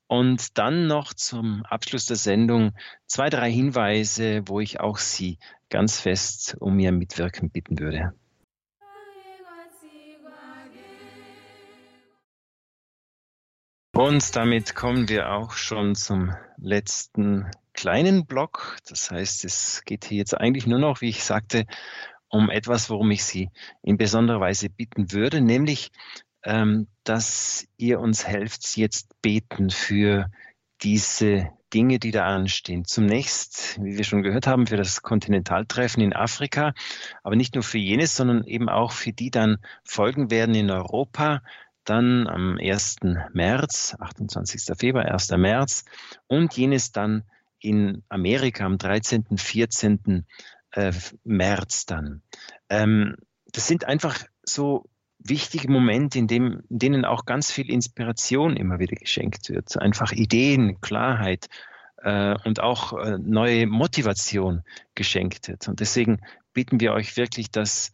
und 0.07 0.57
dann 0.57 0.87
noch 0.87 1.13
zum 1.13 1.63
Abschluss 1.63 2.07
der 2.07 2.17
Sendung 2.17 2.73
zwei, 3.07 3.29
drei 3.29 3.49
Hinweise, 3.49 4.41
wo 4.47 4.59
ich 4.59 4.81
auch 4.81 4.97
Sie 4.97 5.39
ganz 5.69 6.01
fest 6.01 6.57
um 6.59 6.77
Ihr 6.77 6.91
Mitwirken 6.91 7.51
bitten 7.51 7.79
würde. 7.79 8.13
Und 13.95 14.35
damit 14.35 14.73
kommen 14.73 15.07
wir 15.07 15.29
auch 15.31 15.51
schon 15.51 15.93
zum 15.93 16.33
letzten 16.57 17.51
kleinen 17.73 18.25
Block. 18.25 18.77
Das 18.89 19.11
heißt, 19.11 19.45
es 19.45 19.83
geht 19.85 20.05
hier 20.05 20.17
jetzt 20.17 20.35
eigentlich 20.35 20.65
nur 20.65 20.79
noch, 20.79 21.01
wie 21.01 21.09
ich 21.09 21.23
sagte, 21.23 21.67
um 22.27 22.49
etwas, 22.49 22.89
worum 22.89 23.11
ich 23.11 23.23
Sie 23.23 23.51
in 23.83 23.97
besonderer 23.97 24.39
Weise 24.39 24.69
bitten 24.69 25.11
würde, 25.11 25.41
nämlich 25.41 25.91
ähm, 26.43 26.87
dass 27.03 27.67
ihr 27.77 27.99
uns 27.99 28.25
helft, 28.27 28.75
jetzt 28.77 29.21
beten 29.21 29.69
für 29.69 30.31
diese 30.81 31.51
Dinge, 31.71 31.99
die 31.99 32.11
da 32.11 32.25
anstehen. 32.25 32.85
Zunächst, 32.85 33.79
wie 33.79 33.95
wir 33.95 34.03
schon 34.03 34.23
gehört 34.23 34.47
haben, 34.47 34.65
für 34.65 34.77
das 34.77 35.03
Kontinentaltreffen 35.03 36.01
in 36.01 36.13
Afrika, 36.13 36.73
aber 37.21 37.35
nicht 37.35 37.53
nur 37.53 37.63
für 37.63 37.77
jenes, 37.77 38.15
sondern 38.15 38.43
eben 38.45 38.69
auch 38.69 38.91
für 38.91 39.13
die 39.13 39.29
dann 39.29 39.59
folgen 39.83 40.31
werden 40.31 40.55
in 40.55 40.71
Europa, 40.71 41.43
dann 41.83 42.27
am 42.27 42.57
1. 42.59 42.97
März, 43.33 43.95
28. 43.99 44.77
Februar, 44.77 45.05
1. 45.05 45.31
März 45.31 45.85
und 46.27 46.55
jenes 46.55 46.91
dann 46.91 47.23
in 47.59 48.03
Amerika 48.09 48.65
am 48.65 48.77
13., 48.77 49.37
14. 49.37 50.25
Äh, 50.71 50.91
März 51.23 51.85
dann. 51.85 52.23
Ähm, 52.67 53.15
das 53.51 53.67
sind 53.67 53.85
einfach 53.85 54.25
so 54.43 54.89
wichtige 55.19 55.71
Momente, 55.71 56.17
in, 56.17 56.27
dem, 56.27 56.63
in 56.69 56.79
denen 56.79 57.05
auch 57.05 57.25
ganz 57.25 57.51
viel 57.51 57.69
Inspiration 57.69 58.57
immer 58.57 58.79
wieder 58.79 58.95
geschenkt 58.95 59.49
wird. 59.49 59.77
Einfach 59.77 60.11
Ideen, 60.11 60.81
Klarheit 60.81 61.47
äh, 61.97 62.35
und 62.43 62.59
auch 62.59 62.93
äh, 62.93 63.19
neue 63.19 63.67
Motivation 63.67 64.63
geschenkt 64.95 65.47
wird. 65.47 65.67
Und 65.67 65.79
deswegen 65.79 66.21
bitten 66.53 66.79
wir 66.79 66.93
euch 66.93 67.17
wirklich, 67.17 67.51
dass 67.51 67.91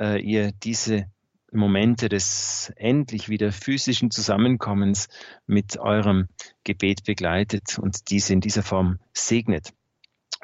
ihr 0.00 0.52
diese 0.52 1.10
Momente 1.52 2.08
des 2.08 2.72
endlich 2.76 3.28
wieder 3.28 3.52
physischen 3.52 4.10
Zusammenkommens 4.10 5.08
mit 5.46 5.78
eurem 5.78 6.28
Gebet 6.64 7.04
begleitet 7.04 7.78
und 7.78 8.10
diese 8.10 8.32
in 8.32 8.40
dieser 8.40 8.62
Form 8.62 8.98
segnet. 9.12 9.72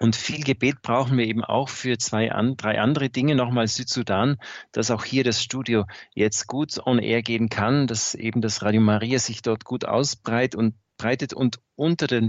Und 0.01 0.17
viel 0.17 0.43
Gebet 0.43 0.83
brauchen 0.83 1.17
wir 1.19 1.27
eben 1.27 1.45
auch 1.45 1.69
für 1.69 1.99
zwei, 1.99 2.33
an, 2.33 2.57
drei 2.57 2.81
andere 2.81 3.11
Dinge. 3.11 3.37
Nochmal 3.37 3.69
Südsudan, 3.69 4.39
dass 4.73 4.91
auch 4.91 5.05
hier 5.05 5.23
das 5.23 5.41
Studio 5.41 5.85
jetzt 6.15 6.49
gut 6.49 6.85
on 6.85 6.99
air 6.99 7.23
gehen 7.23 7.49
kann, 7.49 7.87
dass 7.87 8.17
eben 8.17 8.41
das 8.41 8.63
Radio 8.63 8.81
Maria 8.81 9.21
sich 9.21 9.43
dort 9.43 9.65
gut 9.65 9.85
ausbreitet 9.85 10.57
und 10.57 10.75
breitet 10.97 11.33
und 11.33 11.61
unter, 11.77 12.07
den 12.07 12.29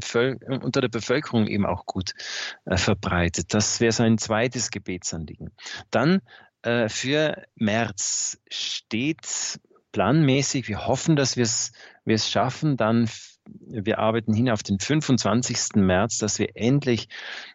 unter 0.61 0.82
der 0.82 0.89
Bevölkerung 0.89 1.47
eben 1.47 1.65
auch 1.65 1.86
gut 1.86 2.13
äh, 2.65 2.78
verbreitet. 2.78 3.53
Das 3.53 3.80
wäre 3.80 3.91
sein 3.91 4.17
zweites 4.17 4.69
Gebetsanliegen. 4.71 5.51
Dann 5.91 6.21
äh, 6.66 6.89
für 6.89 7.45
März 7.55 8.39
steht 8.49 9.59
planmäßig, 9.91 10.68
wir 10.68 10.88
hoffen, 10.88 11.16
dass 11.16 11.38
wir 11.38 11.43
es 11.43 12.30
schaffen, 12.30 12.76
dann 12.76 13.09
wir 13.68 13.99
arbeiten 13.99 14.34
hin 14.34 14.49
auf 14.49 14.63
den 14.63 14.80
25. 14.80 15.76
März, 15.76 16.18
dass 16.18 16.39
wir 16.39 16.49
endlich 16.55 17.09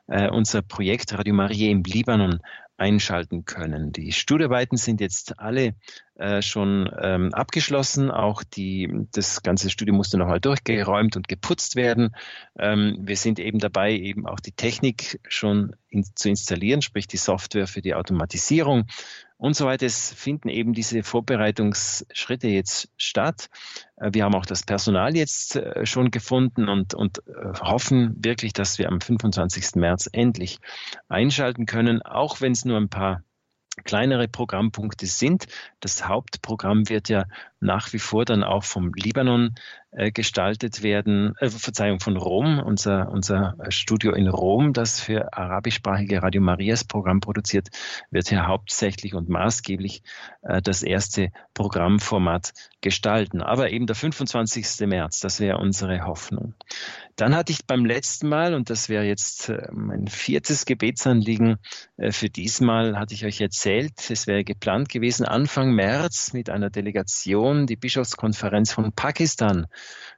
äh, 0.07 0.31
unser 0.31 0.63
Projekt 0.63 1.13
Radio 1.13 1.35
Maria 1.35 1.71
im 1.71 1.83
Libanon 1.83 2.41
einschalten 2.77 3.45
können. 3.45 3.93
Die 3.93 4.13
Studiearbeiten 4.13 4.77
sind 4.77 5.01
jetzt 5.01 5.39
alle 5.39 5.75
äh, 6.21 6.43
schon 6.43 6.91
ähm, 7.01 7.33
abgeschlossen. 7.33 8.11
Auch 8.11 8.43
die, 8.43 9.07
das 9.13 9.43
ganze 9.43 9.71
Studio 9.71 9.95
musste 9.95 10.19
nochmal 10.19 10.39
durchgeräumt 10.39 11.17
und 11.17 11.29
geputzt 11.29 11.77
werden. 11.77 12.15
Ähm, 12.59 12.99
wir 13.01 13.17
sind 13.17 13.39
eben 13.39 13.59
dabei, 13.59 13.93
eben 13.93 14.27
auch 14.27 14.39
die 14.39 14.53
Technik 14.53 15.19
schon 15.29 15.75
in, 15.89 16.05
zu 16.15 16.29
installieren, 16.29 16.83
sprich 16.83 17.07
die 17.07 17.17
Software 17.17 17.67
für 17.67 17.81
die 17.81 17.95
Automatisierung 17.95 18.85
und 19.39 19.57
so 19.57 19.65
weiter. 19.65 19.87
Es 19.87 20.13
finden 20.13 20.51
eben 20.51 20.75
diese 20.75 21.03
Vorbereitungsschritte 21.03 22.49
jetzt 22.49 22.91
statt. 22.99 23.49
Äh, 23.97 24.11
wir 24.13 24.25
haben 24.25 24.35
auch 24.35 24.45
das 24.45 24.63
Personal 24.63 25.17
jetzt 25.17 25.57
äh, 25.57 25.87
schon 25.87 26.11
gefunden 26.11 26.69
und, 26.69 26.93
und 26.93 27.23
hoffen 27.63 28.15
wirklich, 28.23 28.53
dass 28.53 28.79
wir 28.79 28.89
am 28.89 29.01
25. 29.01 29.77
März 29.77 30.07
endlich 30.13 30.59
einschalten 31.09 31.65
können, 31.65 32.03
auch 32.03 32.43
wenn 32.43 32.53
es 32.53 32.67
nur 32.67 32.77
ein 32.77 32.91
paar 32.91 33.23
kleinere 33.85 34.29
Programmpunkte 34.29 35.07
sind. 35.07 35.47
Das 35.81 36.07
Hauptprogramm 36.07 36.89
wird 36.89 37.09
ja 37.09 37.25
nach 37.61 37.93
wie 37.93 37.99
vor 37.99 38.25
dann 38.25 38.43
auch 38.43 38.65
vom 38.65 38.93
Libanon 38.95 39.55
äh, 39.93 40.13
gestaltet 40.13 40.83
werden, 40.83 41.35
äh, 41.41 41.51
Verzeihung, 41.51 42.01
von 42.01 42.17
Rom, 42.17 42.59
unser, 42.61 43.11
unser 43.11 43.57
Studio 43.69 44.13
in 44.13 44.29
Rom, 44.29 44.73
das 44.73 45.01
für 45.01 45.33
arabischsprachige 45.33 46.23
Radio 46.23 46.41
Marias 46.41 46.85
Programm 46.85 47.21
produziert, 47.21 47.69
wird 48.11 48.29
hier 48.29 48.47
hauptsächlich 48.47 49.15
und 49.15 49.29
maßgeblich 49.29 50.03
äh, 50.43 50.63
das 50.63 50.83
erste 50.83 51.33
Programmformat 51.55 52.53
gestalten. 52.81 53.43
Aber 53.43 53.71
eben 53.71 53.87
der 53.87 53.97
25. 53.97 54.87
März, 54.87 55.21
das 55.21 55.41
wäre 55.41 55.59
unsere 55.59 56.07
Hoffnung. 56.07 56.55
Dann 57.17 57.35
hatte 57.37 57.53
ich 57.53 57.67
beim 57.67 57.85
letzten 57.85 58.29
Mal, 58.29 58.55
und 58.55 58.71
das 58.71 58.89
wäre 58.89 59.05
jetzt 59.05 59.51
äh, 59.51 59.69
mein 59.73 60.07
viertes 60.07 60.65
Gebetsanliegen 60.65 61.59
äh, 61.99 62.13
für 62.13 62.31
diesmal, 62.31 62.99
hatte 62.99 63.13
ich 63.13 63.27
euch 63.27 63.41
erzählt, 63.41 64.09
es 64.09 64.27
wäre 64.27 64.45
geplant 64.45 64.89
gewesen, 64.89 65.27
Anfang 65.27 65.75
März 65.75 66.33
mit 66.33 66.49
einer 66.49 66.71
Delegation 66.71 67.50
die 67.67 67.77
Bischofskonferenz 67.77 68.73
von 68.73 68.93
Pakistan 68.93 69.67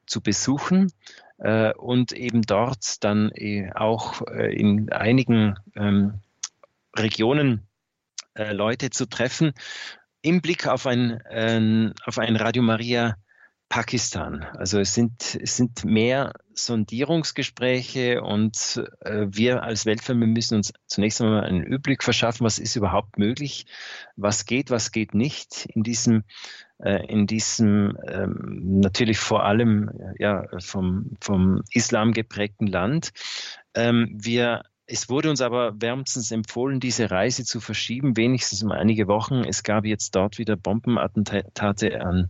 zu 0.07 0.21
besuchen 0.21 0.93
äh, 1.39 1.73
und 1.75 2.13
eben 2.13 2.43
dort 2.43 3.03
dann 3.05 3.31
auch 3.75 4.23
in 4.23 4.91
einigen 4.93 5.57
ähm, 5.75 6.21
Regionen 6.97 7.67
Leute 8.35 8.89
zu 8.89 9.07
treffen, 9.07 9.53
im 10.23 10.41
Blick 10.41 10.67
auf 10.67 10.87
ein, 10.87 11.21
auf 12.07 12.19
ein 12.19 12.37
Radio 12.37 12.63
Maria 12.63 13.17
Pakistan. 13.73 14.45
Also 14.59 14.81
es 14.81 14.93
sind, 14.93 15.39
es 15.41 15.57
sind 15.57 15.83
mehr 15.87 16.35
Sondierungsgespräche 16.53 18.21
und 18.21 18.85
äh, 19.01 19.25
wir 19.31 19.63
als 19.63 19.87
Weltfirma 19.87 20.27
müssen 20.27 20.57
uns 20.57 20.75
zunächst 20.87 21.23
einmal 21.23 21.45
einen 21.45 21.63
Überblick 21.63 22.03
verschaffen, 22.03 22.45
was 22.45 22.59
ist 22.59 22.77
überhaupt 22.77 23.17
möglich, 23.17 23.65
was 24.15 24.45
geht, 24.45 24.71
was 24.71 24.93
geht 24.93 25.15
nicht 25.15 25.65
in 25.73 25.85
diesem, 25.85 26.17
äh, 26.17 26.23
in 26.83 27.27
diesem 27.27 27.97
ähm, 28.09 28.81
natürlich 28.81 29.19
vor 29.19 29.45
allem 29.45 29.91
ja, 30.19 30.45
vom, 30.59 31.13
vom 31.21 31.63
Islam 31.71 32.13
geprägten 32.13 32.67
Land. 32.67 33.13
Ähm, 33.75 34.09
wir 34.13 34.63
es 34.93 35.09
wurde 35.09 35.31
uns 35.31 35.41
aber 35.41 35.81
wärmstens 35.81 36.31
empfohlen, 36.33 36.79
diese 36.79 37.11
Reise 37.11 37.45
zu 37.45 37.61
verschieben, 37.61 38.17
wenigstens 38.17 38.63
um 38.63 38.73
einige 38.73 39.07
Wochen. 39.07 39.43
Es 39.45 39.63
gab 39.63 39.87
jetzt 39.87 40.15
dort 40.15 40.39
wieder 40.39 40.57
Bombenattentate 40.57 42.01
an 42.01 42.29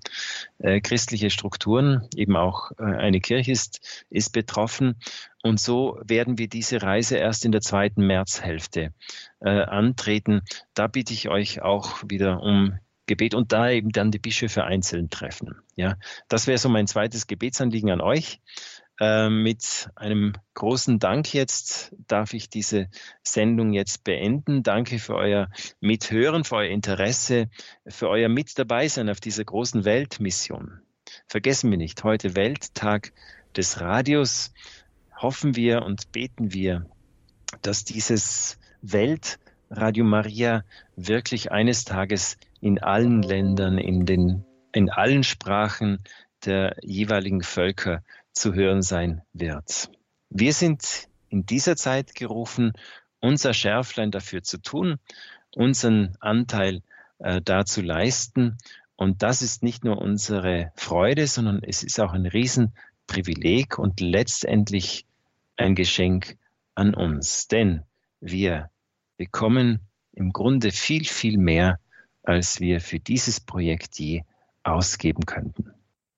äh, 0.59 0.80
christliche 0.80 1.30
Strukturen. 1.30 2.07
Eben 2.14 2.36
auch 2.36 2.70
äh, 2.78 2.84
eine 2.84 3.20
Kirche 3.20 3.50
ist, 3.50 4.07
ist 4.11 4.32
betroffen. 4.32 4.96
Und 5.42 5.59
so 5.59 5.98
werden 6.05 6.38
wir 6.38 6.48
diese 6.48 6.82
Reise 6.82 7.16
erst 7.16 7.44
in 7.44 7.50
der 7.53 7.62
zweiten 7.62 8.07
Märzhälfte 8.07 8.92
äh, 9.40 9.62
antreten. 9.62 10.42
Da 10.74 10.86
bitte 10.86 11.14
ich 11.14 11.28
euch 11.30 11.62
auch 11.62 12.05
wieder 12.07 12.42
um 12.42 12.78
Gebet 13.12 13.34
und 13.34 13.52
da 13.52 13.68
eben 13.70 13.90
dann 13.90 14.10
die 14.10 14.18
Bischöfe 14.18 14.64
einzeln 14.64 15.10
treffen. 15.10 15.56
Ja, 15.76 15.96
das 16.28 16.46
wäre 16.46 16.56
so 16.56 16.70
mein 16.70 16.86
zweites 16.86 17.26
Gebetsanliegen 17.26 17.90
an 17.90 18.00
euch. 18.00 18.40
Äh, 18.98 19.28
mit 19.28 19.90
einem 19.96 20.32
großen 20.54 20.98
Dank 20.98 21.34
jetzt 21.34 21.94
darf 22.08 22.32
ich 22.32 22.48
diese 22.48 22.88
Sendung 23.22 23.74
jetzt 23.74 24.02
beenden. 24.04 24.62
Danke 24.62 24.98
für 24.98 25.14
euer 25.16 25.50
Mithören, 25.80 26.44
für 26.44 26.56
euer 26.56 26.70
Interesse, 26.70 27.50
für 27.86 28.08
euer 28.08 28.30
Mit 28.30 28.58
dabei 28.58 28.88
sein 28.88 29.10
auf 29.10 29.20
dieser 29.20 29.44
großen 29.44 29.84
Weltmission. 29.84 30.80
Vergessen 31.26 31.70
wir 31.70 31.78
nicht, 31.78 32.02
heute 32.04 32.34
Welttag 32.34 33.12
des 33.56 33.80
Radios. 33.80 34.54
Hoffen 35.16 35.54
wir 35.54 35.82
und 35.82 36.12
beten 36.12 36.54
wir, 36.54 36.86
dass 37.60 37.84
dieses 37.84 38.58
Weltradio 38.80 40.04
Maria 40.04 40.64
wirklich 40.96 41.52
eines 41.52 41.84
Tages 41.84 42.38
in 42.62 42.78
allen 42.78 43.22
Ländern, 43.22 43.76
in 43.76 44.06
den, 44.06 44.44
in 44.72 44.88
allen 44.88 45.24
Sprachen 45.24 45.98
der 46.44 46.76
jeweiligen 46.80 47.42
Völker 47.42 48.02
zu 48.32 48.54
hören 48.54 48.82
sein 48.82 49.22
wird. 49.32 49.90
Wir 50.30 50.52
sind 50.52 51.08
in 51.28 51.44
dieser 51.44 51.76
Zeit 51.76 52.14
gerufen, 52.14 52.72
unser 53.20 53.52
Schärflein 53.52 54.12
dafür 54.12 54.42
zu 54.42 54.58
tun, 54.58 54.98
unseren 55.54 56.16
Anteil 56.20 56.82
äh, 57.18 57.42
da 57.42 57.64
zu 57.64 57.82
leisten. 57.82 58.58
Und 58.94 59.22
das 59.22 59.42
ist 59.42 59.64
nicht 59.64 59.84
nur 59.84 59.98
unsere 59.98 60.72
Freude, 60.76 61.26
sondern 61.26 61.62
es 61.64 61.82
ist 61.82 61.98
auch 61.98 62.12
ein 62.12 62.26
Riesenprivileg 62.26 63.78
und 63.78 64.00
letztendlich 64.00 65.04
ein 65.56 65.74
Geschenk 65.74 66.36
an 66.76 66.94
uns. 66.94 67.48
Denn 67.48 67.82
wir 68.20 68.70
bekommen 69.16 69.80
im 70.12 70.32
Grunde 70.32 70.70
viel, 70.70 71.04
viel 71.04 71.38
mehr, 71.38 71.80
als 72.22 72.60
wir 72.60 72.80
für 72.80 72.98
dieses 72.98 73.40
Projekt 73.40 73.98
je 73.98 74.22
ausgeben 74.62 75.26
könnten. 75.26 75.72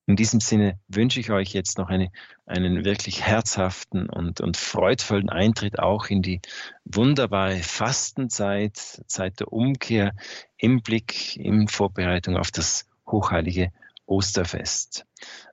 In 0.06 0.16
diesem 0.16 0.40
Sinne 0.40 0.78
wünsche 0.86 1.18
ich 1.18 1.30
euch 1.30 1.54
jetzt 1.54 1.78
noch 1.78 1.88
eine, 1.88 2.12
einen 2.44 2.84
wirklich 2.84 3.22
herzhaften 3.22 4.10
und, 4.10 4.42
und 4.42 4.58
freudvollen 4.58 5.30
Eintritt 5.30 5.78
auch 5.78 6.08
in 6.08 6.20
die 6.20 6.40
wunderbare 6.84 7.56
Fastenzeit, 7.56 8.76
Zeit 8.76 9.40
der 9.40 9.50
Umkehr 9.50 10.12
im 10.58 10.82
Blick, 10.82 11.36
in 11.36 11.68
Vorbereitung 11.68 12.36
auf 12.36 12.50
das 12.50 12.86
hochheilige 13.06 13.72
Osterfest. 14.04 15.06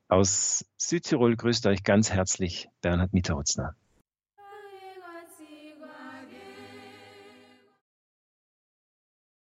Aus 0.10 0.66
Südtirol 0.78 1.38
grüßt 1.38 1.66
euch 1.68 1.84
ganz 1.84 2.12
herzlich 2.12 2.68
Bernhard 2.82 3.14
Mitterhutzner. 3.14 3.76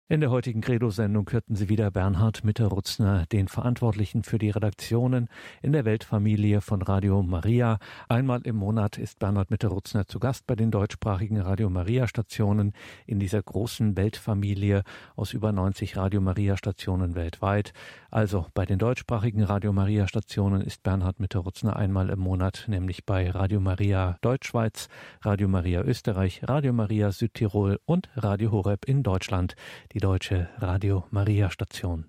In 0.09 0.21
der 0.21 0.31
heutigen 0.31 0.61
Credo-Sendung 0.61 1.29
hörten 1.31 1.57
Sie 1.57 1.67
wieder 1.67 1.91
Bernhard 1.91 2.45
Mitterrutzner, 2.45 3.25
den 3.25 3.49
Verantwortlichen 3.49 4.23
für 4.23 4.37
die 4.37 4.51
Redaktionen 4.51 5.27
in 5.61 5.73
der 5.73 5.83
Weltfamilie 5.83 6.61
von 6.61 6.81
Radio 6.81 7.21
Maria. 7.23 7.77
Einmal 8.07 8.39
im 8.43 8.55
Monat 8.55 8.97
ist 8.97 9.19
Bernhard 9.19 9.51
Mitterrutzner 9.51 10.05
zu 10.05 10.19
Gast 10.19 10.47
bei 10.47 10.55
den 10.55 10.71
deutschsprachigen 10.71 11.41
Radio 11.41 11.69
Maria 11.69 12.07
Stationen 12.07 12.71
in 13.05 13.19
dieser 13.19 13.43
großen 13.43 13.97
Weltfamilie 13.97 14.83
aus 15.17 15.33
über 15.33 15.51
90 15.51 15.97
Radio 15.97 16.21
Maria 16.21 16.55
Stationen 16.55 17.15
weltweit. 17.15 17.73
Also 18.09 18.45
bei 18.53 18.65
den 18.65 18.79
deutschsprachigen 18.79 19.43
Radio 19.43 19.73
Maria 19.73 20.07
Stationen 20.07 20.61
ist 20.61 20.83
Bernhard 20.83 21.19
Mitterrutzner 21.19 21.75
einmal 21.75 22.09
im 22.11 22.19
Monat, 22.19 22.63
nämlich 22.69 23.05
bei 23.05 23.29
Radio 23.29 23.59
Maria 23.59 24.17
Deutschschweiz, 24.21 24.87
Radio 25.21 25.49
Maria 25.49 25.81
Österreich, 25.81 26.43
Radio 26.47 26.71
Maria 26.71 27.11
Südtirol 27.11 27.81
und 27.83 28.07
Radio 28.15 28.53
Horeb 28.53 28.85
in 28.85 29.03
Deutschland. 29.03 29.57
Die 29.93 29.96
die 29.97 30.01
deutsche 30.01 30.47
Radio 30.59 31.05
Maria 31.09 31.49
Station. 31.49 32.05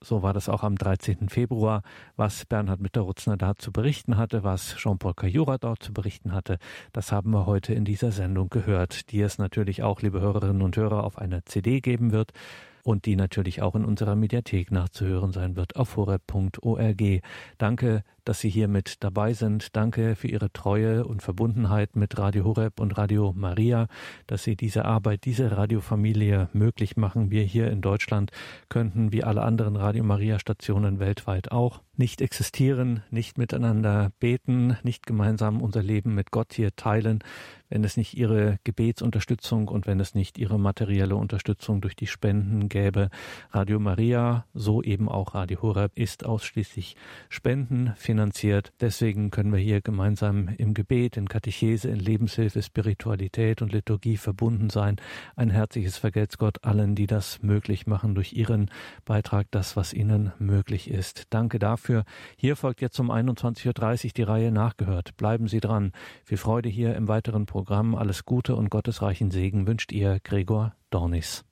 So 0.00 0.22
war 0.22 0.32
das 0.32 0.48
auch 0.48 0.62
am 0.62 0.76
13. 0.76 1.28
Februar, 1.28 1.82
was 2.14 2.44
Bernhard 2.44 2.80
Mitterrutzner 2.80 3.36
da 3.36 3.56
zu 3.56 3.72
berichten 3.72 4.16
hatte, 4.16 4.44
was 4.44 4.76
Jean-Paul 4.76 5.14
Cayura 5.14 5.58
dort 5.58 5.82
zu 5.82 5.92
berichten 5.92 6.32
hatte. 6.32 6.58
Das 6.92 7.10
haben 7.10 7.32
wir 7.32 7.44
heute 7.44 7.74
in 7.74 7.84
dieser 7.84 8.12
Sendung 8.12 8.50
gehört, 8.50 9.10
die 9.10 9.20
es 9.20 9.36
natürlich 9.36 9.82
auch, 9.82 10.00
liebe 10.00 10.20
Hörerinnen 10.20 10.62
und 10.62 10.76
Hörer, 10.76 11.02
auf 11.02 11.18
einer 11.18 11.44
CD 11.44 11.80
geben 11.80 12.12
wird 12.12 12.30
und 12.82 13.06
die 13.06 13.16
natürlich 13.16 13.62
auch 13.62 13.74
in 13.74 13.84
unserer 13.84 14.16
Mediathek 14.16 14.70
nachzuhören 14.70 15.32
sein 15.32 15.56
wird 15.56 15.76
auf 15.76 15.96
horeb.org. 15.96 17.02
Danke, 17.58 18.02
dass 18.24 18.40
Sie 18.40 18.50
hier 18.50 18.68
mit 18.68 19.02
dabei 19.02 19.32
sind. 19.32 19.74
Danke 19.74 20.14
für 20.14 20.28
Ihre 20.28 20.52
Treue 20.52 21.06
und 21.06 21.22
Verbundenheit 21.22 21.96
mit 21.96 22.18
Radio 22.18 22.44
Horeb 22.44 22.80
und 22.80 22.98
Radio 22.98 23.32
Maria, 23.34 23.86
dass 24.26 24.42
Sie 24.42 24.56
diese 24.56 24.84
Arbeit, 24.84 25.24
diese 25.24 25.56
Radiofamilie 25.56 26.48
möglich 26.52 26.96
machen. 26.96 27.30
Wir 27.30 27.42
hier 27.42 27.70
in 27.70 27.80
Deutschland 27.80 28.30
könnten, 28.68 29.12
wie 29.12 29.24
alle 29.24 29.42
anderen 29.42 29.76
Radio 29.76 30.04
Maria 30.04 30.38
Stationen 30.38 30.98
weltweit 30.98 31.50
auch, 31.52 31.80
nicht 31.98 32.20
existieren, 32.20 33.02
nicht 33.10 33.38
miteinander 33.38 34.10
beten, 34.20 34.76
nicht 34.82 35.06
gemeinsam 35.06 35.60
unser 35.60 35.82
Leben 35.82 36.14
mit 36.14 36.30
Gott 36.30 36.52
hier 36.52 36.74
teilen, 36.76 37.22
wenn 37.68 37.84
es 37.84 37.96
nicht 37.96 38.14
ihre 38.14 38.58
Gebetsunterstützung 38.64 39.68
und 39.68 39.86
wenn 39.86 40.00
es 40.00 40.14
nicht 40.14 40.38
ihre 40.38 40.58
materielle 40.58 41.16
Unterstützung 41.16 41.80
durch 41.80 41.96
die 41.96 42.06
Spenden 42.06 42.68
gäbe. 42.68 43.10
Radio 43.50 43.78
Maria, 43.78 44.46
so 44.54 44.82
eben 44.82 45.08
auch 45.08 45.34
Radio 45.34 45.60
Horeb, 45.62 45.92
ist 45.94 46.24
ausschließlich 46.24 46.96
Spenden 47.28 47.92
finanziert. 47.96 48.72
Deswegen 48.80 49.30
können 49.30 49.52
wir 49.52 49.60
hier 49.60 49.80
gemeinsam 49.80 50.48
im 50.56 50.74
Gebet, 50.74 51.16
in 51.16 51.28
Katechese, 51.28 51.90
in 51.90 51.98
Lebenshilfe, 51.98 52.62
Spiritualität 52.62 53.60
und 53.60 53.72
Liturgie 53.72 54.16
verbunden 54.16 54.70
sein. 54.70 54.96
Ein 55.36 55.50
herzliches 55.50 55.98
Vergelt's 55.98 56.38
Gott 56.38 56.64
allen, 56.64 56.94
die 56.94 57.06
das 57.06 57.42
möglich 57.42 57.86
machen 57.86 58.14
durch 58.14 58.32
ihren 58.32 58.70
Beitrag, 59.04 59.46
das, 59.50 59.76
was 59.76 59.92
ihnen 59.92 60.32
möglich 60.38 60.90
ist. 60.90 61.26
Danke 61.30 61.58
dafür. 61.88 62.04
Hier 62.36 62.56
folgt 62.56 62.80
jetzt 62.80 62.98
um 63.00 63.10
21.30 63.10 64.06
Uhr 64.06 64.12
die 64.16 64.22
Reihe 64.22 64.52
nachgehört. 64.52 65.16
Bleiben 65.16 65.48
Sie 65.48 65.60
dran. 65.60 65.92
Viel 66.24 66.38
Freude 66.38 66.68
hier 66.68 66.94
im 66.94 67.08
weiteren 67.08 67.46
Programm. 67.46 67.94
Alles 67.94 68.24
Gute 68.24 68.56
und 68.56 68.70
gottesreichen 68.70 69.30
Segen 69.30 69.66
wünscht 69.66 69.92
ihr 69.92 70.20
Gregor 70.22 70.74
Dornis. 70.90 71.44